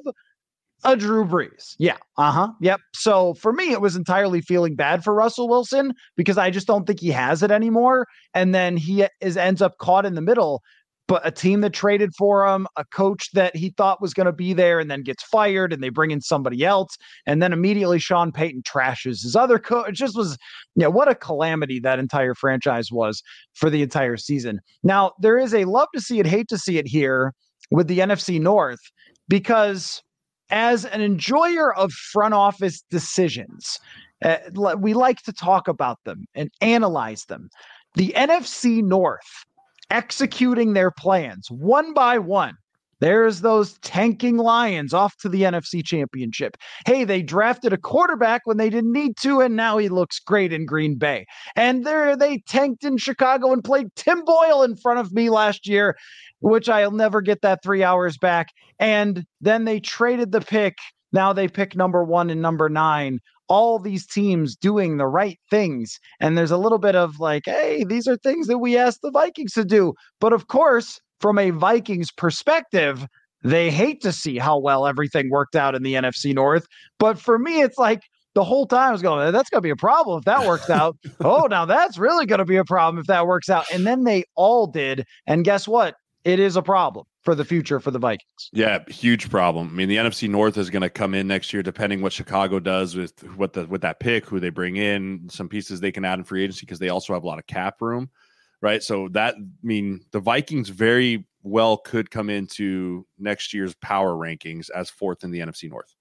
a 0.83 0.95
Drew 0.95 1.25
Brees. 1.25 1.75
Yeah. 1.77 1.97
Uh 2.17 2.31
huh. 2.31 2.51
Yep. 2.61 2.79
So 2.93 3.33
for 3.35 3.53
me, 3.53 3.71
it 3.71 3.81
was 3.81 3.95
entirely 3.95 4.41
feeling 4.41 4.75
bad 4.75 5.03
for 5.03 5.13
Russell 5.13 5.47
Wilson 5.47 5.93
because 6.15 6.37
I 6.37 6.49
just 6.49 6.67
don't 6.67 6.85
think 6.85 6.99
he 6.99 7.09
has 7.09 7.43
it 7.43 7.51
anymore. 7.51 8.07
And 8.33 8.53
then 8.53 8.77
he 8.77 9.05
is 9.21 9.37
ends 9.37 9.61
up 9.61 9.77
caught 9.79 10.05
in 10.05 10.15
the 10.15 10.21
middle 10.21 10.61
but 11.07 11.25
a 11.27 11.31
team 11.31 11.61
that 11.61 11.73
traded 11.73 12.11
for 12.17 12.47
him, 12.47 12.67
a 12.77 12.85
coach 12.85 13.29
that 13.33 13.55
he 13.55 13.71
thought 13.71 14.01
was 14.01 14.13
going 14.13 14.25
to 14.25 14.33
be 14.33 14.53
there 14.53 14.79
and 14.79 14.89
then 14.89 15.03
gets 15.03 15.23
fired 15.23 15.73
and 15.73 15.83
they 15.83 15.89
bring 15.89 16.11
in 16.11 16.21
somebody 16.21 16.63
else. 16.63 16.97
And 17.25 17.41
then 17.41 17.51
immediately 17.51 17.99
Sean 17.99 18.31
Payton 18.31 18.63
trashes 18.63 19.21
his 19.21 19.35
other 19.35 19.59
coach. 19.59 19.89
It 19.89 19.95
just 19.95 20.15
was, 20.15 20.37
yeah, 20.75 20.87
what 20.87 21.09
a 21.09 21.15
calamity 21.15 21.79
that 21.81 21.99
entire 21.99 22.33
franchise 22.33 22.91
was 22.91 23.21
for 23.53 23.69
the 23.69 23.81
entire 23.81 24.17
season. 24.17 24.59
Now, 24.81 25.11
there 25.19 25.37
is 25.37 25.53
a 25.53 25.65
love 25.65 25.89
to 25.93 26.01
see 26.01 26.19
it, 26.19 26.25
hate 26.25 26.47
to 26.49 26.57
see 26.57 26.77
it 26.77 26.87
here 26.87 27.33
with 27.69 27.87
the 27.87 27.99
NFC 27.99 28.39
North 28.39 28.79
because 29.27 30.01
as 30.49 30.85
an 30.85 31.01
enjoyer 31.01 31.73
of 31.75 31.91
front 31.91 32.33
office 32.33 32.83
decisions, 32.89 33.79
uh, 34.23 34.37
we 34.77 34.93
like 34.93 35.21
to 35.23 35.33
talk 35.33 35.67
about 35.67 35.99
them 36.05 36.25
and 36.35 36.49
analyze 36.61 37.25
them. 37.25 37.49
The 37.95 38.13
NFC 38.15 38.83
North 38.83 39.45
executing 39.89 40.73
their 40.73 40.91
plans 40.91 41.49
one 41.51 41.93
by 41.93 42.17
one. 42.17 42.55
There's 43.03 43.41
those 43.41 43.77
tanking 43.79 44.37
Lions 44.37 44.93
off 44.93 45.17
to 45.17 45.27
the 45.27 45.41
NFC 45.41 45.85
Championship. 45.85 46.55
Hey, 46.85 47.03
they 47.03 47.21
drafted 47.21 47.73
a 47.73 47.77
quarterback 47.77 48.43
when 48.45 48.55
they 48.55 48.69
didn't 48.69 48.93
need 48.93 49.17
to, 49.17 49.41
and 49.41 49.57
now 49.57 49.77
he 49.77 49.89
looks 49.89 50.19
great 50.19 50.53
in 50.53 50.65
Green 50.65 50.95
Bay. 50.97 51.25
And 51.57 51.85
there 51.85 52.15
they 52.15 52.37
tanked 52.47 52.85
in 52.85 52.95
Chicago 52.95 53.51
and 53.51 53.61
played 53.61 53.87
Tim 53.97 54.23
Boyle 54.23 54.63
in 54.63 54.77
front 54.77 55.01
of 55.01 55.11
me 55.11 55.29
last 55.29 55.67
year, 55.67 55.97
which 56.39 56.69
I'll 56.69 56.91
never 56.91 57.19
get 57.19 57.41
that 57.41 57.61
three 57.61 57.83
hours 57.83 58.17
back. 58.17 58.53
And 58.79 59.25
then 59.41 59.65
they 59.65 59.81
traded 59.81 60.31
the 60.31 60.39
pick. 60.39 60.77
Now 61.11 61.33
they 61.33 61.49
pick 61.49 61.75
number 61.75 62.05
one 62.05 62.29
and 62.29 62.41
number 62.41 62.69
nine 62.69 63.19
all 63.49 63.77
these 63.77 64.07
teams 64.07 64.55
doing 64.55 64.95
the 64.95 65.05
right 65.05 65.37
things. 65.49 65.99
And 66.21 66.37
there's 66.37 66.49
a 66.49 66.57
little 66.57 66.79
bit 66.79 66.95
of 66.95 67.19
like, 67.19 67.43
hey, 67.45 67.83
these 67.83 68.07
are 68.07 68.15
things 68.15 68.47
that 68.47 68.59
we 68.59 68.77
asked 68.77 69.01
the 69.01 69.11
Vikings 69.11 69.51
to 69.53 69.65
do. 69.65 69.93
But 70.21 70.31
of 70.31 70.47
course, 70.47 71.01
from 71.19 71.39
a 71.39 71.51
Vikings 71.51 72.11
perspective, 72.11 73.05
they 73.43 73.69
hate 73.69 74.01
to 74.01 74.11
see 74.11 74.37
how 74.37 74.57
well 74.57 74.87
everything 74.87 75.29
worked 75.29 75.55
out 75.55 75.75
in 75.75 75.83
the 75.83 75.93
NFC 75.93 76.33
North. 76.33 76.65
But 76.99 77.19
for 77.19 77.37
me, 77.37 77.61
it's 77.61 77.77
like, 77.77 78.01
the 78.35 78.43
whole 78.43 78.65
time 78.65 78.89
I 78.89 78.91
was 78.91 79.01
going, 79.01 79.31
that's 79.31 79.49
going 79.49 79.59
to 79.59 79.65
be 79.65 79.69
a 79.69 79.75
problem 79.75 80.17
if 80.17 80.25
that 80.25 80.47
works 80.47 80.69
out. 80.69 80.97
oh, 81.21 81.47
now 81.49 81.65
that's 81.65 81.97
really 81.97 82.25
going 82.25 82.39
to 82.39 82.45
be 82.45 82.55
a 82.55 82.65
problem 82.65 82.99
if 82.99 83.07
that 83.07 83.27
works 83.27 83.49
out. 83.49 83.65
And 83.71 83.85
then 83.85 84.03
they 84.03 84.23
all 84.35 84.67
did. 84.67 85.05
And 85.27 85.45
guess 85.45 85.67
what? 85.67 85.95
It 86.23 86.39
is 86.39 86.55
a 86.55 86.61
problem 86.61 87.05
for 87.23 87.35
the 87.35 87.45
future 87.45 87.79
for 87.79 87.91
the 87.91 87.99
Vikings. 87.99 88.49
Yeah, 88.53 88.79
huge 88.87 89.29
problem. 89.29 89.67
I 89.69 89.71
mean, 89.71 89.89
the 89.89 89.97
NFC 89.97 90.29
North 90.29 90.57
is 90.57 90.69
going 90.69 90.81
to 90.81 90.89
come 90.89 91.13
in 91.13 91.27
next 91.27 91.53
year, 91.53 91.61
depending 91.61 92.01
what 92.01 92.13
Chicago 92.13 92.59
does 92.59 92.95
with 92.95 93.21
what 93.35 93.53
the 93.53 93.65
with 93.65 93.81
that 93.81 93.99
pick, 93.99 94.25
who 94.25 94.39
they 94.39 94.49
bring 94.49 94.77
in, 94.77 95.27
some 95.29 95.49
pieces 95.49 95.79
they 95.79 95.91
can 95.91 96.05
add 96.05 96.19
in 96.19 96.23
free 96.23 96.43
agency 96.43 96.65
because 96.65 96.79
they 96.79 96.89
also 96.89 97.13
have 97.13 97.23
a 97.23 97.27
lot 97.27 97.39
of 97.39 97.47
cap 97.47 97.81
room, 97.81 98.09
right? 98.63 98.81
So 98.81 99.09
that 99.09 99.35
I 99.35 99.41
mean, 99.61 100.05
the 100.11 100.21
Vikings 100.21 100.69
very 100.69 101.27
well 101.43 101.77
could 101.77 102.09
come 102.09 102.29
into 102.29 103.05
next 103.19 103.53
year's 103.53 103.75
power 103.75 104.13
rankings 104.13 104.69
as 104.73 104.89
fourth 104.89 105.25
in 105.25 105.31
the 105.31 105.39
NFC 105.39 105.69
North. 105.69 105.93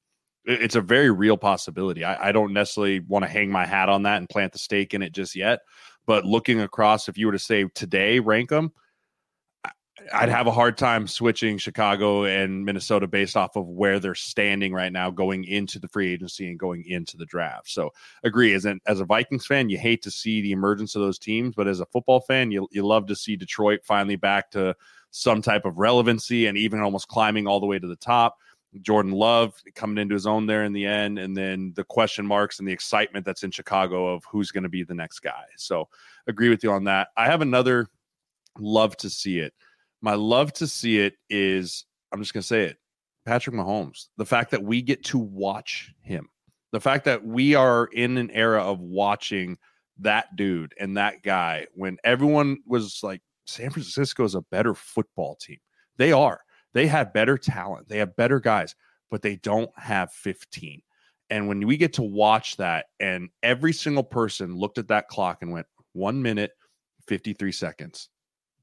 It's 0.45 0.77
a 0.77 0.81
very 0.81 1.11
real 1.11 1.37
possibility. 1.37 2.05
I, 2.05 2.29
I 2.29 2.33
don't 2.33 2.53
necessarily 2.53 3.01
want 3.01 3.25
to 3.25 3.31
hang 3.31 3.51
my 3.51 3.67
hat 3.67 3.89
on 3.89 4.05
that 4.05 4.19
and 4.19 4.29
plant 4.29 4.53
the 4.53 4.59
stake 4.59 4.95
in 4.95 5.03
it 5.03 5.13
just 5.13 5.35
yet. 5.35 5.61
But 6.07 6.25
looking 6.25 6.61
across, 6.61 7.09
if 7.09 7.19
you 7.19 7.27
were 7.27 7.33
to 7.33 7.39
say 7.39 7.65
today, 7.75 8.21
rank 8.21 8.51
them, 8.51 8.73
I'd 10.13 10.29
have 10.29 10.47
a 10.47 10.53
hard 10.53 10.77
time 10.79 11.07
switching 11.07 11.59
Chicago 11.59 12.25
and 12.25 12.65
Minnesota 12.65 13.07
based 13.07 13.37
off 13.37 13.57
of 13.57 13.67
where 13.67 14.01
they're 14.01 14.15
standing 14.15 14.73
right 14.73 14.93
now 14.93 15.11
going 15.11 15.45
into 15.45 15.79
the 15.79 15.89
free 15.89 16.13
agency 16.13 16.49
and 16.49 16.59
going 16.59 16.85
into 16.87 17.17
the 17.17 17.27
draft. 17.27 17.71
So 17.71 17.93
agree 18.25 18.55
as 18.55 18.65
an 18.65 18.81
as 18.87 19.01
a 19.01 19.05
Vikings 19.05 19.47
fan, 19.47 19.69
you 19.69 19.79
hate 19.79 20.03
to 20.03 20.11
see 20.11 20.41
the 20.41 20.53
emergence 20.53 20.95
of 20.95 21.03
those 21.03 21.19
teams, 21.19 21.55
but 21.55 21.69
as 21.69 21.81
a 21.81 21.87
football 21.87 22.21
fan, 22.21 22.51
you 22.51 22.69
you 22.73 22.85
love 22.87 23.07
to 23.07 23.17
see 23.17 23.37
Detroit 23.37 23.81
finally 23.85 24.17
back 24.17 24.51
to 24.53 24.75
some 25.11 25.43
type 25.43 25.65
of 25.65 25.79
relevancy 25.79 26.47
and 26.47 26.57
even 26.57 26.81
almost 26.81 27.09
climbing 27.09 27.47
all 27.47 27.61
the 27.61 27.67
way 27.67 27.79
to 27.79 27.87
the 27.87 27.97
top. 27.97 28.39
Jordan 28.81 29.13
Love 29.13 29.55
coming 29.75 29.99
into 29.99 30.15
his 30.15 30.27
own 30.27 30.47
there 30.47 30.65
in 30.65 30.73
the 30.73 30.87
end, 30.87 31.19
and 31.19 31.37
then 31.37 31.73
the 31.77 31.85
question 31.85 32.27
marks 32.27 32.59
and 32.59 32.67
the 32.67 32.73
excitement 32.73 33.27
that's 33.27 33.43
in 33.43 33.51
Chicago 33.51 34.15
of 34.15 34.25
who's 34.25 34.51
going 34.51 34.63
to 34.63 34.71
be 34.71 34.83
the 34.83 34.95
next 34.95 35.21
guy. 35.21 35.45
So 35.57 35.89
agree 36.27 36.49
with 36.49 36.65
you 36.65 36.73
on 36.73 36.85
that. 36.85 37.09
I 37.17 37.27
have 37.27 37.43
another 37.43 37.89
love 38.59 38.97
to 38.99 39.11
see 39.11 39.39
it 39.39 39.53
my 40.03 40.15
love 40.15 40.53
to 40.55 40.67
see 40.67 40.99
it 40.99 41.15
is 41.31 41.87
I'm 42.13 42.21
just 42.21 42.35
going 42.35 42.43
to 42.43 42.47
say 42.47 42.65
it 42.65 42.77
Patrick 43.25 43.57
Mahomes. 43.57 44.09
The 44.19 44.27
fact 44.27 44.51
that 44.51 44.63
we 44.63 44.83
get 44.83 45.05
to 45.05 45.19
watch 45.19 45.95
him, 46.03 46.29
the 46.73 46.81
fact 46.81 47.05
that 47.07 47.25
we 47.25 47.55
are 47.55 47.87
in 47.87 48.19
an 48.19 48.31
era 48.33 48.63
of 48.63 48.81
watching 48.81 49.57
that 50.01 50.35
dude 50.37 50.75
and 50.79 50.97
that 50.97 51.23
guy 51.23 51.67
when 51.75 51.97
everyone 52.05 52.59
was 52.67 53.01
like, 53.03 53.23
San 53.47 53.71
Francisco 53.71 54.25
is 54.25 54.35
a 54.35 54.43
better 54.43 54.75
football 54.75 55.37
team. 55.37 55.59
They 55.97 56.13
are. 56.13 56.41
They 56.75 56.87
have 56.87 57.13
better 57.13 57.37
talent, 57.39 57.89
they 57.89 57.99
have 57.99 58.17
better 58.17 58.41
guys, 58.41 58.75
but 59.11 59.23
they 59.23 59.37
don't 59.37 59.71
have 59.77 60.13
15. 60.13 60.83
And 61.29 61.49
when 61.49 61.67
we 61.67 61.77
get 61.77 61.95
to 61.95 62.03
watch 62.03 62.57
that, 62.59 62.87
and 63.01 63.31
every 63.43 63.73
single 63.73 64.05
person 64.05 64.57
looked 64.57 64.79
at 64.79 64.89
that 64.89 65.09
clock 65.09 65.39
and 65.41 65.53
went, 65.53 65.67
one 65.93 66.23
minute, 66.23 66.53
53 67.09 67.53
seconds 67.53 68.09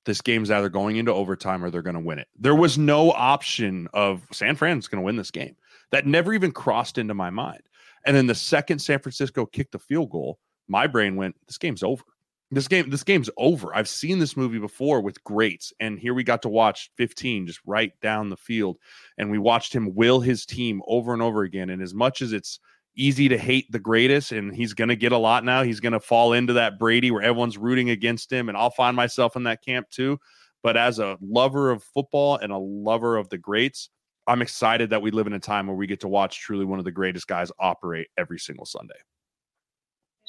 this 0.06 0.22
game's 0.22 0.52
either 0.52 0.70
going 0.70 0.96
into 0.96 1.14
overtime 1.14 1.64
or 1.64 1.70
they're 1.70 1.82
going 1.82 1.96
to 1.96 2.00
win 2.00 2.20
it. 2.20 2.28
There 2.38 2.56
was 2.56 2.78
no 2.78 3.12
option 3.12 3.88
of 3.94 4.24
San 4.32 4.56
Fran's 4.56 4.88
going 4.88 5.02
to 5.02 5.06
win 5.06 5.18
this 5.18 5.32
game. 5.32 5.56
That 5.92 6.06
never 6.06 6.34
even 6.34 6.52
crossed 6.52 6.98
into 6.98 7.14
my 7.14 7.30
mind. 7.30 7.62
And 8.06 8.16
then 8.16 8.28
the 8.28 8.36
second 8.36 8.80
San 8.80 9.00
Francisco 9.00 9.46
kicked 9.46 9.72
the 9.72 9.80
field 9.80 10.10
goal, 10.10 10.40
my 10.68 10.88
brain 10.88 11.16
went, 11.16 11.36
this 11.48 11.58
game's 11.58 11.84
over. 11.84 12.04
This 12.52 12.68
game, 12.68 12.90
this 12.90 13.04
game's 13.04 13.30
over. 13.38 13.76
I've 13.76 13.88
seen 13.88 14.18
this 14.18 14.36
movie 14.36 14.58
before 14.58 15.02
with 15.02 15.24
greats, 15.24 15.72
and 15.80 16.00
here 16.00 16.16
we 16.16 16.24
got 16.24 16.42
to 16.42 16.50
watch 16.50 16.90
15 16.96 17.46
just 17.46 17.60
right 17.64 17.92
down 18.02 18.30
the 18.30 18.38
field, 18.38 18.78
and 19.20 19.30
we 19.30 19.38
watched 19.38 19.74
him 19.74 19.94
will 19.94 20.20
his 20.20 20.48
team 20.48 20.82
over 20.88 21.14
and 21.14 21.22
over 21.22 21.44
again. 21.44 21.70
And 21.70 21.80
as 21.80 21.94
much 21.94 22.24
as 22.24 22.34
it's 22.34 22.60
easy 23.00 23.30
to 23.30 23.38
hate 23.38 23.72
the 23.72 23.80
greatest, 23.80 24.32
and 24.32 24.56
he's 24.56 24.74
going 24.74 24.90
to 24.90 24.96
get 24.96 25.12
a 25.12 25.18
lot 25.18 25.46
now. 25.46 25.64
He's 25.64 25.80
going 25.80 25.94
to 25.94 26.00
fall 26.00 26.34
into 26.34 26.54
that 26.54 26.78
Brady 26.78 27.12
where 27.12 27.22
everyone's 27.22 27.58
rooting 27.58 27.90
against 27.90 28.32
him, 28.32 28.50
and 28.50 28.58
I'll 28.58 28.70
find 28.70 28.96
myself 28.96 29.36
in 29.36 29.44
that 29.44 29.64
camp 29.64 29.90
too. 29.90 30.20
But 30.62 30.76
as 30.76 31.00
a 31.00 31.18
lover 31.22 31.72
of 31.72 31.84
football 31.84 32.36
and 32.38 32.52
a 32.52 32.58
lover 32.58 33.18
of 33.18 33.30
the 33.30 33.38
greats, 33.38 33.90
I'm 34.28 34.42
excited 34.42 34.90
that 34.90 35.02
we 35.02 35.12
live 35.12 35.28
in 35.28 35.34
a 35.34 35.40
time 35.40 35.68
where 35.68 35.76
we 35.76 35.88
get 35.88 36.02
to 36.02 36.08
watch 36.08 36.40
truly 36.40 36.66
one 36.66 36.80
of 36.80 36.86
the 36.86 36.92
greatest 36.92 37.28
guys 37.28 37.52
operate 37.60 38.08
every 38.18 38.40
single 38.40 38.66
Sunday. 38.66 39.00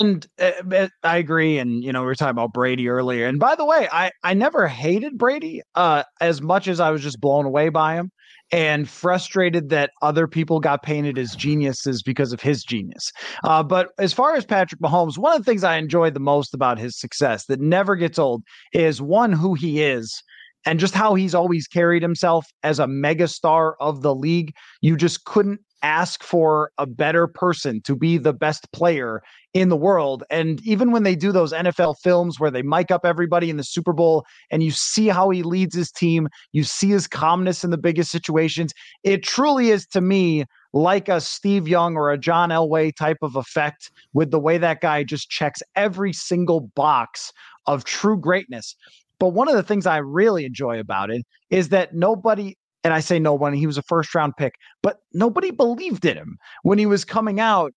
And 0.01 0.27
uh, 0.39 0.89
I 1.03 1.19
agree. 1.19 1.59
And 1.59 1.85
you 1.85 1.93
know, 1.93 2.01
we 2.01 2.07
were 2.07 2.15
talking 2.15 2.31
about 2.31 2.55
Brady 2.55 2.89
earlier. 2.89 3.27
And 3.27 3.39
by 3.39 3.55
the 3.55 3.67
way, 3.67 3.87
I 3.93 4.11
I 4.25 4.33
never 4.35 4.67
hated 4.67 5.19
Brady 5.19 5.61
uh, 5.75 6.05
as 6.21 6.41
much 6.41 6.69
as 6.69 6.81
I 6.81 6.91
was 6.91 7.03
just 7.03 7.21
blown 7.21 7.45
away 7.45 7.69
by 7.69 7.95
him 7.95 8.11
and 8.51 8.89
frustrated 8.89 9.69
that 9.69 9.91
other 10.03 10.27
people 10.27 10.59
got 10.59 10.83
painted 10.83 11.19
as 11.19 11.37
geniuses 11.37 12.03
because 12.03 12.33
of 12.33 12.41
his 12.41 12.65
genius. 12.65 13.13
Uh, 13.45 13.63
but 13.63 13.91
as 13.99 14.13
far 14.13 14.35
as 14.35 14.45
Patrick 14.45 14.81
Mahomes, 14.81 15.19
one 15.19 15.37
of 15.37 15.45
the 15.45 15.51
things 15.51 15.63
I 15.63 15.77
enjoyed 15.77 16.15
the 16.15 16.21
most 16.21 16.55
about 16.55 16.79
his 16.79 16.99
success 16.99 17.45
that 17.47 17.61
never 17.61 17.95
gets 17.95 18.19
old 18.19 18.43
is 18.73 19.01
one 19.01 19.33
who 19.33 19.55
he 19.55 19.83
is 19.83 20.23
and 20.67 20.81
just 20.81 20.95
how 20.95 21.15
he's 21.15 21.35
always 21.35 21.67
carried 21.67 22.03
himself 22.03 22.47
as 22.63 22.79
a 22.79 22.87
megastar 22.87 23.75
of 23.81 24.03
the 24.03 24.15
league. 24.15 24.53
You 24.81 24.97
just 24.97 25.25
couldn't 25.25 25.61
ask 25.83 26.23
for 26.23 26.73
a 26.79 26.87
better 26.87 27.27
person 27.27 27.81
to 27.83 27.97
be 27.97 28.19
the 28.19 28.33
best 28.33 28.71
player 28.73 29.23
in 29.53 29.69
the 29.69 29.77
world. 29.77 30.23
And 30.31 30.61
even 30.65 30.93
when 30.93 31.03
they 31.03 31.17
do 31.17 31.33
those 31.33 31.53
NFL 31.53 31.97
films 32.03 32.39
where 32.39 32.51
they 32.51 32.63
mic 32.63 32.91
up 32.91 33.05
everybody 33.05 33.51
in 33.51 33.57
the 33.57 33.65
Super 33.65 33.93
Bowl 33.93 34.25
and 34.51 34.63
you 34.63 34.71
see 34.71 35.09
how 35.09 35.31
he 35.31 35.43
leads 35.43 35.75
his 35.75 35.91
team, 35.91 36.29
you 36.53 36.63
see 36.65 36.89
his 36.89 37.09
calmness 37.09 37.65
in 37.65 37.71
the 37.71 37.79
biggest 37.79 38.11
situations, 38.11 38.73
it 39.03 39.23
truly 39.23 39.71
is 39.71 39.87
to 39.89 40.01
me 40.01 40.45
like 40.73 41.09
a 41.09 41.21
Steve 41.21 41.67
Young 41.67 41.97
or 41.97 42.11
a 42.11 42.19
John 42.19 42.51
Elway 42.51 42.95
type 42.95 43.19
of 43.23 43.35
effect 43.35 43.91
with 44.13 44.31
the 44.31 44.39
way 44.39 44.59
that 44.59 44.81
guy 44.81 45.03
just 45.03 45.31
checks 45.31 45.63
every 45.75 46.13
single 46.13 46.71
box 46.77 47.33
of 47.67 47.85
true 47.85 48.19
greatness. 48.19 48.77
But 49.19 49.29
one 49.29 49.49
of 49.49 49.55
the 49.55 49.63
things 49.63 49.87
I 49.87 49.99
really 49.99 50.45
enjoy 50.45 50.81
about 50.81 51.11
it 51.11 51.27
is 51.51 51.69
that 51.69 51.95
nobody 51.95 52.57
and 52.85 52.95
I 52.95 53.01
say 53.01 53.19
no 53.19 53.35
one, 53.35 53.53
he 53.53 53.67
was 53.67 53.79
a 53.79 53.83
first 53.83 54.15
round 54.15 54.37
pick, 54.37 54.55
but 54.83 54.99
nobody 55.13 55.51
believed 55.51 56.05
in 56.05 56.17
him 56.17 56.39
when 56.63 56.79
he 56.79 56.87
was 56.87 57.05
coming 57.05 57.41
out. 57.41 57.73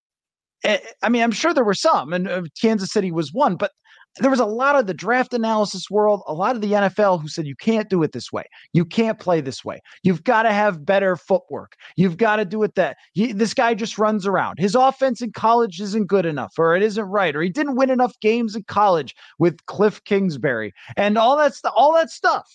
Eh, 0.64 0.80
I 1.02 1.10
mean, 1.10 1.24
I'm 1.24 1.32
sure 1.32 1.54
there 1.54 1.64
were 1.64 1.74
some, 1.74 2.14
and 2.14 2.28
uh, 2.28 2.44
Kansas 2.60 2.92
City 2.92 3.12
was 3.12 3.34
one, 3.34 3.56
but 3.56 3.72
there 4.20 4.30
was 4.30 4.40
a 4.40 4.46
lot 4.46 4.76
of 4.76 4.86
the 4.86 4.94
draft 4.94 5.34
analysis 5.34 5.90
world, 5.90 6.22
a 6.28 6.34
lot 6.34 6.56
of 6.56 6.62
the 6.62 6.74
NFL 6.74 7.22
who 7.22 7.28
said 7.28 7.48
you 7.48 7.56
can't 7.56 7.90
do 7.90 8.04
it 8.04 8.12
this 8.12 8.32
way. 8.32 8.44
You 8.72 8.86
can't 8.86 9.20
play 9.20 9.42
this 9.42 9.66
way. 9.66 9.80
You've 10.04 10.24
got 10.24 10.44
to 10.44 10.54
have 10.54 10.86
better 10.86 11.16
footwork. 11.16 11.76
You've 11.96 12.18
got 12.18 12.36
to 12.36 12.46
do 12.46 12.62
it 12.62 12.76
that. 12.76 12.98
You, 13.16 13.34
this 13.34 13.56
guy 13.56 13.74
just 13.74 13.98
runs 13.98 14.28
around. 14.28 14.60
His 14.60 14.76
offense 14.76 15.22
in 15.22 15.32
college 15.32 15.82
isn't 15.82 16.08
good 16.08 16.28
enough, 16.28 16.54
or 16.60 16.76
it 16.76 16.84
isn't 16.84 17.06
right, 17.06 17.36
or 17.36 17.42
he 17.42 17.50
didn't 17.50 17.76
win 17.76 17.90
enough 17.90 18.14
games 18.20 18.56
in 18.56 18.64
college 18.68 19.16
with 19.40 19.66
Cliff 19.66 20.04
Kingsbury 20.04 20.74
and 20.96 21.18
all 21.18 21.36
that 21.38 21.56
stuff. 21.56 21.74
All 21.76 21.94
that 21.96 22.12
stuff. 22.12 22.48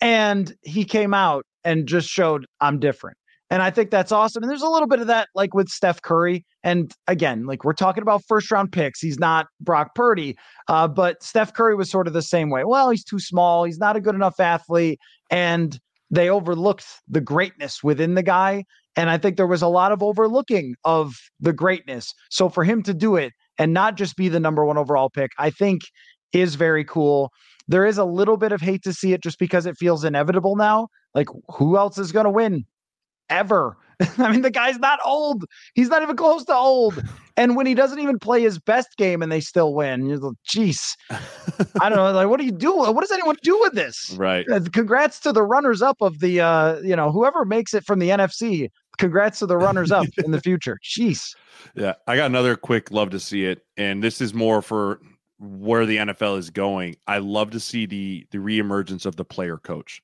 And 0.00 0.54
he 0.62 0.84
came 0.84 1.14
out 1.14 1.46
and 1.66 1.86
just 1.86 2.08
showed 2.08 2.46
I'm 2.60 2.78
different. 2.78 3.18
And 3.50 3.62
I 3.62 3.70
think 3.70 3.90
that's 3.90 4.10
awesome. 4.10 4.42
And 4.42 4.50
there's 4.50 4.62
a 4.62 4.68
little 4.68 4.88
bit 4.88 5.00
of 5.00 5.06
that, 5.06 5.28
like 5.34 5.54
with 5.54 5.68
Steph 5.68 6.02
Curry. 6.02 6.44
And 6.64 6.92
again, 7.06 7.46
like 7.46 7.62
we're 7.62 7.74
talking 7.74 8.02
about 8.02 8.24
first 8.26 8.50
round 8.50 8.72
picks. 8.72 9.00
He's 9.00 9.20
not 9.20 9.46
Brock 9.60 9.94
Purdy, 9.94 10.36
uh, 10.68 10.88
but 10.88 11.22
Steph 11.22 11.54
Curry 11.54 11.76
was 11.76 11.90
sort 11.90 12.08
of 12.08 12.12
the 12.12 12.22
same 12.22 12.50
way. 12.50 12.64
Well, 12.64 12.90
he's 12.90 13.04
too 13.04 13.20
small. 13.20 13.64
He's 13.64 13.78
not 13.78 13.94
a 13.94 14.00
good 14.00 14.16
enough 14.16 14.40
athlete. 14.40 14.98
And 15.30 15.78
they 16.10 16.28
overlooked 16.28 16.86
the 17.08 17.20
greatness 17.20 17.84
within 17.84 18.14
the 18.14 18.22
guy. 18.22 18.64
And 18.96 19.10
I 19.10 19.18
think 19.18 19.36
there 19.36 19.46
was 19.46 19.62
a 19.62 19.68
lot 19.68 19.92
of 19.92 20.02
overlooking 20.02 20.74
of 20.84 21.14
the 21.38 21.52
greatness. 21.52 22.14
So 22.30 22.48
for 22.48 22.64
him 22.64 22.82
to 22.84 22.94
do 22.94 23.14
it 23.14 23.32
and 23.58 23.72
not 23.72 23.96
just 23.96 24.16
be 24.16 24.28
the 24.28 24.40
number 24.40 24.64
one 24.64 24.78
overall 24.78 25.10
pick, 25.10 25.30
I 25.38 25.50
think 25.50 25.82
is 26.32 26.56
very 26.56 26.84
cool. 26.84 27.30
There 27.68 27.86
is 27.86 27.98
a 27.98 28.04
little 28.04 28.36
bit 28.36 28.52
of 28.52 28.60
hate 28.60 28.82
to 28.84 28.92
see 28.92 29.12
it 29.12 29.22
just 29.22 29.38
because 29.38 29.66
it 29.66 29.76
feels 29.76 30.04
inevitable 30.04 30.56
now. 30.56 30.88
Like, 31.16 31.28
who 31.50 31.76
else 31.76 31.98
is 31.98 32.12
going 32.12 32.24
to 32.24 32.30
win 32.30 32.66
ever? 33.30 33.76
I 34.18 34.30
mean, 34.30 34.42
the 34.42 34.50
guy's 34.50 34.78
not 34.78 35.00
old. 35.04 35.44
He's 35.74 35.88
not 35.88 36.02
even 36.02 36.14
close 36.14 36.44
to 36.44 36.54
old. 36.54 37.02
And 37.38 37.54
when 37.54 37.66
he 37.66 37.74
doesn't 37.74 37.98
even 37.98 38.18
play 38.18 38.40
his 38.40 38.58
best 38.58 38.96
game 38.96 39.20
and 39.20 39.30
they 39.30 39.40
still 39.40 39.74
win, 39.74 40.06
you're 40.06 40.16
like, 40.16 40.36
jeez, 40.48 40.96
I 41.82 41.90
don't 41.90 41.96
know. 41.96 42.10
Like, 42.10 42.30
what 42.30 42.40
do 42.40 42.46
you 42.46 42.50
do? 42.50 42.74
What 42.74 43.02
does 43.02 43.10
anyone 43.10 43.36
do 43.42 43.60
with 43.60 43.74
this? 43.74 44.14
Right. 44.16 44.48
Uh, 44.50 44.60
congrats 44.72 45.20
to 45.20 45.34
the 45.34 45.42
runners 45.42 45.82
up 45.82 46.00
of 46.00 46.20
the, 46.20 46.40
uh, 46.40 46.80
you 46.80 46.96
know, 46.96 47.12
whoever 47.12 47.44
makes 47.44 47.74
it 47.74 47.84
from 47.84 47.98
the 47.98 48.08
NFC. 48.08 48.70
Congrats 48.96 49.40
to 49.40 49.46
the 49.46 49.58
runners 49.58 49.92
up 49.92 50.06
in 50.24 50.30
the 50.30 50.40
future. 50.48 50.78
Jeez. 50.82 51.36
Yeah. 51.74 51.92
I 52.06 52.16
got 52.16 52.24
another 52.24 52.56
quick 52.56 52.90
love 52.90 53.10
to 53.10 53.20
see 53.20 53.44
it. 53.44 53.66
And 53.76 54.02
this 54.02 54.22
is 54.22 54.32
more 54.32 54.62
for 54.62 54.98
where 55.38 55.84
the 55.84 55.98
NFL 55.98 56.38
is 56.38 56.48
going. 56.48 56.96
I 57.06 57.18
love 57.18 57.50
to 57.50 57.60
see 57.60 57.84
the 57.84 58.26
the 58.30 58.38
reemergence 58.38 59.04
of 59.04 59.16
the 59.16 59.26
player 59.26 59.58
coach. 59.58 60.02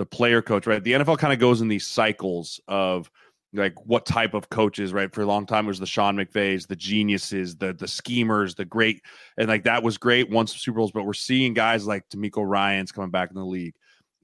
The 0.00 0.06
player 0.06 0.40
coach, 0.40 0.66
right? 0.66 0.82
The 0.82 0.92
NFL 0.92 1.18
kind 1.18 1.30
of 1.30 1.38
goes 1.38 1.60
in 1.60 1.68
these 1.68 1.86
cycles 1.86 2.58
of 2.66 3.10
like 3.52 3.74
what 3.84 4.06
type 4.06 4.32
of 4.32 4.48
coaches, 4.48 4.94
right? 4.94 5.12
For 5.12 5.20
a 5.20 5.26
long 5.26 5.44
time 5.44 5.66
it 5.66 5.68
was 5.68 5.78
the 5.78 5.84
Sean 5.84 6.16
McVays, 6.16 6.66
the 6.66 6.74
geniuses, 6.74 7.54
the 7.54 7.74
the 7.74 7.86
schemers, 7.86 8.54
the 8.54 8.64
great, 8.64 9.02
and 9.36 9.48
like 9.48 9.64
that 9.64 9.82
was 9.82 9.98
great 9.98 10.30
once 10.30 10.56
Super 10.56 10.78
Bowls. 10.78 10.90
But 10.90 11.04
we're 11.04 11.12
seeing 11.12 11.52
guys 11.52 11.86
like 11.86 12.08
DeMeco 12.08 12.48
Ryans 12.48 12.92
coming 12.92 13.10
back 13.10 13.28
in 13.28 13.36
the 13.36 13.44
league. 13.44 13.74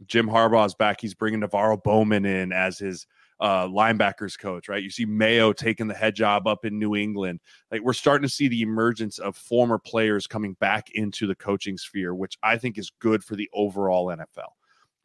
Jim 0.06 0.26
Harbaugh's 0.26 0.74
back. 0.74 0.98
He's 0.98 1.14
bringing 1.14 1.40
NaVorro 1.40 1.82
Bowman 1.82 2.24
in 2.24 2.52
as 2.52 2.78
his 2.78 3.06
uh, 3.40 3.66
linebackers 3.66 4.38
coach, 4.38 4.68
right? 4.68 4.82
You 4.82 4.88
see 4.90 5.04
Mayo 5.04 5.52
taking 5.52 5.88
the 5.88 5.94
head 5.94 6.14
job 6.14 6.46
up 6.46 6.64
in 6.64 6.78
New 6.78 6.96
England. 6.96 7.40
Like 7.70 7.82
we're 7.82 7.92
starting 7.92 8.26
to 8.26 8.34
see 8.34 8.48
the 8.48 8.62
emergence 8.62 9.18
of 9.18 9.36
former 9.36 9.78
players 9.78 10.26
coming 10.26 10.54
back 10.54 10.90
into 10.94 11.26
the 11.26 11.34
coaching 11.34 11.76
sphere, 11.76 12.14
which 12.14 12.38
I 12.42 12.56
think 12.56 12.78
is 12.78 12.90
good 12.98 13.22
for 13.22 13.36
the 13.36 13.50
overall 13.52 14.06
NFL. 14.06 14.52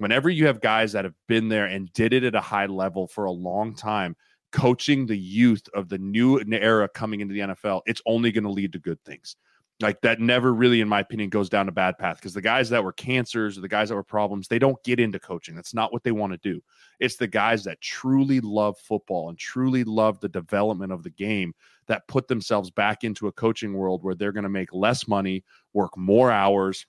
Whenever 0.02 0.32
you 0.32 0.48
have 0.48 0.62
guys 0.62 0.94
that 0.94 1.06
have 1.06 1.14
been 1.28 1.48
there 1.48 1.68
and 1.68 1.94
did 1.94 2.12
it 2.12 2.24
at 2.24 2.34
a 2.34 2.42
high 2.42 2.66
level 2.66 3.06
for 3.06 3.26
a 3.26 3.32
long 3.32 3.76
time, 3.76 4.16
coaching 4.52 5.06
the 5.06 5.16
youth 5.16 5.62
of 5.76 5.90
the 5.90 5.98
new 6.00 6.42
era 6.52 6.90
coming 6.90 7.22
into 7.22 7.36
the 7.36 7.42
NFL, 7.42 7.82
it's 7.86 8.02
only 8.08 8.32
going 8.32 8.44
to 8.44 8.50
lead 8.50 8.74
to 8.74 8.80
good 8.80 9.00
things. 9.06 9.36
Like 9.80 10.02
that 10.02 10.20
never 10.20 10.56
really, 10.56 10.82
in 10.82 10.90
my 10.90 11.02
opinion, 11.02 11.30
goes 11.30 11.50
down 11.50 11.70
a 11.70 11.72
bad 11.72 12.00
path 12.00 12.16
because 12.16 12.34
the 12.34 12.42
guys 12.42 12.68
that 12.72 12.84
were 12.84 12.94
cancers 12.94 13.60
or 13.60 13.62
the 13.62 13.68
guys 13.68 13.90
that 13.90 13.96
were 13.96 14.02
problems, 14.02 14.48
they 14.48 14.58
don't 14.58 14.84
get 14.84 15.00
into 15.00 15.20
coaching. 15.20 15.54
That's 15.54 15.76
not 15.76 15.94
what 15.94 16.04
they 16.04 16.12
want 16.12 16.34
to 16.34 16.40
do. 16.40 16.64
It's 17.00 17.18
the 17.18 17.28
guys 17.28 17.64
that 17.66 17.80
truly 17.80 18.40
love 18.40 18.80
football 18.80 19.30
and 19.30 19.38
truly 19.38 19.84
love 19.84 20.20
the 20.20 20.30
development 20.30 20.92
of 20.92 21.04
the 21.04 21.12
game 21.12 21.54
that 21.86 22.08
put 22.08 22.28
themselves 22.28 22.72
back 22.72 23.04
into 23.04 23.28
a 23.28 23.32
coaching 23.32 23.76
world 23.76 24.04
where 24.04 24.16
they're 24.16 24.32
going 24.32 24.46
to 24.46 24.50
make 24.50 24.74
less 24.74 25.08
money, 25.08 25.44
work 25.74 25.96
more 25.96 26.32
hours, 26.32 26.88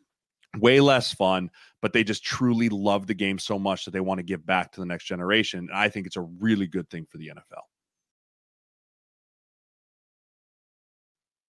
way 0.59 0.81
less 0.81 1.13
fun, 1.13 1.51
but 1.81 1.93
they 1.93 2.05
just 2.05 2.25
truly 2.25 2.69
love 2.69 3.07
the 3.07 3.15
game 3.15 3.39
so 3.39 3.59
much 3.59 3.85
that 3.85 3.91
they 3.93 4.01
want 4.01 4.19
to 4.19 4.25
give 4.25 4.45
back 4.45 4.73
to 4.73 4.81
the 4.81 4.87
next 4.87 5.05
generation. 5.05 5.61
And 5.61 5.71
I 5.73 5.89
think 5.89 6.07
it's 6.07 6.17
a 6.17 6.23
really 6.23 6.67
good 6.67 6.89
thing 6.91 7.07
for 7.11 7.19
the 7.19 7.29
NFL. 7.29 7.63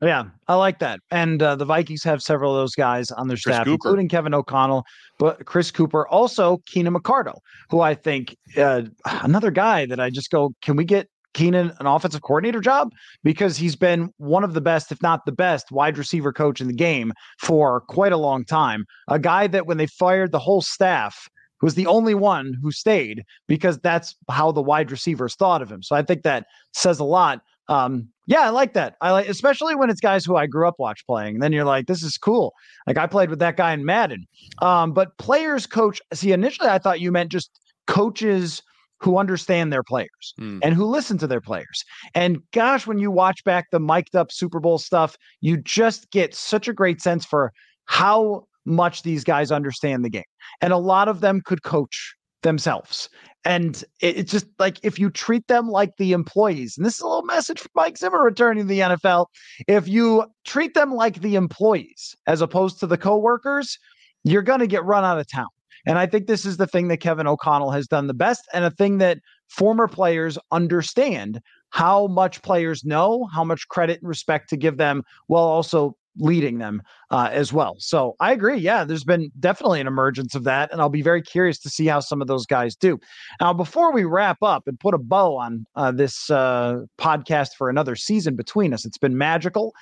Yeah, 0.01 0.25
I 0.49 0.55
like 0.55 0.79
that. 0.79 0.99
And 1.11 1.41
uh, 1.41 1.55
the 1.55 1.63
Vikings 1.63 2.03
have 2.03 2.21
several 2.21 2.51
of 2.51 2.61
those 2.61 2.75
guys 2.75 3.09
on 3.11 3.29
their 3.29 3.37
Chris 3.37 3.55
staff, 3.55 3.65
Cooper. 3.65 3.73
including 3.73 4.09
Kevin 4.09 4.33
O'Connell, 4.33 4.83
but 5.17 5.45
Chris 5.45 5.71
Cooper, 5.71 6.05
also 6.09 6.61
Keenan 6.65 6.93
McCardell, 6.93 7.37
who 7.69 7.79
I 7.79 7.93
think 7.95 8.35
uh, 8.57 8.81
another 9.05 9.49
guy 9.49 9.85
that 9.85 10.01
I 10.01 10.09
just 10.09 10.29
go, 10.29 10.53
can 10.61 10.75
we 10.75 10.83
get 10.83 11.07
Keenan 11.34 11.73
an 11.79 11.88
offensive 11.88 12.21
coordinator 12.21 12.61
job? 12.61 12.91
Because 13.23 13.57
he's 13.57 13.75
been 13.75 14.11
one 14.17 14.43
of 14.43 14.53
the 14.53 14.61
best, 14.61 14.91
if 14.91 15.01
not 15.01 15.25
the 15.25 15.31
best, 15.31 15.71
wide 15.71 15.97
receiver 15.97 16.34
coach 16.34 16.61
in 16.61 16.67
the 16.67 16.73
game 16.73 17.13
for 17.39 17.81
quite 17.81 18.11
a 18.11 18.17
long 18.17 18.45
time. 18.45 18.86
A 19.07 19.19
guy 19.19 19.47
that 19.47 19.65
when 19.65 19.77
they 19.77 19.88
fired 19.88 20.31
the 20.31 20.39
whole 20.39 20.61
staff, 20.61 21.29
was 21.61 21.75
the 21.75 21.88
only 21.88 22.13
one 22.13 22.57
who 22.61 22.73
stayed 22.73 23.23
because 23.47 23.79
that's 23.79 24.17
how 24.29 24.51
the 24.51 24.61
wide 24.61 24.91
receivers 24.91 25.34
thought 25.34 25.61
of 25.61 25.71
him. 25.71 25.81
So 25.81 25.95
I 25.95 26.01
think 26.01 26.23
that 26.23 26.45
says 26.73 26.99
a 26.99 27.05
lot 27.05 27.41
um, 27.69 28.09
yeah, 28.25 28.41
I 28.41 28.49
like 28.49 28.73
that. 28.73 28.95
I 29.01 29.11
like, 29.11 29.27
especially 29.27 29.75
when 29.75 29.89
it's 29.89 29.99
guys 29.99 30.25
who 30.25 30.36
I 30.36 30.47
grew 30.47 30.67
up 30.67 30.75
watch 30.79 31.05
playing. 31.05 31.39
Then 31.39 31.51
you're 31.51 31.65
like, 31.65 31.88
this 31.88 32.03
is 32.03 32.17
cool. 32.17 32.53
Like 32.88 32.97
I 32.97 33.07
played 33.07 33.29
with 33.29 33.39
that 33.39 33.57
guy 33.57 33.73
in 33.73 33.86
Madden. 33.86 34.25
Um, 34.61 34.93
but 34.93 35.17
players 35.17 35.65
coach. 35.65 36.01
See, 36.13 36.31
initially 36.31 36.69
I 36.69 36.77
thought 36.77 37.01
you 37.01 37.11
meant 37.11 37.31
just 37.31 37.59
coaches 37.88 38.61
who 39.03 39.17
understand 39.17 39.71
their 39.71 39.83
players 39.83 40.33
mm. 40.39 40.59
and 40.63 40.73
who 40.73 40.85
listen 40.85 41.17
to 41.17 41.27
their 41.27 41.41
players. 41.41 41.83
And 42.15 42.39
gosh, 42.51 42.87
when 42.87 42.99
you 42.99 43.11
watch 43.11 43.43
back 43.43 43.65
the 43.71 43.79
mic'd 43.79 44.15
up 44.15 44.31
Super 44.31 44.59
Bowl 44.59 44.77
stuff, 44.77 45.17
you 45.41 45.57
just 45.57 46.09
get 46.11 46.33
such 46.33 46.67
a 46.67 46.73
great 46.73 47.01
sense 47.01 47.25
for 47.25 47.51
how 47.85 48.45
much 48.65 49.03
these 49.03 49.25
guys 49.25 49.51
understand 49.51 50.05
the 50.05 50.09
game. 50.09 50.23
And 50.61 50.71
a 50.71 50.77
lot 50.77 51.09
of 51.09 51.19
them 51.19 51.41
could 51.43 51.63
coach 51.63 52.15
themselves. 52.43 53.09
And 53.45 53.83
it's 53.99 54.31
just 54.31 54.45
like 54.57 54.79
if 54.83 54.97
you 54.97 55.09
treat 55.09 55.47
them 55.47 55.67
like 55.67 55.91
the 55.97 56.13
employees, 56.13 56.75
and 56.77 56.85
this 56.85 56.95
is 56.95 57.01
a 57.01 57.07
little 57.07 57.23
message 57.23 57.59
for 57.59 57.69
Mike 57.75 57.97
Zimmer 57.97 58.23
returning 58.23 58.63
to 58.63 58.67
the 58.67 58.79
NFL. 58.79 59.25
If 59.67 59.85
you 59.87 60.25
treat 60.45 60.75
them 60.75 60.93
like 60.93 61.19
the 61.19 61.35
employees 61.35 62.15
as 62.25 62.41
opposed 62.41 62.79
to 62.79 62.87
the 62.87 62.97
coworkers, 62.97 63.77
you're 64.23 64.43
going 64.43 64.61
to 64.61 64.67
get 64.67 64.85
run 64.85 65.03
out 65.03 65.19
of 65.19 65.29
town. 65.29 65.47
And 65.86 65.99
I 65.99 66.05
think 66.05 66.27
this 66.27 66.45
is 66.45 66.57
the 66.57 66.67
thing 66.67 66.88
that 66.88 66.97
Kevin 66.97 67.27
O'Connell 67.27 67.71
has 67.71 67.88
done 67.88 68.07
the 68.07 68.13
best, 68.13 68.47
and 68.53 68.63
a 68.65 68.71
thing 68.71 68.99
that 68.99 69.19
former 69.49 69.88
players 69.88 70.38
understand 70.51 71.41
how 71.69 72.07
much 72.07 72.41
players 72.41 72.84
know, 72.86 73.27
how 73.34 73.43
much 73.43 73.67
credit 73.67 73.99
and 74.01 74.07
respect 74.07 74.49
to 74.49 74.57
give 74.57 74.77
them, 74.77 75.03
while 75.27 75.43
also 75.43 75.95
leading 76.17 76.59
them 76.59 76.81
uh, 77.09 77.29
as 77.31 77.51
well. 77.51 77.75
So 77.79 78.15
I 78.19 78.34
agree. 78.34 78.57
Yeah, 78.57 78.84
there's 78.84 79.03
been 79.03 79.31
definitely 79.39 79.81
an 79.81 79.88
emergence 79.88 80.36
of 80.36 80.43
that. 80.43 80.71
And 80.71 80.79
I'll 80.79 80.89
be 80.89 81.01
very 81.01 81.21
curious 81.21 81.57
to 81.59 81.69
see 81.69 81.88
how 81.88 82.01
some 82.01 82.21
of 82.21 82.27
those 82.27 82.45
guys 82.45 82.75
do. 82.75 82.99
Now, 83.41 83.53
before 83.53 83.91
we 83.91 84.03
wrap 84.03 84.38
up 84.43 84.67
and 84.67 84.79
put 84.79 84.93
a 84.93 84.99
bow 84.99 85.36
on 85.36 85.65
uh, 85.75 85.91
this 85.91 86.29
uh, 86.29 86.81
podcast 86.99 87.55
for 87.57 87.69
another 87.69 87.95
season 87.95 88.36
between 88.36 88.73
us, 88.73 88.86
it's 88.86 88.99
been 88.99 89.17
magical, 89.17 89.73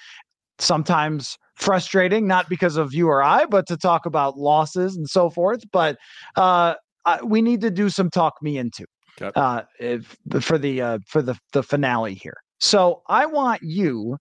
sometimes 0.60 1.38
frustrating, 1.56 2.28
not 2.28 2.50
because 2.50 2.78
of 2.78 2.94
you 2.94 3.08
or 3.08 3.24
I, 3.24 3.46
but 3.46 3.68
to 3.68 3.78
talk 3.78 4.06
about 4.06 4.38
losses 4.38 4.96
and 4.96 5.10
so 5.10 5.30
forth. 5.30 5.62
But 5.72 5.98
uh, 6.36 6.76
we 7.24 7.42
need 7.42 7.62
to 7.62 7.72
do 7.72 7.90
some 7.90 8.10
talk 8.10 8.34
me 8.42 8.58
into. 8.58 8.86
Okay. 9.22 9.32
Uh, 9.40 9.62
if, 9.80 10.18
for 10.40 10.58
the 10.58 10.82
uh, 10.82 11.00
for 11.08 11.22
the 11.22 11.38
the 11.54 11.62
finale 11.62 12.16
here. 12.16 12.38
So 12.60 13.02
I 13.08 13.26
want 13.26 13.62
you 13.62 14.18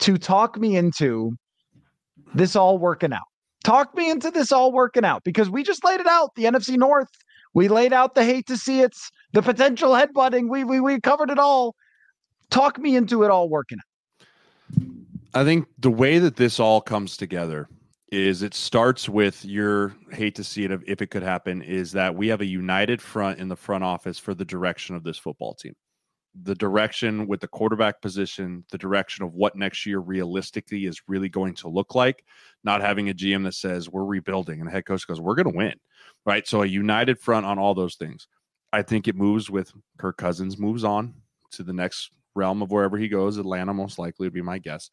to 0.00 0.18
talk 0.18 0.58
me 0.58 0.76
into 0.76 1.32
this 2.34 2.54
all 2.54 2.78
working 2.78 3.12
out. 3.12 3.26
Talk 3.64 3.96
me 3.96 4.10
into 4.10 4.30
this 4.30 4.52
all 4.52 4.72
working 4.72 5.04
out 5.04 5.22
because 5.24 5.50
we 5.50 5.62
just 5.62 5.84
laid 5.84 6.00
it 6.00 6.06
out. 6.06 6.30
The 6.36 6.44
NFC 6.44 6.76
North, 6.76 7.08
we 7.54 7.68
laid 7.68 7.92
out 7.92 8.14
the 8.14 8.24
hate 8.24 8.46
to 8.46 8.56
see 8.56 8.80
it's 8.80 9.10
the 9.32 9.42
potential 9.42 9.92
headbutting. 9.92 10.48
We 10.48 10.64
we 10.64 10.80
we 10.80 11.00
covered 11.00 11.30
it 11.30 11.38
all. 11.38 11.74
Talk 12.50 12.78
me 12.78 12.94
into 12.94 13.24
it 13.24 13.30
all 13.30 13.48
working 13.48 13.78
out. 13.78 13.95
I 15.36 15.44
think 15.44 15.68
the 15.78 15.90
way 15.90 16.18
that 16.18 16.36
this 16.36 16.58
all 16.58 16.80
comes 16.80 17.16
together 17.16 17.68
is 18.10 18.42
it 18.42 18.54
starts 18.54 19.08
with 19.08 19.44
your 19.44 19.94
hate 20.10 20.34
to 20.36 20.44
see 20.44 20.64
it 20.64 20.70
if 20.86 21.02
it 21.02 21.10
could 21.10 21.22
happen 21.22 21.60
is 21.60 21.92
that 21.92 22.14
we 22.14 22.28
have 22.28 22.40
a 22.40 22.46
united 22.46 23.02
front 23.02 23.38
in 23.38 23.48
the 23.48 23.56
front 23.56 23.84
office 23.84 24.18
for 24.18 24.32
the 24.32 24.44
direction 24.44 24.96
of 24.96 25.02
this 25.02 25.18
football 25.18 25.54
team 25.54 25.74
the 26.42 26.54
direction 26.54 27.26
with 27.26 27.40
the 27.40 27.48
quarterback 27.48 28.00
position, 28.02 28.64
the 28.70 28.78
direction 28.78 29.24
of 29.24 29.34
what 29.34 29.56
next 29.56 29.86
year 29.86 30.00
realistically 30.00 30.84
is 30.84 31.00
really 31.08 31.28
going 31.28 31.54
to 31.54 31.68
look 31.68 31.94
like. 31.94 32.24
Not 32.64 32.80
having 32.80 33.08
a 33.08 33.14
GM 33.14 33.44
that 33.44 33.54
says 33.54 33.88
we're 33.88 34.04
rebuilding 34.04 34.60
and 34.60 34.68
a 34.68 34.72
head 34.72 34.84
coach 34.84 35.06
goes, 35.06 35.20
we're 35.20 35.34
going 35.34 35.50
to 35.50 35.56
win. 35.56 35.74
Right. 36.24 36.46
So 36.46 36.62
a 36.62 36.66
united 36.66 37.18
front 37.18 37.46
on 37.46 37.58
all 37.58 37.74
those 37.74 37.96
things. 37.96 38.28
I 38.72 38.82
think 38.82 39.08
it 39.08 39.16
moves 39.16 39.48
with 39.48 39.72
Kirk 39.98 40.18
Cousins 40.18 40.58
moves 40.58 40.84
on 40.84 41.14
to 41.52 41.62
the 41.62 41.72
next 41.72 42.10
realm 42.34 42.62
of 42.62 42.70
wherever 42.70 42.98
he 42.98 43.08
goes. 43.08 43.38
Atlanta, 43.38 43.72
most 43.72 43.98
likely, 43.98 44.26
would 44.26 44.34
be 44.34 44.42
my 44.42 44.58
guess. 44.58 44.90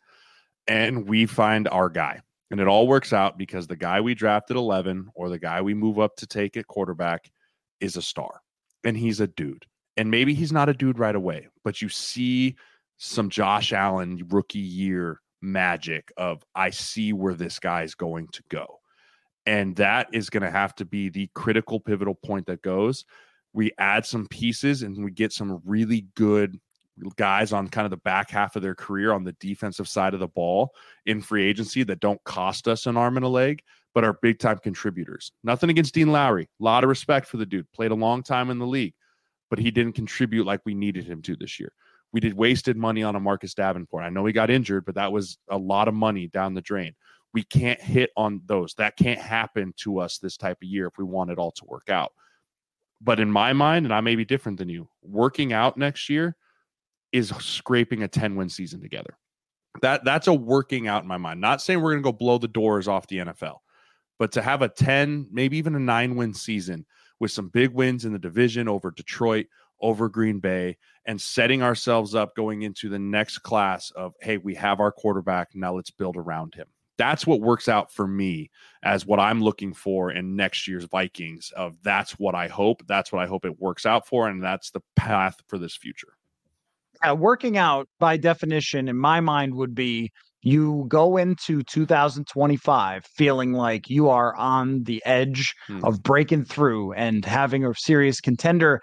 And 0.67 1.07
we 1.07 1.25
find 1.25 1.67
our 1.67 1.89
guy. 1.89 2.21
And 2.51 2.59
it 2.59 2.67
all 2.67 2.87
works 2.87 3.13
out 3.13 3.37
because 3.37 3.67
the 3.67 3.75
guy 3.75 3.99
we 3.99 4.13
drafted 4.13 4.57
11 4.57 5.09
or 5.15 5.29
the 5.29 5.39
guy 5.39 5.61
we 5.61 5.73
move 5.73 5.99
up 5.99 6.15
to 6.17 6.27
take 6.27 6.55
at 6.55 6.67
quarterback 6.67 7.31
is 7.79 7.97
a 7.97 8.01
star 8.01 8.41
and 8.83 8.95
he's 8.95 9.19
a 9.19 9.27
dude 9.27 9.65
and 9.97 10.09
maybe 10.09 10.33
he's 10.33 10.51
not 10.51 10.69
a 10.69 10.73
dude 10.73 10.99
right 10.99 11.15
away, 11.15 11.47
but 11.63 11.81
you 11.81 11.89
see 11.89 12.55
some 12.97 13.29
Josh 13.29 13.73
Allen 13.73 14.21
rookie 14.29 14.59
year 14.59 15.19
magic 15.41 16.11
of 16.17 16.43
I 16.55 16.69
see 16.69 17.13
where 17.13 17.33
this 17.33 17.59
guy's 17.59 17.95
going 17.95 18.27
to 18.29 18.43
go. 18.49 18.79
And 19.45 19.75
that 19.75 20.07
is 20.13 20.29
going 20.29 20.43
to 20.43 20.51
have 20.51 20.73
to 20.75 20.85
be 20.85 21.09
the 21.09 21.29
critical 21.35 21.79
pivotal 21.79 22.15
point 22.15 22.47
that 22.47 22.61
goes. 22.61 23.05
We 23.51 23.71
add 23.77 24.05
some 24.05 24.27
pieces 24.27 24.83
and 24.83 25.03
we 25.03 25.11
get 25.11 25.33
some 25.33 25.61
really 25.65 26.07
good 26.15 26.59
guys 27.15 27.53
on 27.53 27.67
kind 27.67 27.85
of 27.85 27.91
the 27.91 27.97
back 27.97 28.29
half 28.29 28.55
of 28.55 28.61
their 28.61 28.75
career 28.75 29.13
on 29.13 29.23
the 29.23 29.33
defensive 29.33 29.87
side 29.87 30.13
of 30.13 30.19
the 30.19 30.27
ball 30.27 30.73
in 31.05 31.21
free 31.21 31.45
agency 31.45 31.83
that 31.83 31.99
don't 31.99 32.23
cost 32.23 32.67
us 32.67 32.85
an 32.85 32.97
arm 32.97 33.17
and 33.17 33.25
a 33.25 33.29
leg, 33.29 33.61
but 33.93 34.03
are 34.03 34.17
big 34.21 34.39
time 34.39 34.59
contributors. 34.59 35.31
Nothing 35.43 35.69
against 35.69 35.93
Dean 35.93 36.11
Lowry. 36.11 36.49
A 36.59 36.63
lot 36.63 36.83
of 36.83 36.89
respect 36.89 37.27
for 37.27 37.37
the 37.37 37.45
dude. 37.45 37.71
Played 37.71 37.91
a 37.91 37.95
long 37.95 38.23
time 38.23 38.49
in 38.49 38.59
the 38.59 38.67
league 38.67 38.93
but 39.53 39.59
he 39.59 39.69
didn't 39.69 39.93
contribute 39.93 40.47
like 40.47 40.61
we 40.65 40.73
needed 40.73 41.05
him 41.05 41.21
to 41.21 41.35
this 41.35 41.59
year. 41.59 41.71
We 42.11 42.19
did 42.19 42.33
wasted 42.33 42.75
money 42.75 43.03
on 43.03 43.15
a 43.15 43.19
Marcus 43.19 43.53
Davenport. 43.53 44.03
I 44.03 44.09
know 44.09 44.25
he 44.25 44.33
got 44.33 44.49
injured, 44.49 44.83
but 44.83 44.95
that 44.95 45.11
was 45.11 45.37
a 45.47 45.59
lot 45.59 45.87
of 45.87 45.93
money 45.93 46.27
down 46.27 46.55
the 46.55 46.61
drain. 46.61 46.95
We 47.35 47.43
can't 47.43 47.79
hit 47.79 48.09
on 48.17 48.41
those. 48.47 48.73
That 48.79 48.97
can't 48.97 49.19
happen 49.21 49.71
to 49.81 49.99
us 49.99 50.17
this 50.17 50.37
type 50.37 50.57
of 50.63 50.67
year 50.67 50.87
if 50.87 50.97
we 50.97 51.03
want 51.03 51.29
it 51.29 51.37
all 51.37 51.51
to 51.51 51.65
work 51.65 51.91
out. 51.91 52.13
But 52.99 53.19
in 53.19 53.31
my 53.31 53.53
mind, 53.53 53.85
and 53.85 53.93
I 53.93 54.01
may 54.01 54.15
be 54.15 54.25
different 54.25 54.57
than 54.57 54.69
you, 54.69 54.89
working 55.03 55.53
out 55.53 55.77
next 55.77 56.09
year 56.09 56.35
is 57.13 57.29
scraping 57.39 58.03
a 58.03 58.07
10 58.07 58.35
win 58.35 58.49
season 58.49 58.81
together. 58.81 59.17
That 59.81 60.03
that's 60.03 60.27
a 60.27 60.33
working 60.33 60.87
out 60.87 61.03
in 61.03 61.07
my 61.07 61.17
mind. 61.17 61.39
Not 61.39 61.61
saying 61.61 61.81
we're 61.81 61.93
going 61.93 62.03
to 62.03 62.11
go 62.11 62.17
blow 62.17 62.37
the 62.37 62.47
doors 62.47 62.87
off 62.87 63.07
the 63.07 63.19
NFL, 63.19 63.57
but 64.19 64.31
to 64.33 64.41
have 64.41 64.61
a 64.61 64.69
10, 64.69 65.27
maybe 65.31 65.57
even 65.57 65.75
a 65.75 65.79
9 65.79 66.15
win 66.15 66.33
season 66.33 66.85
with 67.19 67.31
some 67.31 67.47
big 67.47 67.71
wins 67.73 68.05
in 68.05 68.13
the 68.13 68.19
division 68.19 68.67
over 68.67 68.91
Detroit, 68.91 69.47
over 69.79 70.09
Green 70.09 70.39
Bay, 70.39 70.77
and 71.05 71.19
setting 71.19 71.63
ourselves 71.63 72.15
up 72.15 72.35
going 72.35 72.63
into 72.63 72.89
the 72.89 72.99
next 72.99 73.39
class 73.39 73.91
of, 73.91 74.13
hey, 74.21 74.37
we 74.37 74.53
have 74.55 74.79
our 74.79 74.91
quarterback. 74.91 75.49
Now 75.53 75.75
let's 75.75 75.91
build 75.91 76.17
around 76.17 76.55
him. 76.55 76.67
That's 76.97 77.25
what 77.25 77.41
works 77.41 77.67
out 77.67 77.91
for 77.91 78.07
me 78.07 78.51
as 78.83 79.05
what 79.05 79.19
I'm 79.19 79.41
looking 79.41 79.73
for 79.73 80.11
in 80.11 80.35
next 80.35 80.67
year's 80.67 80.85
Vikings. 80.85 81.51
Of 81.55 81.75
that's 81.81 82.19
what 82.19 82.35
I 82.35 82.47
hope. 82.47 82.85
That's 82.87 83.11
what 83.11 83.21
I 83.21 83.25
hope 83.25 83.45
it 83.45 83.59
works 83.59 83.85
out 83.85 84.07
for, 84.07 84.27
and 84.27 84.43
that's 84.43 84.69
the 84.69 84.81
path 84.95 85.41
for 85.47 85.57
this 85.57 85.75
future. 85.75 86.13
Uh, 87.07 87.15
working 87.15 87.57
out 87.57 87.87
by 87.99 88.17
definition, 88.17 88.87
in 88.87 88.97
my 88.97 89.19
mind, 89.19 89.55
would 89.55 89.75
be 89.75 90.11
you 90.41 90.85
go 90.87 91.17
into 91.17 91.63
2025 91.63 93.05
feeling 93.05 93.53
like 93.53 93.89
you 93.89 94.09
are 94.09 94.35
on 94.35 94.83
the 94.83 95.01
edge 95.05 95.53
hmm. 95.67 95.83
of 95.85 96.03
breaking 96.03 96.43
through 96.43 96.91
and 96.93 97.23
having 97.23 97.65
a 97.65 97.73
serious 97.75 98.19
contender 98.19 98.81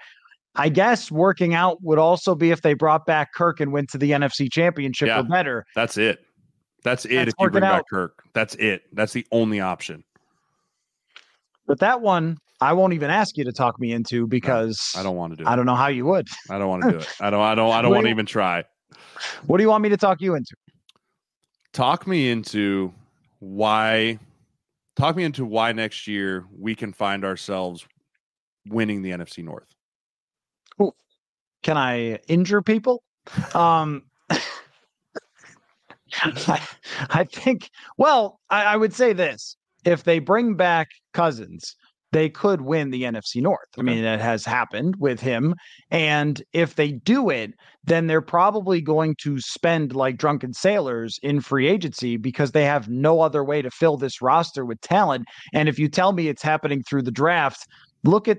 I 0.56 0.68
guess 0.68 1.10
working 1.10 1.54
out 1.54 1.82
would 1.82 1.98
also 1.98 2.34
be 2.34 2.50
if 2.50 2.62
they 2.62 2.74
brought 2.74 3.06
back 3.06 3.32
Kirk 3.34 3.60
and 3.60 3.72
went 3.72 3.88
to 3.90 3.98
the 3.98 4.10
NFC 4.10 4.50
Championship 4.50 5.08
yeah, 5.08 5.20
or 5.20 5.22
better. 5.22 5.64
That's 5.76 5.96
it. 5.96 6.24
That's 6.82 7.04
it. 7.04 7.10
That's 7.10 7.28
if 7.28 7.34
you 7.38 7.50
bring 7.50 7.64
out. 7.64 7.78
back 7.78 7.84
Kirk, 7.90 8.22
that's 8.32 8.54
it. 8.56 8.82
That's 8.92 9.12
the 9.12 9.26
only 9.30 9.60
option. 9.60 10.02
But 11.66 11.78
that 11.80 12.00
one, 12.00 12.38
I 12.60 12.72
won't 12.72 12.92
even 12.92 13.10
ask 13.10 13.36
you 13.36 13.44
to 13.44 13.52
talk 13.52 13.80
me 13.80 13.92
into 13.92 14.26
because 14.26 14.92
no, 14.94 15.00
I 15.00 15.04
don't 15.04 15.16
want 15.16 15.32
to 15.32 15.36
do. 15.36 15.42
it. 15.44 15.48
I 15.48 15.56
don't 15.56 15.66
know 15.66 15.74
how 15.74 15.88
you 15.88 16.04
would. 16.06 16.28
I 16.50 16.58
don't 16.58 16.68
want 16.68 16.82
to 16.84 16.90
do 16.90 16.98
it. 16.98 17.08
I 17.20 17.30
don't. 17.30 17.40
I 17.40 17.54
don't. 17.54 17.70
I 17.72 17.82
don't 17.82 17.92
want 17.92 18.04
to 18.04 18.10
even 18.10 18.26
try. 18.26 18.64
What 19.46 19.56
do 19.58 19.62
you 19.62 19.68
want 19.68 19.82
me 19.82 19.88
to 19.88 19.96
talk 19.96 20.20
you 20.20 20.34
into? 20.34 20.54
Talk 21.72 22.06
me 22.06 22.30
into 22.30 22.92
why. 23.38 24.18
Talk 24.96 25.16
me 25.16 25.24
into 25.24 25.44
why 25.44 25.72
next 25.72 26.06
year 26.06 26.44
we 26.58 26.74
can 26.74 26.92
find 26.92 27.24
ourselves 27.24 27.86
winning 28.68 29.02
the 29.02 29.10
NFC 29.10 29.42
North. 29.42 29.74
Ooh. 30.82 30.92
Can 31.62 31.76
I 31.76 32.16
injure 32.28 32.60
people? 32.60 33.02
Um, 33.54 34.02
I, 36.22 36.60
I, 37.10 37.24
think, 37.24 37.70
well, 37.96 38.40
I, 38.50 38.64
I, 38.64 38.76
would 38.76 38.92
say 38.92 39.12
this 39.12 39.56
if 39.84 40.04
they 40.04 40.18
bring 40.18 40.54
back 40.54 40.88
Cousins, 41.12 41.76
they 42.12 42.28
could 42.28 42.62
win 42.62 42.90
the 42.90 43.02
NFC 43.02 43.40
North. 43.40 43.68
I 43.78 43.82
mean, 43.82 44.04
it 44.04 44.20
has 44.20 44.44
happened 44.44 44.96
with 44.98 45.20
him. 45.20 45.54
And 45.90 46.42
if 46.52 46.74
they 46.74 46.92
do 46.92 47.30
it, 47.30 47.52
then 47.84 48.06
they're 48.06 48.20
probably 48.20 48.80
going 48.80 49.14
to 49.22 49.38
spend 49.40 49.94
like 49.94 50.16
drunken 50.16 50.52
sailors 50.52 51.18
in 51.22 51.40
free 51.40 51.68
agency 51.68 52.16
because 52.16 52.52
they 52.52 52.64
have 52.64 52.88
no 52.88 53.20
other 53.20 53.44
way 53.44 53.62
to 53.62 53.70
fill 53.70 53.96
this 53.96 54.20
roster 54.20 54.64
with 54.64 54.80
talent. 54.80 55.26
And 55.52 55.68
if 55.68 55.78
you 55.78 55.88
tell 55.88 56.12
me 56.12 56.28
it's 56.28 56.42
happening 56.42 56.82
through 56.82 57.02
the 57.02 57.10
draft, 57.10 57.66
look 58.04 58.28
at 58.28 58.38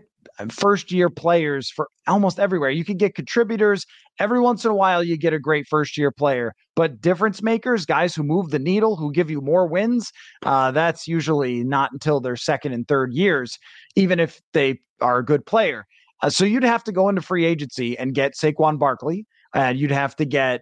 first 0.50 0.92
year 0.92 1.10
players 1.10 1.70
for 1.70 1.88
almost 2.08 2.40
everywhere. 2.40 2.70
You 2.70 2.86
can 2.86 2.98
get 2.98 3.16
contributors. 3.16 3.86
Every 4.20 4.40
once 4.40 4.66
in 4.66 4.72
a 4.72 4.76
while, 4.76 5.04
you 5.04 5.18
get 5.18 5.34
a 5.34 5.40
great 5.40 5.66
first 5.68 5.98
year 5.98 6.12
player, 6.12 6.54
but 6.76 7.02
difference 7.02 7.42
makers, 7.42 7.86
guys 7.86 8.14
who 8.14 8.24
move 8.24 8.50
the 8.50 8.60
needle, 8.60 8.96
who 8.96 9.12
give 9.12 9.32
you 9.32 9.42
more 9.42 9.68
wins, 9.68 10.12
uh, 10.46 10.72
that's 10.72 11.08
usually 11.08 11.64
not 11.64 11.92
until 11.92 12.20
their 12.20 12.36
second 12.36 12.74
and 12.74 12.88
third 12.88 13.14
years, 13.14 13.58
even 13.96 14.20
if 14.20 14.40
they 14.54 14.80
are 15.02 15.20
a 15.20 15.26
good 15.26 15.46
player. 15.46 15.86
Uh, 16.22 16.30
so 16.30 16.46
you'd 16.46 16.64
have 16.64 16.84
to 16.84 16.92
go 16.92 17.10
into 17.10 17.22
free 17.22 17.46
agency 17.46 17.98
and 17.98 18.14
get 18.14 18.34
Saquon 18.36 18.78
Barkley, 18.78 19.26
and 19.56 19.80
you'd 19.80 19.92
have 19.92 20.16
to 20.18 20.26
get 20.26 20.62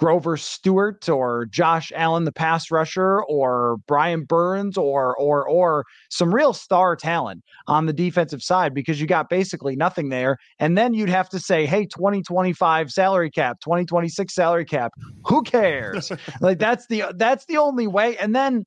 Grover 0.00 0.38
Stewart 0.38 1.10
or 1.10 1.44
Josh 1.50 1.92
Allen, 1.94 2.24
the 2.24 2.32
pass 2.32 2.70
rusher, 2.70 3.22
or 3.24 3.76
Brian 3.86 4.24
Burns, 4.24 4.78
or 4.78 5.14
or 5.18 5.46
or 5.46 5.84
some 6.08 6.34
real 6.34 6.54
star 6.54 6.96
talent 6.96 7.44
on 7.66 7.84
the 7.84 7.92
defensive 7.92 8.42
side 8.42 8.72
because 8.72 8.98
you 8.98 9.06
got 9.06 9.28
basically 9.28 9.76
nothing 9.76 10.08
there. 10.08 10.38
And 10.58 10.78
then 10.78 10.94
you'd 10.94 11.10
have 11.10 11.28
to 11.28 11.38
say, 11.38 11.66
hey, 11.66 11.84
2025 11.84 12.90
salary 12.90 13.30
cap, 13.30 13.58
2026 13.60 14.34
salary 14.34 14.64
cap. 14.64 14.92
Who 15.26 15.42
cares? 15.42 16.10
like 16.40 16.58
that's 16.58 16.86
the 16.86 17.04
that's 17.16 17.44
the 17.44 17.58
only 17.58 17.86
way. 17.86 18.16
And 18.16 18.34
then 18.34 18.64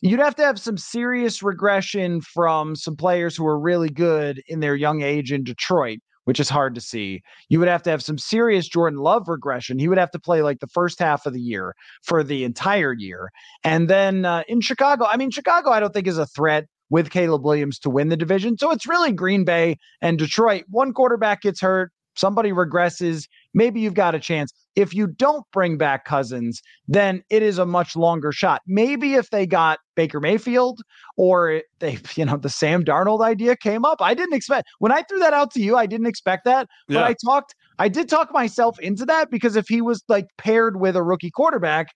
you'd 0.00 0.18
have 0.18 0.36
to 0.36 0.42
have 0.42 0.58
some 0.58 0.78
serious 0.78 1.42
regression 1.42 2.22
from 2.22 2.74
some 2.74 2.96
players 2.96 3.36
who 3.36 3.46
are 3.46 3.60
really 3.60 3.90
good 3.90 4.42
in 4.48 4.60
their 4.60 4.76
young 4.76 5.02
age 5.02 5.30
in 5.30 5.44
Detroit 5.44 5.98
which 6.30 6.38
is 6.38 6.48
hard 6.48 6.76
to 6.76 6.80
see. 6.80 7.24
You 7.48 7.58
would 7.58 7.66
have 7.66 7.82
to 7.82 7.90
have 7.90 8.04
some 8.04 8.16
serious 8.16 8.68
Jordan 8.68 9.00
Love 9.00 9.26
regression. 9.26 9.80
He 9.80 9.88
would 9.88 9.98
have 9.98 10.12
to 10.12 10.18
play 10.20 10.42
like 10.42 10.60
the 10.60 10.68
first 10.68 11.00
half 11.00 11.26
of 11.26 11.32
the 11.32 11.40
year 11.40 11.74
for 12.04 12.22
the 12.22 12.44
entire 12.44 12.92
year. 12.92 13.32
And 13.64 13.90
then 13.90 14.24
uh, 14.24 14.44
in 14.46 14.60
Chicago, 14.60 15.06
I 15.06 15.16
mean, 15.16 15.32
Chicago, 15.32 15.70
I 15.70 15.80
don't 15.80 15.92
think 15.92 16.06
is 16.06 16.18
a 16.18 16.26
threat 16.26 16.66
with 16.88 17.10
Caleb 17.10 17.44
Williams 17.44 17.80
to 17.80 17.90
win 17.90 18.10
the 18.10 18.16
division. 18.16 18.56
So 18.58 18.70
it's 18.70 18.86
really 18.86 19.10
Green 19.10 19.44
Bay 19.44 19.76
and 20.00 20.20
Detroit. 20.20 20.66
One 20.68 20.92
quarterback 20.92 21.42
gets 21.42 21.60
hurt, 21.60 21.90
somebody 22.20 22.52
regresses, 22.52 23.26
maybe 23.54 23.80
you've 23.80 23.94
got 23.94 24.14
a 24.14 24.20
chance. 24.20 24.52
If 24.76 24.94
you 24.94 25.08
don't 25.08 25.44
bring 25.52 25.78
back 25.78 26.04
Cousins, 26.04 26.60
then 26.86 27.22
it 27.30 27.42
is 27.42 27.58
a 27.58 27.66
much 27.66 27.96
longer 27.96 28.30
shot. 28.30 28.60
Maybe 28.66 29.14
if 29.14 29.30
they 29.30 29.46
got 29.46 29.80
Baker 29.96 30.20
Mayfield 30.20 30.80
or 31.16 31.62
they, 31.80 31.98
you 32.14 32.24
know, 32.24 32.36
the 32.36 32.50
Sam 32.50 32.84
Darnold 32.84 33.24
idea 33.24 33.56
came 33.56 33.84
up. 33.84 34.00
I 34.00 34.14
didn't 34.14 34.34
expect 34.34 34.68
when 34.78 34.92
I 34.92 35.02
threw 35.02 35.18
that 35.18 35.32
out 35.32 35.50
to 35.52 35.60
you, 35.60 35.76
I 35.76 35.86
didn't 35.86 36.06
expect 36.06 36.44
that. 36.44 36.68
Yeah. 36.88 37.00
But 37.00 37.04
I 37.04 37.14
talked, 37.24 37.54
I 37.78 37.88
did 37.88 38.08
talk 38.08 38.32
myself 38.32 38.78
into 38.78 39.04
that 39.06 39.30
because 39.30 39.56
if 39.56 39.66
he 39.68 39.80
was 39.80 40.04
like 40.08 40.26
paired 40.36 40.78
with 40.78 40.96
a 40.96 41.02
rookie 41.02 41.30
quarterback, 41.30 41.88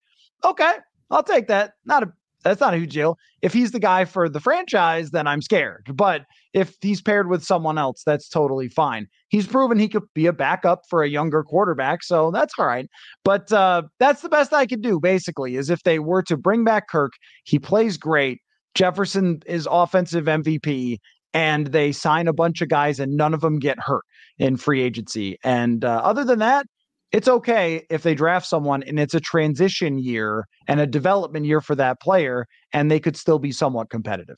okay, 0.43 0.73
I'll 1.11 1.23
take 1.23 1.47
that. 1.49 1.73
Not 1.85 2.03
a 2.03 2.13
that's 2.45 2.61
not 2.61 2.75
a 2.75 2.77
huge 2.77 2.93
deal. 2.93 3.19
If 3.43 3.53
he's 3.53 3.73
the 3.73 3.81
guy 3.81 4.05
for 4.05 4.29
the 4.29 4.39
franchise, 4.39 5.11
then 5.11 5.27
I'm 5.27 5.43
scared. 5.43 5.91
But 5.95 6.27
if 6.53 6.77
he's 6.81 7.01
paired 7.01 7.29
with 7.29 7.43
someone 7.43 7.79
else, 7.79 8.03
that's 8.05 8.29
totally 8.29 8.69
fine. 8.69 9.09
He's 9.29 9.47
proven 9.47 9.79
he 9.79 9.89
could 9.89 10.05
be 10.15 10.27
a 10.27 10.33
backup 10.33 10.83
for 10.89 11.03
a 11.03 11.09
younger 11.09 11.43
quarterback, 11.43 12.05
so 12.05 12.31
that's 12.31 12.55
all 12.59 12.67
right. 12.67 12.87
But 13.25 13.51
uh, 13.53 13.83
that's 13.99 14.23
the 14.23 14.29
best 14.29 14.53
I 14.53 14.67
could 14.67 14.83
do, 14.83 15.01
basically, 15.01 15.57
is 15.57 15.71
if 15.71 15.83
they 15.83 15.99
were 15.99 16.23
to 16.25 16.37
bring 16.37 16.65
back 16.65 16.89
Kirk, 16.89 17.13
he 17.45 17.59
plays 17.59 17.97
great. 17.97 18.41
Jefferson 18.75 19.41
is 19.47 19.67
offensive 19.71 20.27
MVP, 20.27 20.99
and 21.33 21.69
they 21.69 21.93
sign 21.93 22.29
a 22.29 22.33
bunch 22.33 22.61
of 22.61 22.69
guys, 22.69 23.01
and 23.01 23.17
none 23.17 23.35
of 23.35 23.41
them 23.41 23.59
get 23.59 23.79
hurt 23.81 24.05
in 24.39 24.57
free 24.57 24.83
agency. 24.83 25.39
And 25.43 25.85
uh, 25.85 26.01
other 26.05 26.25
than 26.25 26.41
that, 26.41 26.67
it's 27.15 27.29
okay 27.29 27.87
if 27.91 28.03
they 28.03 28.13
draft 28.13 28.45
someone 28.45 28.83
and 28.83 28.99
it's 28.99 29.15
a 29.15 29.21
transition 29.21 29.99
year 29.99 30.49
and 30.67 30.81
a 30.81 30.87
development 30.87 31.47
year 31.47 31.61
for 31.61 31.77
that 31.77 32.01
player 32.01 32.45
and 32.73 32.91
they 32.91 32.99
could 32.99 33.17
still 33.17 33.39
be 33.39 33.53
somewhat 33.53 33.89
competitive. 33.89 34.37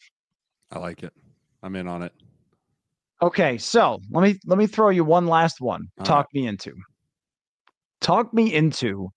I 0.71 0.79
like 0.79 1.03
it. 1.03 1.15
I'm 1.63 1.75
in 1.75 1.89
on 1.89 2.03
it. 2.03 2.13
Okay, 3.23 3.57
so 3.57 3.99
let 4.11 4.23
me 4.23 4.39
let 4.45 4.59
me 4.59 4.67
throw 4.67 4.91
you 4.91 5.05
one 5.05 5.27
last 5.27 5.59
one. 5.59 5.87
All 5.99 6.05
Talk 6.05 6.27
right. 6.27 6.43
me 6.43 6.47
into. 6.47 6.75
Talk 8.03 8.35
me 8.35 8.53
into 8.53 9.09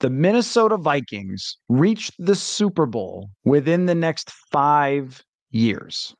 the 0.00 0.10
Minnesota 0.10 0.76
Vikings 0.76 1.56
reached 1.68 2.14
the 2.18 2.34
Super 2.34 2.84
Bowl 2.84 3.30
within 3.44 3.86
the 3.86 3.94
next 3.94 4.32
5 4.50 5.22
years. 5.52 6.16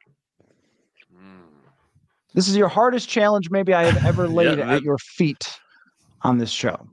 Mm. 1.12 1.42
This 2.34 2.46
is 2.46 2.56
your 2.56 2.68
hardest 2.68 3.08
challenge 3.08 3.50
maybe 3.50 3.74
I 3.74 3.82
have 3.82 3.98
ever 4.06 4.28
laid 4.32 4.58
yeah, 4.58 4.74
at 4.74 4.82
your 4.82 4.98
feet 4.98 5.44
on 6.22 6.38
this 6.38 6.50
show. 6.50 6.88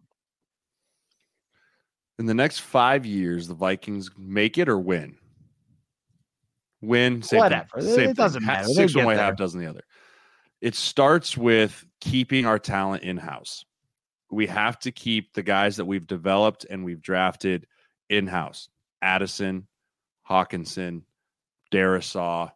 In 2.17 2.25
the 2.25 2.33
next 2.33 2.59
five 2.59 3.05
years, 3.05 3.47
the 3.47 3.53
Vikings 3.53 4.09
make 4.17 4.57
it 4.57 4.69
or 4.69 4.79
win? 4.79 5.17
Win, 6.81 7.21
same 7.21 7.39
whatever. 7.39 7.79
Thing, 7.79 7.95
same 7.95 8.09
it 8.09 8.17
doesn't 8.17 8.41
thing. 8.41 8.47
matter. 8.47 8.67
Six 8.67 8.95
one 8.95 9.05
way, 9.05 9.15
half 9.15 9.35
dozen 9.35 9.59
the 9.59 9.67
other. 9.67 9.83
It 10.61 10.75
starts 10.75 11.37
with 11.37 11.85
keeping 11.99 12.45
our 12.45 12.59
talent 12.59 13.03
in 13.03 13.17
house. 13.17 13.65
We 14.31 14.47
have 14.47 14.79
to 14.79 14.91
keep 14.91 15.33
the 15.33 15.43
guys 15.43 15.75
that 15.77 15.85
we've 15.85 16.07
developed 16.07 16.65
and 16.69 16.85
we've 16.85 17.01
drafted 17.01 17.67
in 18.09 18.27
house. 18.27 18.69
Addison, 19.01 19.67
Hockenson, 20.27 21.03
Darrisaw, 21.71 22.51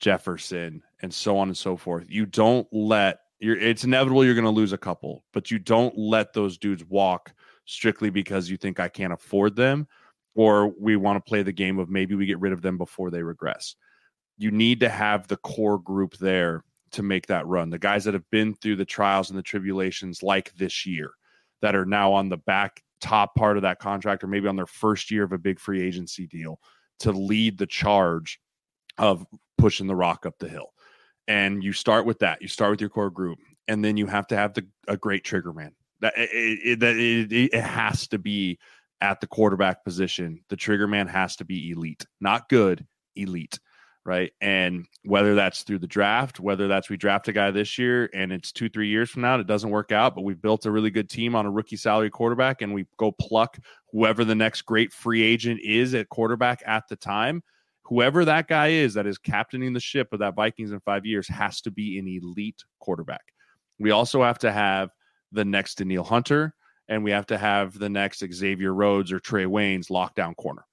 Jefferson, 0.00 0.82
and 1.00 1.12
so 1.12 1.38
on 1.38 1.48
and 1.48 1.56
so 1.56 1.76
forth. 1.76 2.06
You 2.08 2.26
don't 2.26 2.66
let 2.72 3.20
you're 3.42 3.58
it's 3.58 3.82
inevitable 3.82 4.24
you're 4.24 4.34
going 4.34 4.44
to 4.44 4.50
lose 4.50 4.72
a 4.72 4.78
couple, 4.78 5.24
but 5.32 5.50
you 5.50 5.58
don't 5.58 5.98
let 5.98 6.32
those 6.32 6.56
dudes 6.56 6.84
walk 6.84 7.34
strictly 7.64 8.08
because 8.08 8.48
you 8.48 8.56
think 8.56 8.78
I 8.78 8.88
can't 8.88 9.12
afford 9.12 9.56
them 9.56 9.88
or 10.34 10.68
we 10.80 10.96
want 10.96 11.16
to 11.16 11.28
play 11.28 11.42
the 11.42 11.52
game 11.52 11.78
of 11.78 11.90
maybe 11.90 12.14
we 12.14 12.24
get 12.24 12.40
rid 12.40 12.52
of 12.52 12.62
them 12.62 12.78
before 12.78 13.10
they 13.10 13.22
regress. 13.22 13.74
You 14.38 14.52
need 14.52 14.80
to 14.80 14.88
have 14.88 15.26
the 15.26 15.36
core 15.38 15.78
group 15.78 16.16
there 16.18 16.64
to 16.92 17.02
make 17.02 17.26
that 17.26 17.46
run. 17.46 17.68
The 17.68 17.78
guys 17.78 18.04
that 18.04 18.14
have 18.14 18.28
been 18.30 18.54
through 18.54 18.76
the 18.76 18.84
trials 18.84 19.28
and 19.28 19.38
the 19.38 19.42
tribulations 19.42 20.22
like 20.22 20.54
this 20.54 20.86
year 20.86 21.10
that 21.62 21.74
are 21.74 21.86
now 21.86 22.12
on 22.12 22.28
the 22.28 22.38
back 22.38 22.80
top 23.00 23.34
part 23.34 23.56
of 23.56 23.64
that 23.64 23.80
contract 23.80 24.22
or 24.22 24.28
maybe 24.28 24.46
on 24.46 24.56
their 24.56 24.66
first 24.66 25.10
year 25.10 25.24
of 25.24 25.32
a 25.32 25.38
big 25.38 25.58
free 25.58 25.82
agency 25.82 26.28
deal 26.28 26.60
to 27.00 27.10
lead 27.10 27.58
the 27.58 27.66
charge 27.66 28.38
of 28.98 29.26
pushing 29.58 29.88
the 29.88 29.96
rock 29.96 30.26
up 30.26 30.38
the 30.38 30.48
hill 30.48 30.71
and 31.32 31.64
you 31.64 31.72
start 31.72 32.04
with 32.04 32.18
that. 32.18 32.42
You 32.42 32.48
start 32.48 32.72
with 32.72 32.80
your 32.82 32.90
core 32.90 33.08
group, 33.08 33.38
and 33.66 33.82
then 33.82 33.96
you 33.96 34.06
have 34.06 34.26
to 34.26 34.36
have 34.36 34.52
the 34.52 34.66
a 34.86 34.98
great 34.98 35.24
trigger 35.24 35.54
man. 35.54 35.72
That 36.02 36.12
it, 36.16 36.82
it, 36.82 36.82
it, 36.82 37.54
it 37.54 37.64
has 37.64 38.06
to 38.08 38.18
be 38.18 38.58
at 39.00 39.20
the 39.22 39.26
quarterback 39.26 39.82
position. 39.82 40.44
The 40.50 40.56
trigger 40.56 40.86
man 40.86 41.06
has 41.06 41.36
to 41.36 41.46
be 41.46 41.70
elite, 41.70 42.04
not 42.20 42.50
good, 42.50 42.86
elite, 43.16 43.58
right? 44.04 44.30
And 44.42 44.84
whether 45.04 45.34
that's 45.34 45.62
through 45.62 45.78
the 45.78 45.86
draft, 45.86 46.38
whether 46.38 46.68
that's 46.68 46.90
we 46.90 46.98
draft 46.98 47.28
a 47.28 47.32
guy 47.32 47.50
this 47.50 47.78
year 47.78 48.10
and 48.12 48.30
it's 48.30 48.52
two, 48.52 48.68
three 48.68 48.88
years 48.88 49.08
from 49.08 49.22
now, 49.22 49.38
it 49.38 49.46
doesn't 49.46 49.70
work 49.70 49.90
out, 49.90 50.14
but 50.14 50.22
we've 50.22 50.42
built 50.42 50.66
a 50.66 50.70
really 50.70 50.90
good 50.90 51.08
team 51.08 51.34
on 51.34 51.46
a 51.46 51.50
rookie 51.50 51.76
salary 51.76 52.10
quarterback 52.10 52.60
and 52.60 52.74
we 52.74 52.86
go 52.98 53.10
pluck 53.10 53.58
whoever 53.90 54.24
the 54.24 54.34
next 54.34 54.62
great 54.62 54.92
free 54.92 55.22
agent 55.22 55.60
is 55.64 55.94
at 55.94 56.08
quarterback 56.10 56.62
at 56.66 56.86
the 56.88 56.96
time 56.96 57.42
whoever 57.84 58.24
that 58.24 58.48
guy 58.48 58.68
is 58.68 58.94
that 58.94 59.06
is 59.06 59.18
captaining 59.18 59.72
the 59.72 59.80
ship 59.80 60.08
of 60.12 60.20
that 60.20 60.34
Vikings 60.34 60.72
in 60.72 60.80
five 60.80 61.04
years 61.04 61.28
has 61.28 61.60
to 61.62 61.70
be 61.70 61.98
an 61.98 62.08
elite 62.08 62.62
quarterback. 62.80 63.22
We 63.78 63.90
also 63.90 64.22
have 64.22 64.38
to 64.38 64.52
have 64.52 64.90
the 65.32 65.44
next 65.44 65.78
Danielle 65.78 66.04
Hunter, 66.04 66.54
and 66.88 67.02
we 67.02 67.10
have 67.10 67.26
to 67.26 67.38
have 67.38 67.78
the 67.78 67.88
next 67.88 68.24
Xavier 68.32 68.74
Rhodes 68.74 69.12
or 69.12 69.18
Trey 69.18 69.44
Waynes 69.44 69.90
lockdown 69.90 70.36
corner. 70.36 70.64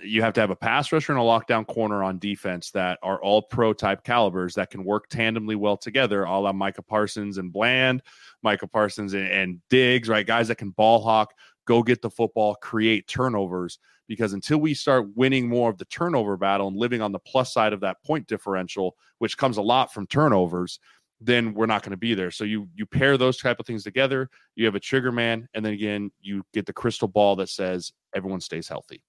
You 0.00 0.22
have 0.22 0.32
to 0.34 0.40
have 0.40 0.50
a 0.50 0.56
pass 0.56 0.90
rusher 0.90 1.12
and 1.12 1.20
a 1.20 1.24
lockdown 1.24 1.66
corner 1.66 2.02
on 2.02 2.18
defense 2.18 2.70
that 2.70 2.98
are 3.02 3.22
all 3.22 3.42
pro 3.42 3.72
type 3.72 4.04
calibers 4.04 4.54
that 4.54 4.70
can 4.70 4.84
work 4.84 5.08
tandemly 5.10 5.56
well 5.56 5.76
together, 5.76 6.24
a 6.24 6.38
la 6.38 6.52
Micah 6.52 6.82
Parsons 6.82 7.38
and 7.38 7.52
Bland, 7.52 8.02
Micah 8.42 8.66
Parsons 8.66 9.12
and, 9.12 9.28
and 9.28 9.60
Diggs, 9.68 10.08
right? 10.08 10.26
Guys 10.26 10.48
that 10.48 10.56
can 10.56 10.70
ball 10.70 11.02
hawk, 11.02 11.34
go 11.66 11.82
get 11.82 12.00
the 12.00 12.10
football, 12.10 12.54
create 12.54 13.06
turnovers. 13.06 13.78
Because 14.08 14.32
until 14.32 14.58
we 14.58 14.74
start 14.74 15.06
winning 15.14 15.48
more 15.48 15.70
of 15.70 15.78
the 15.78 15.84
turnover 15.86 16.36
battle 16.36 16.68
and 16.68 16.76
living 16.76 17.00
on 17.00 17.12
the 17.12 17.18
plus 17.20 17.52
side 17.52 17.72
of 17.72 17.80
that 17.80 18.02
point 18.04 18.26
differential, 18.26 18.96
which 19.18 19.38
comes 19.38 19.56
a 19.56 19.62
lot 19.62 19.92
from 19.92 20.06
turnovers, 20.06 20.80
then 21.20 21.54
we're 21.54 21.66
not 21.66 21.82
going 21.82 21.92
to 21.92 21.96
be 21.96 22.12
there. 22.12 22.30
So 22.30 22.44
you 22.44 22.68
you 22.74 22.84
pair 22.84 23.16
those 23.16 23.38
type 23.38 23.60
of 23.60 23.66
things 23.66 23.84
together. 23.84 24.28
You 24.56 24.66
have 24.66 24.74
a 24.74 24.80
trigger 24.80 25.12
man, 25.12 25.48
and 25.54 25.64
then 25.64 25.72
again 25.72 26.10
you 26.20 26.44
get 26.52 26.66
the 26.66 26.72
crystal 26.72 27.08
ball 27.08 27.36
that 27.36 27.48
says 27.48 27.92
everyone 28.14 28.40
stays 28.40 28.68
healthy 28.68 29.02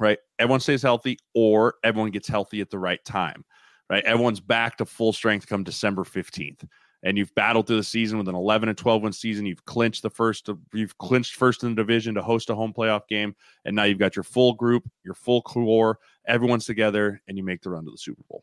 right? 0.00 0.18
Everyone 0.38 0.60
stays 0.60 0.82
healthy 0.82 1.18
or 1.34 1.74
everyone 1.84 2.10
gets 2.10 2.28
healthy 2.28 2.60
at 2.60 2.70
the 2.70 2.78
right 2.78 3.04
time, 3.04 3.44
right? 3.88 4.04
Everyone's 4.04 4.40
back 4.40 4.76
to 4.78 4.86
full 4.86 5.12
strength 5.12 5.46
come 5.46 5.64
December 5.64 6.04
15th. 6.04 6.66
And 7.02 7.18
you've 7.18 7.34
battled 7.34 7.66
through 7.66 7.76
the 7.76 7.84
season 7.84 8.16
with 8.16 8.28
an 8.28 8.34
11 8.34 8.70
and 8.70 8.78
12 8.78 9.02
win 9.02 9.12
season. 9.12 9.44
You've 9.44 9.64
clinched 9.66 10.02
the 10.02 10.08
first, 10.08 10.48
you've 10.72 10.96
clinched 10.96 11.34
first 11.34 11.62
in 11.62 11.68
the 11.68 11.82
division 11.82 12.14
to 12.14 12.22
host 12.22 12.48
a 12.48 12.54
home 12.54 12.72
playoff 12.72 13.06
game. 13.08 13.36
And 13.66 13.76
now 13.76 13.84
you've 13.84 13.98
got 13.98 14.16
your 14.16 14.22
full 14.22 14.54
group, 14.54 14.88
your 15.04 15.14
full 15.14 15.42
core, 15.42 15.98
everyone's 16.26 16.64
together, 16.64 17.20
and 17.28 17.36
you 17.36 17.44
make 17.44 17.60
the 17.60 17.68
run 17.68 17.84
to 17.84 17.90
the 17.90 17.98
Super 17.98 18.22
Bowl. 18.30 18.42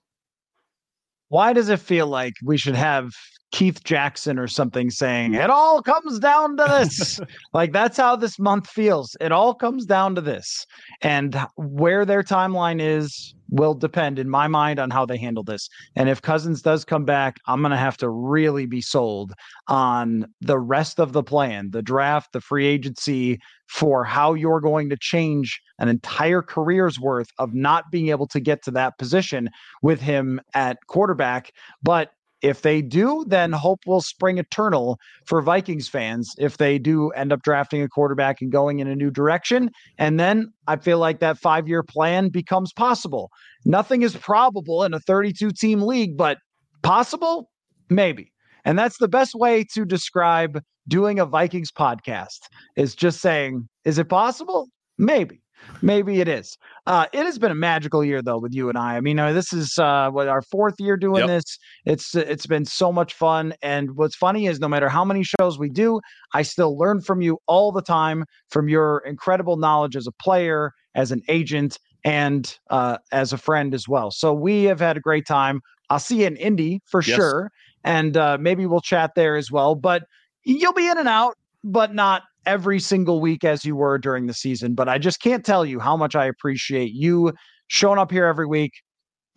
Why 1.31 1.53
does 1.53 1.69
it 1.69 1.79
feel 1.79 2.07
like 2.07 2.33
we 2.43 2.57
should 2.57 2.75
have 2.75 3.13
Keith 3.51 3.83
Jackson 3.85 4.37
or 4.37 4.47
something 4.47 4.89
saying 4.89 5.33
it 5.33 5.49
all 5.49 5.81
comes 5.81 6.19
down 6.19 6.57
to 6.57 6.63
this. 6.63 7.19
like 7.53 7.71
that's 7.71 7.97
how 7.97 8.15
this 8.15 8.39
month 8.39 8.69
feels. 8.69 9.15
It 9.19 9.31
all 9.31 9.53
comes 9.53 9.85
down 9.85 10.15
to 10.15 10.21
this. 10.21 10.65
And 11.01 11.35
where 11.55 12.05
their 12.05 12.23
timeline 12.23 12.81
is 12.81 13.33
will 13.49 13.73
depend 13.73 14.19
in 14.19 14.29
my 14.29 14.47
mind 14.47 14.79
on 14.79 14.89
how 14.89 15.05
they 15.05 15.17
handle 15.17 15.43
this. 15.43 15.69
And 15.95 16.09
if 16.09 16.21
Cousins 16.21 16.61
does 16.61 16.85
come 16.85 17.03
back, 17.03 17.37
I'm 17.47 17.61
going 17.61 17.71
to 17.71 17.77
have 17.77 17.97
to 17.97 18.09
really 18.09 18.65
be 18.65 18.81
sold 18.81 19.33
on 19.67 20.25
the 20.39 20.59
rest 20.59 20.99
of 20.99 21.11
the 21.11 21.23
plan, 21.23 21.71
the 21.71 21.81
draft, 21.81 22.31
the 22.31 22.41
free 22.41 22.65
agency 22.65 23.39
for 23.67 24.03
how 24.03 24.33
you're 24.33 24.61
going 24.61 24.89
to 24.89 24.97
change 24.97 25.61
an 25.81 25.89
entire 25.89 26.41
career's 26.43 26.99
worth 26.99 27.29
of 27.39 27.53
not 27.53 27.91
being 27.91 28.09
able 28.09 28.27
to 28.27 28.39
get 28.39 28.63
to 28.63 28.71
that 28.71 28.97
position 28.99 29.49
with 29.81 29.99
him 29.99 30.39
at 30.53 30.77
quarterback. 30.87 31.51
But 31.81 32.11
if 32.41 32.61
they 32.61 32.81
do, 32.81 33.25
then 33.27 33.51
hope 33.51 33.81
will 33.85 34.01
spring 34.01 34.37
eternal 34.37 34.99
for 35.25 35.41
Vikings 35.41 35.87
fans 35.87 36.33
if 36.37 36.57
they 36.57 36.77
do 36.79 37.09
end 37.09 37.33
up 37.33 37.41
drafting 37.41 37.81
a 37.81 37.89
quarterback 37.89 38.41
and 38.41 38.51
going 38.51 38.79
in 38.79 38.87
a 38.87 38.95
new 38.95 39.11
direction. 39.11 39.69
And 39.97 40.19
then 40.19 40.53
I 40.67 40.77
feel 40.77 40.99
like 40.99 41.19
that 41.19 41.37
five 41.37 41.67
year 41.67 41.83
plan 41.83 42.29
becomes 42.29 42.73
possible. 42.73 43.29
Nothing 43.65 44.03
is 44.03 44.15
probable 44.15 44.83
in 44.83 44.93
a 44.93 44.99
32 44.99 45.51
team 45.51 45.81
league, 45.81 46.15
but 46.15 46.37
possible? 46.83 47.49
Maybe. 47.89 48.31
And 48.65 48.77
that's 48.77 48.97
the 48.97 49.07
best 49.07 49.33
way 49.33 49.63
to 49.73 49.85
describe 49.85 50.61
doing 50.87 51.19
a 51.19 51.25
Vikings 51.25 51.71
podcast 51.71 52.39
is 52.75 52.95
just 52.95 53.19
saying, 53.19 53.67
is 53.85 53.97
it 53.97 54.09
possible? 54.09 54.67
Maybe. 54.97 55.40
Maybe 55.81 56.21
it 56.21 56.27
is. 56.27 56.57
Uh, 56.85 57.07
it 57.11 57.25
has 57.25 57.39
been 57.39 57.51
a 57.51 57.55
magical 57.55 58.03
year 58.03 58.21
though 58.21 58.37
with 58.37 58.53
you 58.53 58.69
and 58.69 58.77
I. 58.77 58.97
I 58.97 59.01
mean, 59.01 59.19
uh, 59.19 59.33
this 59.33 59.51
is 59.53 59.77
uh, 59.77 60.09
what 60.11 60.27
our 60.27 60.41
fourth 60.41 60.75
year 60.79 60.97
doing 60.97 61.21
yep. 61.21 61.27
this. 61.27 61.57
It's 61.85 62.15
it's 62.15 62.45
been 62.45 62.65
so 62.65 62.91
much 62.91 63.13
fun. 63.13 63.53
And 63.61 63.95
what's 63.95 64.15
funny 64.15 64.47
is 64.47 64.59
no 64.59 64.67
matter 64.67 64.89
how 64.89 65.03
many 65.03 65.23
shows 65.23 65.57
we 65.57 65.69
do, 65.69 65.99
I 66.33 66.43
still 66.43 66.77
learn 66.77 67.01
from 67.01 67.21
you 67.21 67.39
all 67.47 67.71
the 67.71 67.81
time 67.81 68.25
from 68.49 68.69
your 68.69 68.99
incredible 69.05 69.57
knowledge 69.57 69.95
as 69.95 70.07
a 70.07 70.11
player, 70.11 70.73
as 70.95 71.11
an 71.11 71.21
agent, 71.27 71.79
and 72.03 72.57
uh, 72.69 72.97
as 73.11 73.33
a 73.33 73.37
friend 73.37 73.73
as 73.73 73.87
well. 73.87 74.11
So 74.11 74.33
we 74.33 74.63
have 74.65 74.79
had 74.79 74.97
a 74.97 75.01
great 75.01 75.25
time. 75.25 75.61
I'll 75.89 75.99
see 75.99 76.21
you 76.21 76.27
in 76.27 76.37
Indy 76.37 76.81
for 76.85 77.01
yes. 77.01 77.15
sure, 77.15 77.51
and 77.83 78.15
uh, 78.15 78.37
maybe 78.39 78.65
we'll 78.65 78.81
chat 78.81 79.11
there 79.15 79.35
as 79.35 79.51
well. 79.51 79.75
But 79.75 80.03
you'll 80.43 80.73
be 80.73 80.87
in 80.87 80.97
and 80.97 81.07
out, 81.07 81.37
but 81.63 81.93
not 81.93 82.23
every 82.45 82.79
single 82.79 83.21
week 83.21 83.43
as 83.43 83.65
you 83.65 83.75
were 83.75 83.97
during 83.97 84.27
the 84.27 84.33
season. 84.33 84.73
But 84.73 84.89
I 84.89 84.97
just 84.97 85.21
can't 85.21 85.45
tell 85.45 85.65
you 85.65 85.79
how 85.79 85.95
much 85.95 86.15
I 86.15 86.25
appreciate 86.25 86.91
you 86.93 87.33
showing 87.67 87.99
up 87.99 88.11
here 88.11 88.25
every 88.25 88.47
week, 88.47 88.73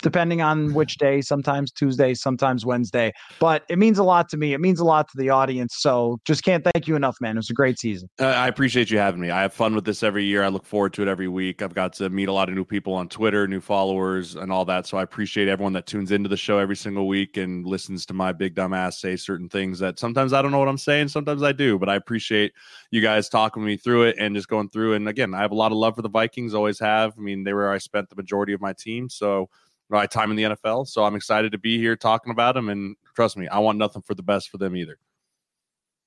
depending 0.05 0.43
on 0.43 0.75
which 0.75 0.99
day, 0.99 1.23
sometimes 1.23 1.73
Tuesday, 1.73 2.13
sometimes 2.13 2.67
Wednesday. 2.67 3.11
But 3.41 3.65
it 3.71 3.79
means 3.79 3.99
a 3.99 4.05
lot 4.05 4.29
to 4.29 4.37
me. 4.37 4.53
It 4.53 4.61
means 4.61 4.79
a 4.79 4.85
lot 4.85 5.09
to 5.09 5.17
the 5.17 5.31
audience. 5.31 5.77
So 5.79 6.21
just 6.27 6.45
can't 6.45 6.63
thank 6.63 6.87
you 6.87 6.95
enough, 6.95 7.17
man. 7.23 7.37
It 7.37 7.39
was 7.39 7.51
a 7.51 7.55
great 7.55 7.79
season. 7.79 8.11
Uh, 8.21 8.27
I 8.27 8.47
appreciate 8.47 8.91
you 8.91 8.99
having 8.99 9.21
me. 9.21 9.31
I 9.31 9.41
have 9.41 9.55
fun 9.55 9.75
with 9.75 9.87
this 9.87 10.03
every 10.03 10.25
year. 10.25 10.45
I 10.45 10.49
look 10.49 10.67
forward 10.67 10.93
to 10.95 11.03
it 11.03 11.09
every 11.09 11.27
week. 11.27 11.63
I've 11.63 11.75
got 11.75 11.95
to 11.95 12.11
meet 12.11 12.29
a 12.29 12.33
lot 12.35 12.51
of 12.51 12.55
new 12.55 12.67
people 12.67 12.93
on 12.93 13.09
Twitter, 13.09 13.49
new 13.49 13.63
followers, 13.63 14.37
and 14.37 14.53
all 14.53 14.67
that. 14.67 14.87
So 14.87 14.99
I 14.99 15.03
appreciate 15.03 15.49
everyone 15.49 15.73
that 15.73 15.87
tunes 15.87 16.13
into 16.13 16.29
the 16.29 16.37
show 16.37 16.59
every 16.59 16.77
single 16.77 17.09
week 17.09 17.39
and 17.39 17.67
listens 17.67 18.05
to 18.07 18.15
my 18.15 18.31
big 18.31 18.55
dumb 18.55 18.75
ass 18.75 19.01
say 19.01 19.17
certain 19.17 19.49
things 19.49 19.79
that 19.79 19.99
sometimes 19.99 20.35
I 20.35 20.43
don't 20.43 20.53
know 20.53 20.59
what 20.59 20.69
I'm 20.69 20.77
saying, 20.77 21.09
sometimes 21.09 21.43
I 21.43 21.53
do. 21.53 21.79
But 21.79 21.89
I 21.89 21.95
appreciate 21.95 22.53
you 22.91 23.01
guys 23.01 23.31
talking 23.31 23.65
me 23.65 23.79
through 23.79 24.03
it 24.03 24.17
and 24.19 24.37
just 24.37 24.49
going 24.49 24.69
through. 24.69 24.95
And 24.95 25.09
again, 25.09 25.33
I 25.33 25.41
have 25.41 25.53
a 25.53 25.57
lot 25.57 25.73
of 25.73 25.79
love 25.79 25.97
for 25.97 26.03
the 26.03 26.11
Vikings, 26.11 26.53
always 26.53 26.79
have. 26.79 27.15
I 27.17 27.23
mean, 27.23 27.43
they 27.43 27.55
were 27.55 27.73
I 27.73 27.79
spent 27.79 28.11
the 28.11 28.17
majority 28.17 28.53
of 28.53 28.61
my 28.61 28.75
team. 28.75 29.09
So 29.09 29.49
my 29.95 30.07
time 30.07 30.31
in 30.31 30.37
the 30.37 30.43
NFL. 30.43 30.87
So 30.89 31.05
I'm 31.05 31.15
excited 31.15 31.53
to 31.53 31.59
be 31.59 31.79
here 31.79 31.97
talking 31.97 32.31
about 32.31 32.55
them. 32.55 32.69
And 32.69 32.97
trust 33.15 33.37
me, 33.37 33.49
I 33.49 33.59
want 33.59 33.79
nothing 33.79 34.03
for 34.03 34.15
the 34.15 34.23
best 34.23 34.51
for 34.51 34.59
them 34.59 34.77
either. 34.77 34.99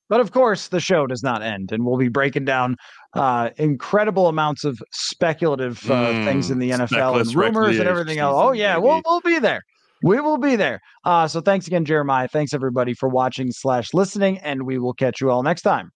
But 0.09 0.21
of 0.21 0.31
course, 0.31 0.69
the 0.69 0.79
show 0.79 1.05
does 1.05 1.21
not 1.21 1.41
end, 1.43 1.73
and 1.73 1.85
we'll 1.85 1.97
be 1.97 2.07
breaking 2.07 2.45
down 2.45 2.77
uh, 3.13 3.49
incredible 3.57 4.27
amounts 4.27 4.63
of 4.63 4.81
speculative 4.91 5.83
uh, 5.91 6.11
mm, 6.13 6.23
things 6.23 6.49
in 6.49 6.59
the 6.59 6.69
NFL 6.69 7.19
and 7.19 7.35
rumors 7.35 7.77
and 7.77 7.89
everything 7.89 8.17
else. 8.17 8.35
Oh 8.38 8.53
yeah, 8.53 8.77
we'll 8.77 9.01
we'll 9.05 9.19
be 9.19 9.38
there. 9.38 9.63
We 10.03 10.21
will 10.21 10.38
be 10.38 10.55
there. 10.55 10.79
Uh, 11.03 11.27
so 11.27 11.41
thanks 11.41 11.67
again, 11.67 11.83
Jeremiah. 11.83 12.29
Thanks 12.29 12.53
everybody 12.53 12.93
for 12.93 13.09
watching 13.09 13.51
slash 13.51 13.93
listening, 13.93 14.38
and 14.38 14.63
we 14.63 14.77
will 14.77 14.93
catch 14.93 15.19
you 15.19 15.29
all 15.29 15.43
next 15.43 15.63
time. 15.63 15.91